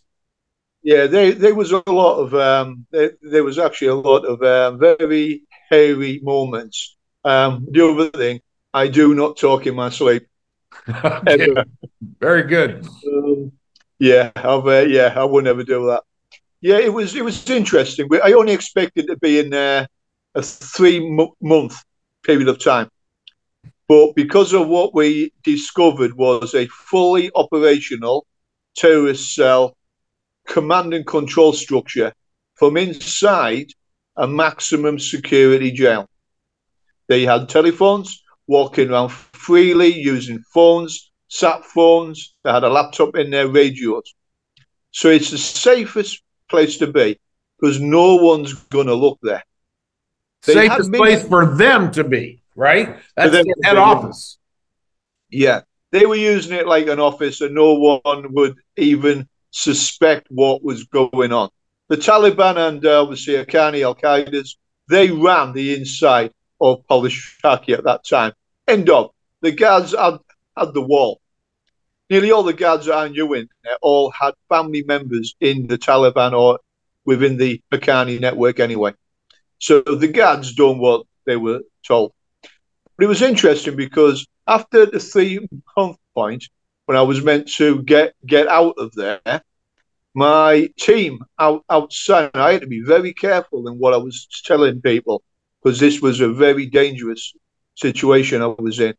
Yeah, 0.82 1.08
there, 1.08 1.32
there 1.32 1.56
was 1.56 1.72
a 1.72 1.84
lot 1.90 2.18
of, 2.20 2.34
um, 2.36 2.86
there, 2.92 3.14
there 3.22 3.44
was 3.44 3.58
actually 3.58 3.88
a 3.88 3.96
lot 3.96 4.26
of 4.26 4.42
um, 4.44 4.80
very 4.80 5.44
hairy 5.70 6.20
moments. 6.24 6.98
Um, 7.24 7.68
the 7.72 7.88
other 7.88 8.10
thing, 8.10 8.42
I 8.74 8.88
do 8.88 9.14
not 9.16 9.38
talk 9.38 9.66
in 9.66 9.76
my 9.76 9.90
sleep. 9.90 10.28
okay. 10.90 11.48
Very 12.20 12.44
good. 12.44 12.86
Um, 13.08 13.52
Yeah, 14.00 14.32
I've, 14.36 14.68
uh, 14.68 14.86
yeah, 14.88 15.14
I 15.16 15.24
would 15.24 15.46
never 15.46 15.64
do 15.64 15.88
that. 15.88 16.04
Yeah, 16.62 16.78
it 16.78 16.92
was 16.92 17.16
it 17.16 17.24
was 17.24 17.50
interesting. 17.50 18.10
I 18.24 18.34
only 18.34 18.54
expected 18.54 19.08
to 19.08 19.18
be 19.18 19.40
in 19.40 19.50
there 19.50 19.88
a 20.36 20.42
three 20.42 21.00
month 21.42 21.76
period 22.24 22.48
of 22.48 22.60
time, 22.64 22.90
but 23.88 24.16
because 24.16 24.54
of 24.54 24.68
what 24.68 24.94
we 24.94 25.32
discovered 25.44 26.14
was 26.16 26.54
a 26.54 26.68
fully 26.68 27.32
operational 27.36 28.26
terrorist 28.76 29.36
cell 29.36 29.76
command 30.48 30.94
and 30.94 31.06
control 31.06 31.54
structure 31.54 32.14
from 32.56 32.78
inside 32.78 33.68
a 34.18 34.28
maximum 34.28 35.00
security 35.00 35.72
jail. 35.72 36.08
They 37.08 37.24
had 37.24 37.50
telephones, 37.50 38.24
walking 38.48 38.90
around 38.90 39.10
freely 39.10 39.94
using 39.94 40.40
phones, 40.54 41.12
sat 41.28 41.66
phones. 41.66 42.36
They 42.44 42.52
had 42.52 42.64
a 42.64 42.70
laptop 42.70 43.16
in 43.16 43.32
their 43.32 43.48
radios. 43.48 44.14
So 44.92 45.10
it's 45.10 45.32
the 45.32 45.38
safest 45.38 46.22
place 46.50 46.78
to 46.78 46.88
be 46.88 47.20
because 47.60 47.80
no 47.80 48.16
one's 48.16 48.54
going 48.54 48.88
to 48.88 48.96
look 48.96 49.20
there. 49.22 49.44
They 50.46 50.54
Safest 50.54 50.92
place 50.92 51.28
for 51.28 51.56
them 51.56 51.92
to 51.94 52.04
be, 52.04 52.43
right? 52.56 52.96
That's 53.16 53.32
the 53.32 53.56
head 53.64 53.78
office. 53.78 54.38
Yeah. 55.30 55.62
They 55.92 56.06
were 56.06 56.16
using 56.16 56.58
it 56.58 56.68
like 56.68 56.88
an 56.88 57.00
office 57.00 57.42
and 57.42 57.54
no 57.54 57.74
one 57.74 58.34
would 58.34 58.56
even 58.78 59.28
suspect 59.52 60.28
what 60.30 60.64
was 60.64 60.86
going 60.86 61.32
on. 61.32 61.50
The 61.90 61.98
Taliban 61.98 62.58
and 62.58 62.86
uh, 62.86 63.02
obviously 63.04 63.36
Haqqani 63.36 63.84
Al 63.84 63.96
Qaeda's, 63.96 64.58
they 64.90 65.12
ran 65.12 65.54
the 65.54 65.76
inside 65.76 66.32
of 66.60 66.86
Pul-e-Charkhi 66.88 67.78
at 67.78 67.84
that 67.84 68.06
time. 68.06 68.34
End 68.68 68.90
of. 68.90 69.12
The 69.42 69.52
guards 69.52 69.94
had, 69.96 70.18
had 70.58 70.74
the 70.74 70.82
wall. 70.82 71.22
Nearly 72.10 72.32
all 72.32 72.44
the 72.44 72.54
guards 72.54 72.90
I 72.90 73.10
knew 73.10 73.34
in 73.34 73.48
there 73.64 73.78
all 73.82 74.12
had 74.12 74.34
family 74.50 74.84
members 74.84 75.36
in 75.40 75.68
the 75.68 75.78
Taliban 75.78 76.34
or 76.34 76.60
within 77.06 77.38
the 77.38 77.62
Haqqani 77.72 78.20
network 78.20 78.60
anyway. 78.60 78.94
So 79.60 79.82
the 79.82 80.08
guards 80.08 80.54
done 80.54 80.80
what 80.80 81.06
they 81.26 81.38
were 81.38 81.62
told. 81.86 82.14
But 82.98 83.06
it 83.06 83.08
was 83.08 83.22
interesting 83.22 83.76
because 83.76 84.28
after 84.48 84.86
the 84.86 85.00
three 85.00 85.40
month 85.76 85.98
point, 86.14 86.48
when 86.86 86.98
I 86.98 87.02
was 87.02 87.24
meant 87.24 87.48
to 87.54 87.82
get 87.84 88.14
get 88.26 88.48
out 88.48 88.76
of 88.78 88.94
there, 88.94 89.42
my 90.14 90.70
team 90.78 91.20
out, 91.40 91.64
outside, 91.70 92.32
I 92.34 92.54
had 92.54 92.62
to 92.62 92.68
be 92.68 92.82
very 92.82 93.14
careful 93.14 93.68
in 93.68 93.80
what 93.80 93.94
I 93.94 93.98
was 93.98 94.28
telling 94.46 94.82
people 94.82 95.24
because 95.64 95.80
this 95.80 96.02
was 96.02 96.20
a 96.20 96.30
very 96.30 96.66
dangerous 96.66 97.34
situation 97.76 98.42
I 98.42 98.48
was 98.48 98.80
in. 98.80 98.94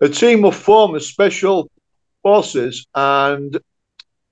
A 0.00 0.08
team 0.08 0.44
of 0.44 0.56
former 0.56 1.00
special 1.00 1.70
forces 2.22 2.86
and 2.94 3.58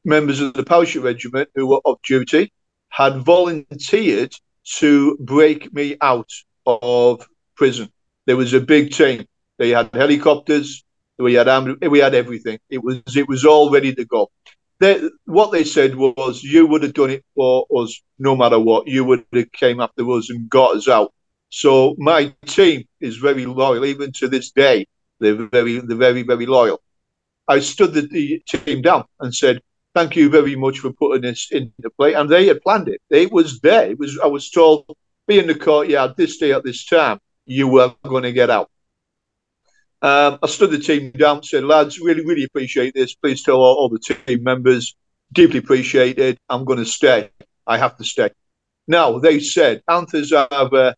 members 0.04 0.40
of 0.40 0.54
the 0.54 0.64
parachute 0.64 1.04
regiment 1.04 1.48
who 1.54 1.66
were 1.66 1.80
off 1.84 2.00
duty 2.02 2.52
had 2.90 3.18
volunteered 3.18 4.34
to 4.78 5.16
break 5.20 5.72
me 5.72 5.96
out 6.00 6.30
of 6.66 7.26
prison. 7.54 7.90
There 8.28 8.36
was 8.36 8.52
a 8.52 8.60
big 8.60 8.92
team. 8.92 9.24
They 9.56 9.70
had 9.70 9.88
helicopters. 9.94 10.84
We 11.18 11.32
had 11.32 11.48
we 11.80 11.98
had 11.98 12.14
everything. 12.14 12.58
It 12.68 12.84
was 12.84 13.00
it 13.16 13.26
was 13.26 13.46
all 13.46 13.70
ready 13.70 13.94
to 13.94 14.04
go. 14.04 14.30
They, 14.80 15.00
what 15.24 15.50
they 15.50 15.64
said 15.64 15.96
was, 15.96 16.42
you 16.42 16.66
would 16.66 16.82
have 16.82 16.92
done 16.92 17.08
it 17.08 17.24
for 17.34 17.66
us 17.74 17.98
no 18.18 18.36
matter 18.36 18.60
what. 18.60 18.86
You 18.86 19.06
would 19.06 19.24
have 19.32 19.50
came 19.52 19.80
after 19.80 20.08
us 20.10 20.28
and 20.28 20.48
got 20.50 20.76
us 20.76 20.88
out. 20.88 21.14
So 21.48 21.96
my 21.96 22.34
team 22.44 22.84
is 23.00 23.16
very 23.16 23.46
loyal, 23.46 23.86
even 23.86 24.12
to 24.18 24.28
this 24.28 24.50
day. 24.50 24.86
They're 25.20 25.48
very, 25.48 25.78
they're 25.78 25.96
very, 25.96 26.22
very 26.22 26.44
loyal. 26.44 26.82
I 27.48 27.60
stood 27.60 27.94
the, 27.94 28.02
the 28.02 28.42
team 28.46 28.82
down 28.82 29.04
and 29.20 29.34
said, 29.34 29.62
"Thank 29.94 30.16
you 30.16 30.28
very 30.28 30.54
much 30.54 30.80
for 30.80 30.92
putting 30.92 31.22
this 31.22 31.48
into 31.50 31.88
play." 31.98 32.12
And 32.12 32.28
they 32.28 32.46
had 32.46 32.60
planned 32.60 32.88
it. 32.88 33.00
It 33.08 33.32
was 33.32 33.58
there. 33.60 33.90
It 33.90 33.98
was. 33.98 34.18
I 34.22 34.26
was 34.26 34.50
told, 34.50 34.84
"Be 35.26 35.38
in 35.38 35.46
the 35.46 35.54
courtyard 35.54 36.12
this 36.18 36.36
day 36.36 36.52
at 36.52 36.62
this 36.62 36.84
time. 36.84 37.20
You 37.49 37.68
were 37.68 37.94
going 38.05 38.24
to 38.24 38.32
get 38.32 38.51
out." 38.51 38.70
Um, 40.01 40.38
I 40.42 40.46
stood 40.46 40.70
the 40.70 40.78
team 40.78 41.11
down, 41.11 41.42
said, 41.42 41.64
"Lads, 41.64 41.99
really, 41.99 42.24
really 42.24 42.44
appreciate 42.44 42.94
this. 42.94 43.14
Please 43.14 43.42
tell 43.42 43.57
all, 43.57 43.76
all 43.76 43.88
the 43.88 43.99
team 43.99 44.42
members, 44.44 44.94
deeply 45.32 45.59
appreciated. 45.59 46.38
I'm 46.49 46.64
going 46.64 46.78
to 46.78 46.84
stay. 46.84 47.30
I 47.66 47.78
have 47.78 47.96
to 47.99 48.05
stay." 48.05 48.30
Now 48.86 49.18
they 49.18 49.40
said, 49.40 49.82
"Anthony's 49.88 50.32
either 50.32 50.94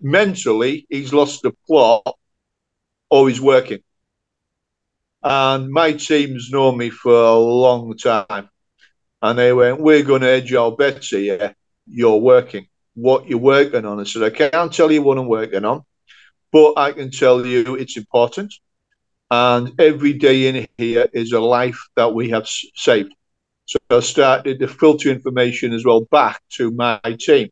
mentally 0.00 0.86
he's 0.90 1.12
lost 1.12 1.42
the 1.42 1.52
plot, 1.66 2.16
or 3.10 3.28
he's 3.28 3.40
working." 3.40 3.80
And 5.22 5.70
my 5.70 5.92
team's 5.92 6.50
known 6.50 6.78
me 6.78 6.90
for 6.90 7.14
a 7.14 7.36
long 7.36 7.96
time. 7.96 8.48
And 9.22 9.38
they 9.38 9.52
went, 9.52 9.80
We're 9.80 10.02
going 10.02 10.22
to 10.22 10.28
edge 10.28 10.52
our 10.52 10.72
bets 10.72 11.08
here. 11.10 11.54
You're 11.86 12.18
working. 12.18 12.66
What 12.94 13.28
you're 13.28 13.38
working 13.38 13.84
on? 13.84 14.00
I 14.00 14.04
said, 14.04 14.22
I 14.22 14.30
can't 14.30 14.72
tell 14.72 14.92
you 14.92 15.02
what 15.02 15.18
I'm 15.18 15.26
working 15.26 15.64
on, 15.64 15.82
but 16.50 16.74
I 16.76 16.92
can 16.92 17.10
tell 17.10 17.46
you 17.46 17.76
it's 17.76 17.96
important. 17.96 18.52
And 19.30 19.72
every 19.80 20.12
day 20.12 20.46
in 20.48 20.66
here 20.76 21.08
is 21.12 21.32
a 21.32 21.40
life 21.40 21.80
that 21.96 22.12
we 22.12 22.30
have 22.30 22.46
saved. 22.46 23.14
So 23.64 23.78
I 23.90 24.00
started 24.00 24.58
to 24.58 24.68
filter 24.68 25.08
information 25.08 25.72
as 25.72 25.84
well 25.84 26.02
back 26.02 26.42
to 26.56 26.70
my 26.70 27.00
team. 27.18 27.48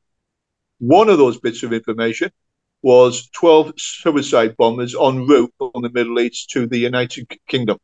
One 0.79 1.09
of 1.09 1.19
those 1.19 1.41
bits 1.41 1.63
of 1.63 1.73
information 1.73 2.31
was 2.83 3.29
12 3.31 3.75
suicide 3.79 4.57
bombers 4.57 4.95
en 4.95 5.27
route 5.27 5.53
from 5.59 5.83
the 5.83 5.91
Middle 5.91 6.21
East 6.21 6.51
to 6.51 6.67
the 6.67 6.79
United 6.79 7.27
Kingdom. 7.47 7.79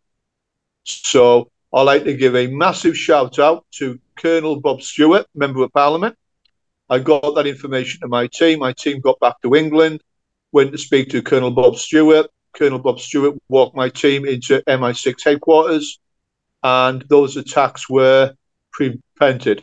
So 0.84 1.50
I'd 1.72 1.82
like 1.82 2.04
to 2.04 2.14
give 2.14 2.34
a 2.36 2.46
massive 2.46 2.96
shout 2.96 3.38
out 3.38 3.66
to 3.72 3.98
Colonel 4.16 4.60
Bob 4.60 4.82
Stewart, 4.82 5.26
Member 5.34 5.62
of 5.62 5.72
Parliament. 5.72 6.16
I 6.88 6.98
got 7.00 7.34
that 7.34 7.46
information 7.46 8.00
to 8.00 8.08
my 8.08 8.26
team. 8.28 8.60
My 8.60 8.72
team 8.72 9.00
got 9.00 9.18
back 9.20 9.40
to 9.42 9.54
England, 9.54 10.02
went 10.52 10.72
to 10.72 10.78
speak 10.78 11.10
to 11.10 11.22
Colonel 11.22 11.50
Bob 11.50 11.76
Stewart. 11.76 12.26
Colonel 12.54 12.78
Bob 12.78 13.00
Stewart 13.00 13.34
walked 13.48 13.76
my 13.76 13.88
team 13.88 14.24
into 14.24 14.62
MI6 14.66 15.24
headquarters, 15.24 15.98
and 16.62 17.02
those 17.08 17.36
attacks 17.36 17.90
were 17.90 18.34
prevented. 18.72 19.62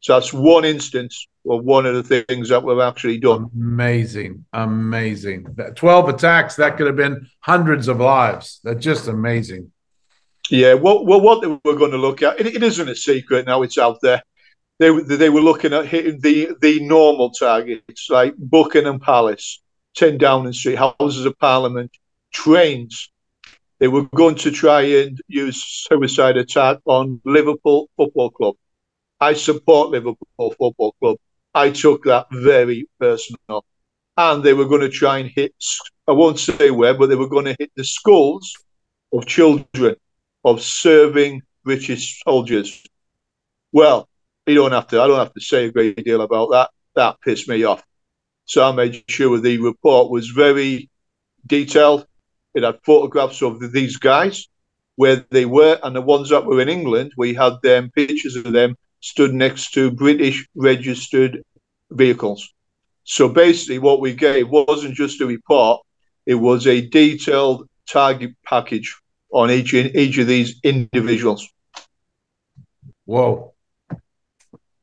So 0.00 0.14
that's 0.14 0.32
one 0.32 0.64
instance 0.64 1.26
of 1.48 1.64
one 1.64 1.86
of 1.86 1.94
the 1.94 2.24
things 2.24 2.50
that 2.50 2.62
we've 2.62 2.78
actually 2.78 3.18
done. 3.18 3.50
Amazing, 3.54 4.44
amazing. 4.52 5.56
Twelve 5.74 6.08
attacks 6.08 6.56
that 6.56 6.76
could 6.76 6.86
have 6.86 6.96
been 6.96 7.28
hundreds 7.40 7.88
of 7.88 7.98
lives. 7.98 8.60
That's 8.62 8.84
just 8.84 9.08
amazing. 9.08 9.72
Yeah, 10.50 10.74
well, 10.74 11.04
well 11.04 11.20
what 11.20 11.42
we're 11.64 11.76
going 11.76 11.90
to 11.90 11.98
look 11.98 12.22
at, 12.22 12.40
it, 12.40 12.46
it 12.46 12.62
isn't 12.62 12.88
a 12.88 12.94
secret 12.94 13.46
now; 13.46 13.62
it's 13.62 13.78
out 13.78 13.98
there. 14.02 14.22
They 14.78 14.90
they 14.90 15.30
were 15.30 15.40
looking 15.40 15.72
at 15.72 15.86
hitting 15.86 16.20
the 16.20 16.54
the 16.60 16.80
normal 16.80 17.30
targets 17.30 18.08
like 18.10 18.34
Buckingham 18.38 19.00
Palace, 19.00 19.60
Ten 19.94 20.18
Downing 20.18 20.52
Street, 20.52 20.78
Houses 20.78 21.24
of 21.24 21.38
Parliament, 21.38 21.90
trains. 22.32 23.10
They 23.80 23.88
were 23.88 24.04
going 24.14 24.36
to 24.36 24.50
try 24.50 24.82
and 24.82 25.20
use 25.28 25.62
suicide 25.88 26.36
attack 26.36 26.78
on 26.84 27.20
Liverpool 27.24 27.88
Football 27.96 28.30
Club 28.30 28.56
I 29.20 29.34
support 29.34 29.90
Liverpool 29.90 30.54
Football 30.58 30.94
Club. 31.00 31.16
I 31.54 31.70
took 31.70 32.04
that 32.04 32.26
very 32.30 32.88
personal. 33.00 33.64
And 34.16 34.42
they 34.42 34.54
were 34.54 34.66
going 34.66 34.80
to 34.80 34.88
try 34.88 35.18
and 35.18 35.28
hit, 35.28 35.54
I 36.06 36.12
won't 36.12 36.38
say 36.38 36.70
where, 36.70 36.94
but 36.94 37.08
they 37.08 37.16
were 37.16 37.28
going 37.28 37.46
to 37.46 37.56
hit 37.58 37.70
the 37.74 37.84
schools 37.84 38.52
of 39.12 39.26
children 39.26 39.96
of 40.44 40.62
serving 40.62 41.42
British 41.64 42.20
soldiers. 42.24 42.82
Well, 43.72 44.08
you 44.48 44.54
don't 44.54 44.72
have 44.72 44.88
to, 44.88 45.00
I 45.00 45.06
don't 45.06 45.18
have 45.18 45.34
to 45.34 45.40
say 45.40 45.66
a 45.66 45.72
great 45.72 46.04
deal 46.04 46.22
about 46.22 46.50
that. 46.50 46.70
That 46.94 47.20
pissed 47.20 47.48
me 47.48 47.64
off. 47.64 47.82
So 48.46 48.66
I 48.66 48.72
made 48.72 49.04
sure 49.08 49.38
the 49.38 49.58
report 49.58 50.10
was 50.10 50.28
very 50.28 50.88
detailed. 51.46 52.06
It 52.54 52.62
had 52.62 52.80
photographs 52.82 53.42
of 53.42 53.72
these 53.72 53.96
guys, 53.98 54.48
where 54.96 55.24
they 55.30 55.44
were, 55.44 55.78
and 55.82 55.94
the 55.94 56.00
ones 56.00 56.30
that 56.30 56.44
were 56.44 56.60
in 56.60 56.68
England, 56.68 57.12
we 57.16 57.34
had 57.34 57.54
them 57.62 57.90
pictures 57.94 58.36
of 58.36 58.52
them 58.52 58.76
stood 59.00 59.32
next 59.32 59.72
to 59.74 59.90
British 59.90 60.48
registered 60.54 61.42
vehicles. 61.90 62.52
So 63.04 63.28
basically, 63.28 63.78
what 63.78 64.00
we 64.00 64.14
gave 64.14 64.48
wasn't 64.48 64.94
just 64.94 65.20
a 65.20 65.26
report, 65.26 65.82
it 66.26 66.34
was 66.34 66.66
a 66.66 66.86
detailed 66.88 67.68
target 67.88 68.32
package 68.44 68.94
on 69.30 69.50
each, 69.50 69.72
each 69.72 70.18
of 70.18 70.26
these 70.26 70.58
individuals. 70.62 71.48
Whoa. 73.04 73.54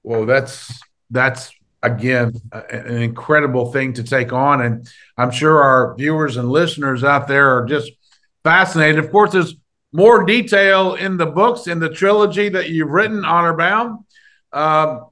Whoa, 0.06 0.26
that's 0.26 0.80
that's 1.10 1.52
again 1.84 2.34
an 2.52 2.98
incredible 2.98 3.72
thing 3.72 3.94
to 3.94 4.02
take 4.02 4.34
on 4.34 4.60
and 4.62 4.90
i'm 5.20 5.30
sure 5.30 5.62
our 5.62 5.96
viewers 5.96 6.36
and 6.36 6.50
listeners 6.50 7.04
out 7.04 7.28
there 7.28 7.56
are 7.56 7.66
just 7.66 7.92
fascinated 8.44 8.98
of 8.98 9.12
course 9.12 9.34
there's 9.34 9.54
more 9.94 10.24
detail 10.24 10.96
in 10.96 11.18
the 11.18 11.28
books 11.28 11.68
in 11.68 11.78
the 11.78 11.90
trilogy 11.90 12.50
that 12.50 12.70
you've 12.70 12.90
written 12.90 13.24
honor 13.24 13.56
bound 13.56 14.00
um, 14.52 15.06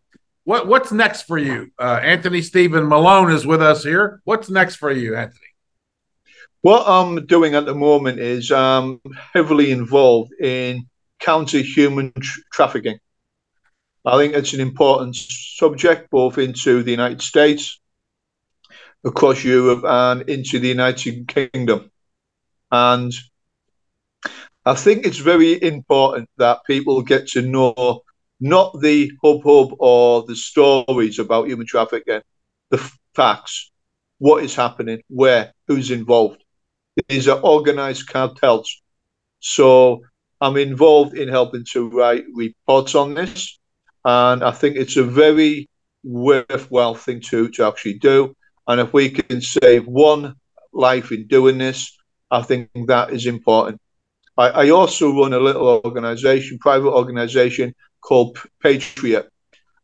what 0.45 0.67
what's 0.67 0.91
next 0.91 1.23
for 1.23 1.37
you? 1.37 1.71
Uh, 1.79 1.99
Anthony 2.01 2.41
Stephen 2.41 2.87
Malone 2.87 3.31
is 3.31 3.45
with 3.45 3.61
us 3.61 3.83
here. 3.83 4.21
What's 4.23 4.49
next 4.49 4.75
for 4.75 4.91
you, 4.91 5.15
Anthony? 5.15 5.39
What 6.61 6.83
I'm 6.87 7.25
doing 7.25 7.55
at 7.55 7.65
the 7.65 7.75
moment 7.75 8.19
is 8.19 8.51
I'm 8.51 8.99
heavily 9.33 9.71
involved 9.71 10.33
in 10.39 10.87
counter 11.19 11.59
human 11.59 12.11
tr- 12.19 12.39
trafficking. 12.51 12.99
I 14.05 14.17
think 14.17 14.33
it's 14.33 14.53
an 14.53 14.59
important 14.59 15.15
subject 15.15 16.09
both 16.11 16.37
into 16.37 16.83
the 16.83 16.91
United 16.91 17.21
States, 17.21 17.79
across 19.05 19.43
Europe, 19.43 19.83
and 19.85 20.29
into 20.29 20.59
the 20.59 20.67
United 20.67 21.27
Kingdom. 21.27 21.89
And 22.71 23.13
I 24.65 24.75
think 24.75 25.05
it's 25.05 25.17
very 25.17 25.61
important 25.61 26.29
that 26.37 26.65
people 26.65 27.01
get 27.01 27.27
to 27.29 27.41
know 27.41 28.01
not 28.39 28.79
the 28.81 29.11
hub 29.23 29.41
hub 29.43 29.75
or 29.79 30.23
the 30.23 30.35
stories 30.35 31.19
about 31.19 31.47
human 31.47 31.65
trafficking, 31.65 32.21
the 32.71 32.91
facts, 33.15 33.71
what 34.17 34.43
is 34.43 34.55
happening, 34.55 35.01
where, 35.07 35.53
who's 35.67 35.91
involved. 35.91 36.43
These 37.07 37.27
are 37.27 37.39
organized 37.39 38.07
cartels. 38.07 38.81
So 39.39 40.01
I'm 40.41 40.57
involved 40.57 41.17
in 41.17 41.29
helping 41.29 41.65
to 41.71 41.89
write 41.89 42.25
reports 42.33 42.95
on 42.95 43.13
this. 43.13 43.59
And 44.05 44.43
I 44.43 44.51
think 44.51 44.75
it's 44.75 44.97
a 44.97 45.03
very 45.03 45.69
worthwhile 46.03 46.95
thing 46.95 47.21
to, 47.21 47.49
to 47.49 47.65
actually 47.65 47.99
do. 47.99 48.35
And 48.67 48.79
if 48.79 48.93
we 48.93 49.09
can 49.09 49.41
save 49.41 49.87
one 49.87 50.35
life 50.73 51.11
in 51.11 51.27
doing 51.27 51.57
this, 51.57 51.97
I 52.31 52.41
think 52.41 52.69
that 52.87 53.11
is 53.11 53.25
important. 53.25 53.79
I, 54.37 54.49
I 54.49 54.69
also 54.69 55.15
run 55.15 55.33
a 55.33 55.39
little 55.39 55.81
organization, 55.85 56.57
private 56.59 56.89
organization 56.91 57.75
called 58.01 58.37
Patriot, 58.61 59.29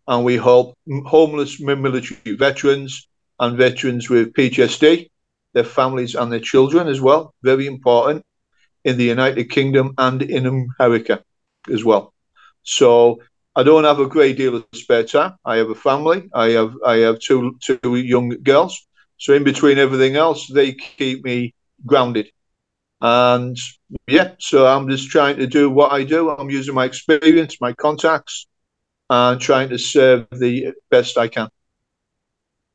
and 0.08 0.26
we 0.26 0.36
help 0.36 0.76
homeless 1.06 1.60
military 1.60 2.36
veterans 2.36 3.08
and 3.40 3.58
veterans 3.58 4.10
with 4.10 4.34
PTSD, 4.34 5.10
their 5.54 5.64
families 5.64 6.16
and 6.16 6.32
their 6.32 6.40
children 6.40 6.88
as 6.88 7.00
well. 7.00 7.34
Very 7.44 7.68
important 7.68 8.24
in 8.84 8.98
the 8.98 9.04
United 9.04 9.50
Kingdom 9.50 9.94
and 9.98 10.22
in 10.22 10.46
America 10.80 11.24
as 11.72 11.84
well. 11.84 12.14
So 12.64 13.22
I 13.56 13.64
don't 13.64 13.84
have 13.84 14.00
a 14.00 14.08
great 14.08 14.38
deal 14.38 14.56
of 14.56 14.66
spare 14.74 15.04
time. 15.04 15.36
I 15.44 15.58
have 15.58 15.70
a 15.70 15.76
family. 15.76 16.30
I 16.34 16.50
have 16.50 16.74
I 16.86 16.98
have 16.98 17.20
two 17.20 17.58
two 17.62 17.96
young 17.96 18.30
girls. 18.44 18.88
So 19.18 19.34
in 19.34 19.44
between 19.44 19.78
everything 19.78 20.16
else, 20.16 20.48
they 20.48 20.74
keep 20.74 21.26
me 21.26 21.54
grounded. 21.86 22.32
And 23.02 23.58
yeah, 24.08 24.36
so 24.40 24.66
I'm 24.66 24.90
just 24.90 25.10
trying 25.10 25.38
to 25.38 25.48
do 25.48 25.70
what 25.70 25.92
I 25.92 26.04
do. 26.04 26.30
I'm 26.30 26.50
using 26.50 26.76
my 26.76 26.86
experience, 26.86 27.58
my 27.60 27.74
contacts, 27.74 28.48
and 29.10 29.40
trying 29.40 29.70
to 29.70 29.78
serve 29.78 30.28
the 30.32 30.74
best 30.90 31.18
I 31.18 31.28
can. 31.28 31.50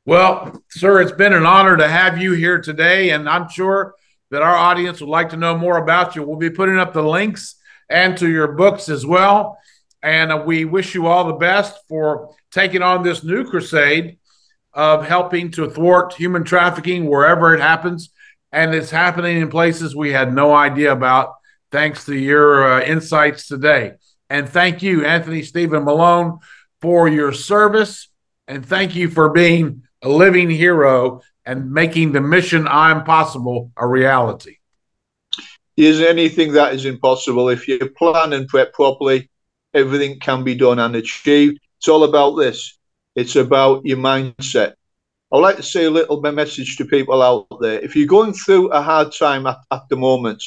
Well, 0.06 0.62
sir, 0.70 1.00
it's 1.00 1.12
been 1.12 1.32
an 1.32 1.46
honor 1.46 1.76
to 1.76 1.88
have 1.88 2.20
you 2.20 2.32
here 2.32 2.60
today, 2.60 3.10
and 3.10 3.28
I'm 3.28 3.48
sure 3.48 3.94
that 4.30 4.42
our 4.42 4.54
audience 4.54 5.00
would 5.00 5.08
like 5.08 5.30
to 5.30 5.36
know 5.36 5.56
more 5.56 5.78
about 5.78 6.14
you. 6.14 6.22
We'll 6.22 6.36
be 6.36 6.50
putting 6.50 6.78
up 6.78 6.92
the 6.92 7.02
links 7.02 7.56
and 7.88 8.16
to 8.18 8.28
your 8.28 8.52
books 8.52 8.88
as 8.88 9.06
well. 9.06 9.58
And 10.04 10.30
uh, 10.30 10.44
we 10.46 10.64
wish 10.64 10.94
you 10.94 11.08
all 11.08 11.24
the 11.24 11.32
best 11.32 11.76
for 11.88 12.36
taking 12.52 12.82
on 12.82 13.02
this 13.02 13.24
new 13.24 13.44
crusade 13.44 14.18
of 14.72 15.04
helping 15.04 15.50
to 15.52 15.68
thwart 15.68 16.14
human 16.14 16.44
trafficking 16.44 17.06
wherever 17.06 17.54
it 17.54 17.60
happens 17.60 18.10
and 18.54 18.72
it's 18.72 18.90
happening 18.90 19.38
in 19.38 19.50
places 19.50 19.96
we 19.96 20.12
had 20.12 20.32
no 20.32 20.54
idea 20.54 20.92
about, 20.92 21.34
thanks 21.72 22.04
to 22.04 22.14
your 22.14 22.64
uh, 22.64 22.84
insights 22.84 23.48
today. 23.48 23.94
And 24.30 24.48
thank 24.48 24.80
you, 24.80 25.04
Anthony 25.04 25.42
Stephen 25.42 25.82
Malone, 25.82 26.38
for 26.80 27.08
your 27.08 27.32
service. 27.32 28.08
And 28.46 28.64
thank 28.64 28.94
you 28.94 29.10
for 29.10 29.30
being 29.30 29.82
a 30.02 30.08
living 30.08 30.48
hero 30.48 31.20
and 31.44 31.72
making 31.72 32.12
the 32.12 32.20
mission 32.20 32.68
I'm 32.68 33.02
possible 33.02 33.72
a 33.76 33.88
reality. 33.88 34.58
Is 35.76 36.00
anything 36.00 36.52
that 36.52 36.74
is 36.74 36.84
impossible 36.84 37.48
if 37.48 37.66
you 37.66 37.90
plan 37.90 38.32
and 38.34 38.46
prep 38.46 38.72
properly? 38.72 39.30
Everything 39.74 40.18
can 40.20 40.44
be 40.44 40.54
done 40.54 40.78
and 40.78 40.96
achieved. 40.96 41.58
It's 41.78 41.88
all 41.88 42.04
about 42.04 42.36
this. 42.36 42.78
It's 43.14 43.36
about 43.36 43.84
your 43.84 43.98
mindset. 43.98 44.74
I'd 45.32 45.38
like 45.38 45.56
to 45.56 45.62
say 45.62 45.84
a 45.84 45.90
little 45.90 46.20
message 46.20 46.76
to 46.76 46.84
people 46.84 47.20
out 47.20 47.46
there. 47.60 47.80
If 47.80 47.96
you're 47.96 48.06
going 48.06 48.32
through 48.32 48.68
a 48.68 48.80
hard 48.80 49.12
time 49.12 49.46
at, 49.46 49.58
at 49.70 49.82
the 49.90 49.96
moment, 49.96 50.42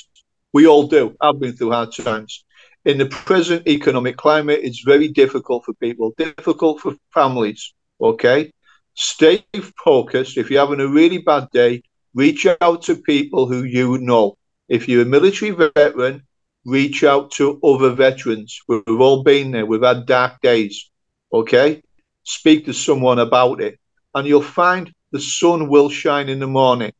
we 0.54 0.66
all 0.66 0.88
do. 0.88 1.16
I've 1.20 1.40
been 1.40 1.54
through 1.54 1.72
hard 1.72 1.94
times. 1.94 2.46
In 2.86 2.98
the 2.98 3.08
present 3.08 3.68
economic 3.68 4.16
climate, 4.16 4.62
it's 4.64 4.80
very 4.80 5.10
difficult 5.10 5.66
for 5.66 5.74
people, 5.74 6.14
difficult 6.18 6.80
for 6.80 6.96
families. 7.14 7.74
Okay. 8.00 8.54
Stay 8.94 9.46
focused. 9.84 10.38
If 10.38 10.50
you're 10.50 10.66
having 10.66 10.80
a 10.80 10.88
really 10.88 11.18
bad 11.18 11.50
day, 11.52 11.84
reach 12.14 12.48
out 12.62 12.82
to 12.84 12.96
people 12.96 13.46
who 13.46 13.64
you 13.64 13.98
know. 13.98 14.38
If 14.70 14.88
you're 14.88 15.04
a 15.04 15.06
military 15.06 15.52
veteran, 15.52 16.26
reach 16.68 17.04
out 17.04 17.32
to 17.32 17.60
other 17.64 17.92
veterans. 17.92 18.60
We've 18.68 19.02
all 19.02 19.24
been 19.24 19.52
there. 19.52 19.66
We've 19.66 19.82
had 19.82 20.06
dark 20.06 20.42
days. 20.42 20.92
Okay. 21.32 21.82
Speak 22.24 22.66
to 22.66 22.74
someone 22.74 23.20
about 23.20 23.62
it 23.62 23.80
and 24.14 24.28
you'll 24.28 24.42
find 24.42 24.92
the 25.12 25.20
sun 25.20 25.70
will 25.70 25.90
shine 25.90 26.28
in 26.28 26.40
the 26.40 26.48
morning. 26.48 26.92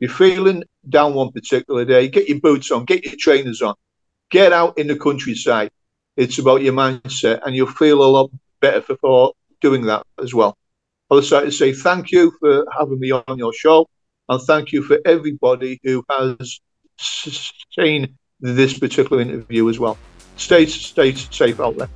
You're 0.00 0.10
feeling 0.10 0.64
down 0.88 1.14
one 1.14 1.30
particular 1.32 1.84
day, 1.84 2.08
get 2.08 2.28
your 2.28 2.40
boots 2.40 2.70
on, 2.70 2.84
get 2.84 3.04
your 3.04 3.14
trainers 3.18 3.62
on, 3.62 3.74
get 4.30 4.52
out 4.52 4.76
in 4.76 4.88
the 4.88 4.96
countryside. 4.96 5.70
It's 6.16 6.38
about 6.38 6.62
your 6.62 6.74
mindset, 6.74 7.40
and 7.44 7.54
you'll 7.54 7.68
feel 7.68 8.02
a 8.02 8.10
lot 8.10 8.30
better 8.60 8.82
for 8.82 8.96
for 8.96 9.32
doing 9.60 9.82
that 9.86 10.04
as 10.20 10.34
well. 10.34 10.56
I 11.10 11.14
would 11.14 11.30
like 11.30 11.44
to 11.44 11.52
say 11.52 11.72
thank 11.72 12.10
you 12.10 12.32
for 12.40 12.66
having 12.76 13.00
me 13.00 13.12
on 13.12 13.38
your 13.38 13.52
show, 13.52 13.88
and 14.28 14.42
thank 14.42 14.72
you 14.72 14.82
for 14.82 14.98
everybody 15.04 15.80
who 15.84 16.04
has 16.10 16.60
seen 17.72 18.18
this 18.44 18.78
particular 18.78 19.22
interview 19.22 19.68
as 19.70 19.78
well. 19.78 19.96
Stay, 20.36 20.66
stay 20.66 21.14
safe 21.14 21.60
out 21.60 21.76
there. 21.78 21.88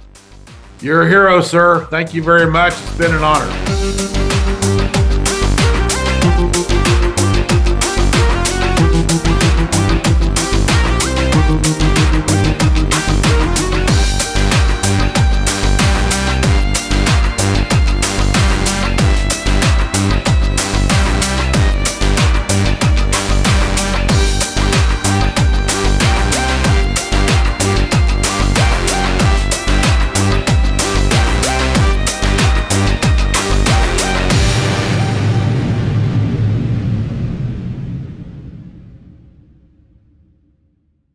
You're 0.80 1.02
a 1.02 1.08
hero, 1.08 1.40
sir. 1.40 1.84
Thank 1.90 2.14
you 2.14 2.22
very 2.22 2.50
much. 2.50 2.72
It's 2.72 2.98
been 2.98 3.14
an 3.14 3.22
honor. 3.22 5.07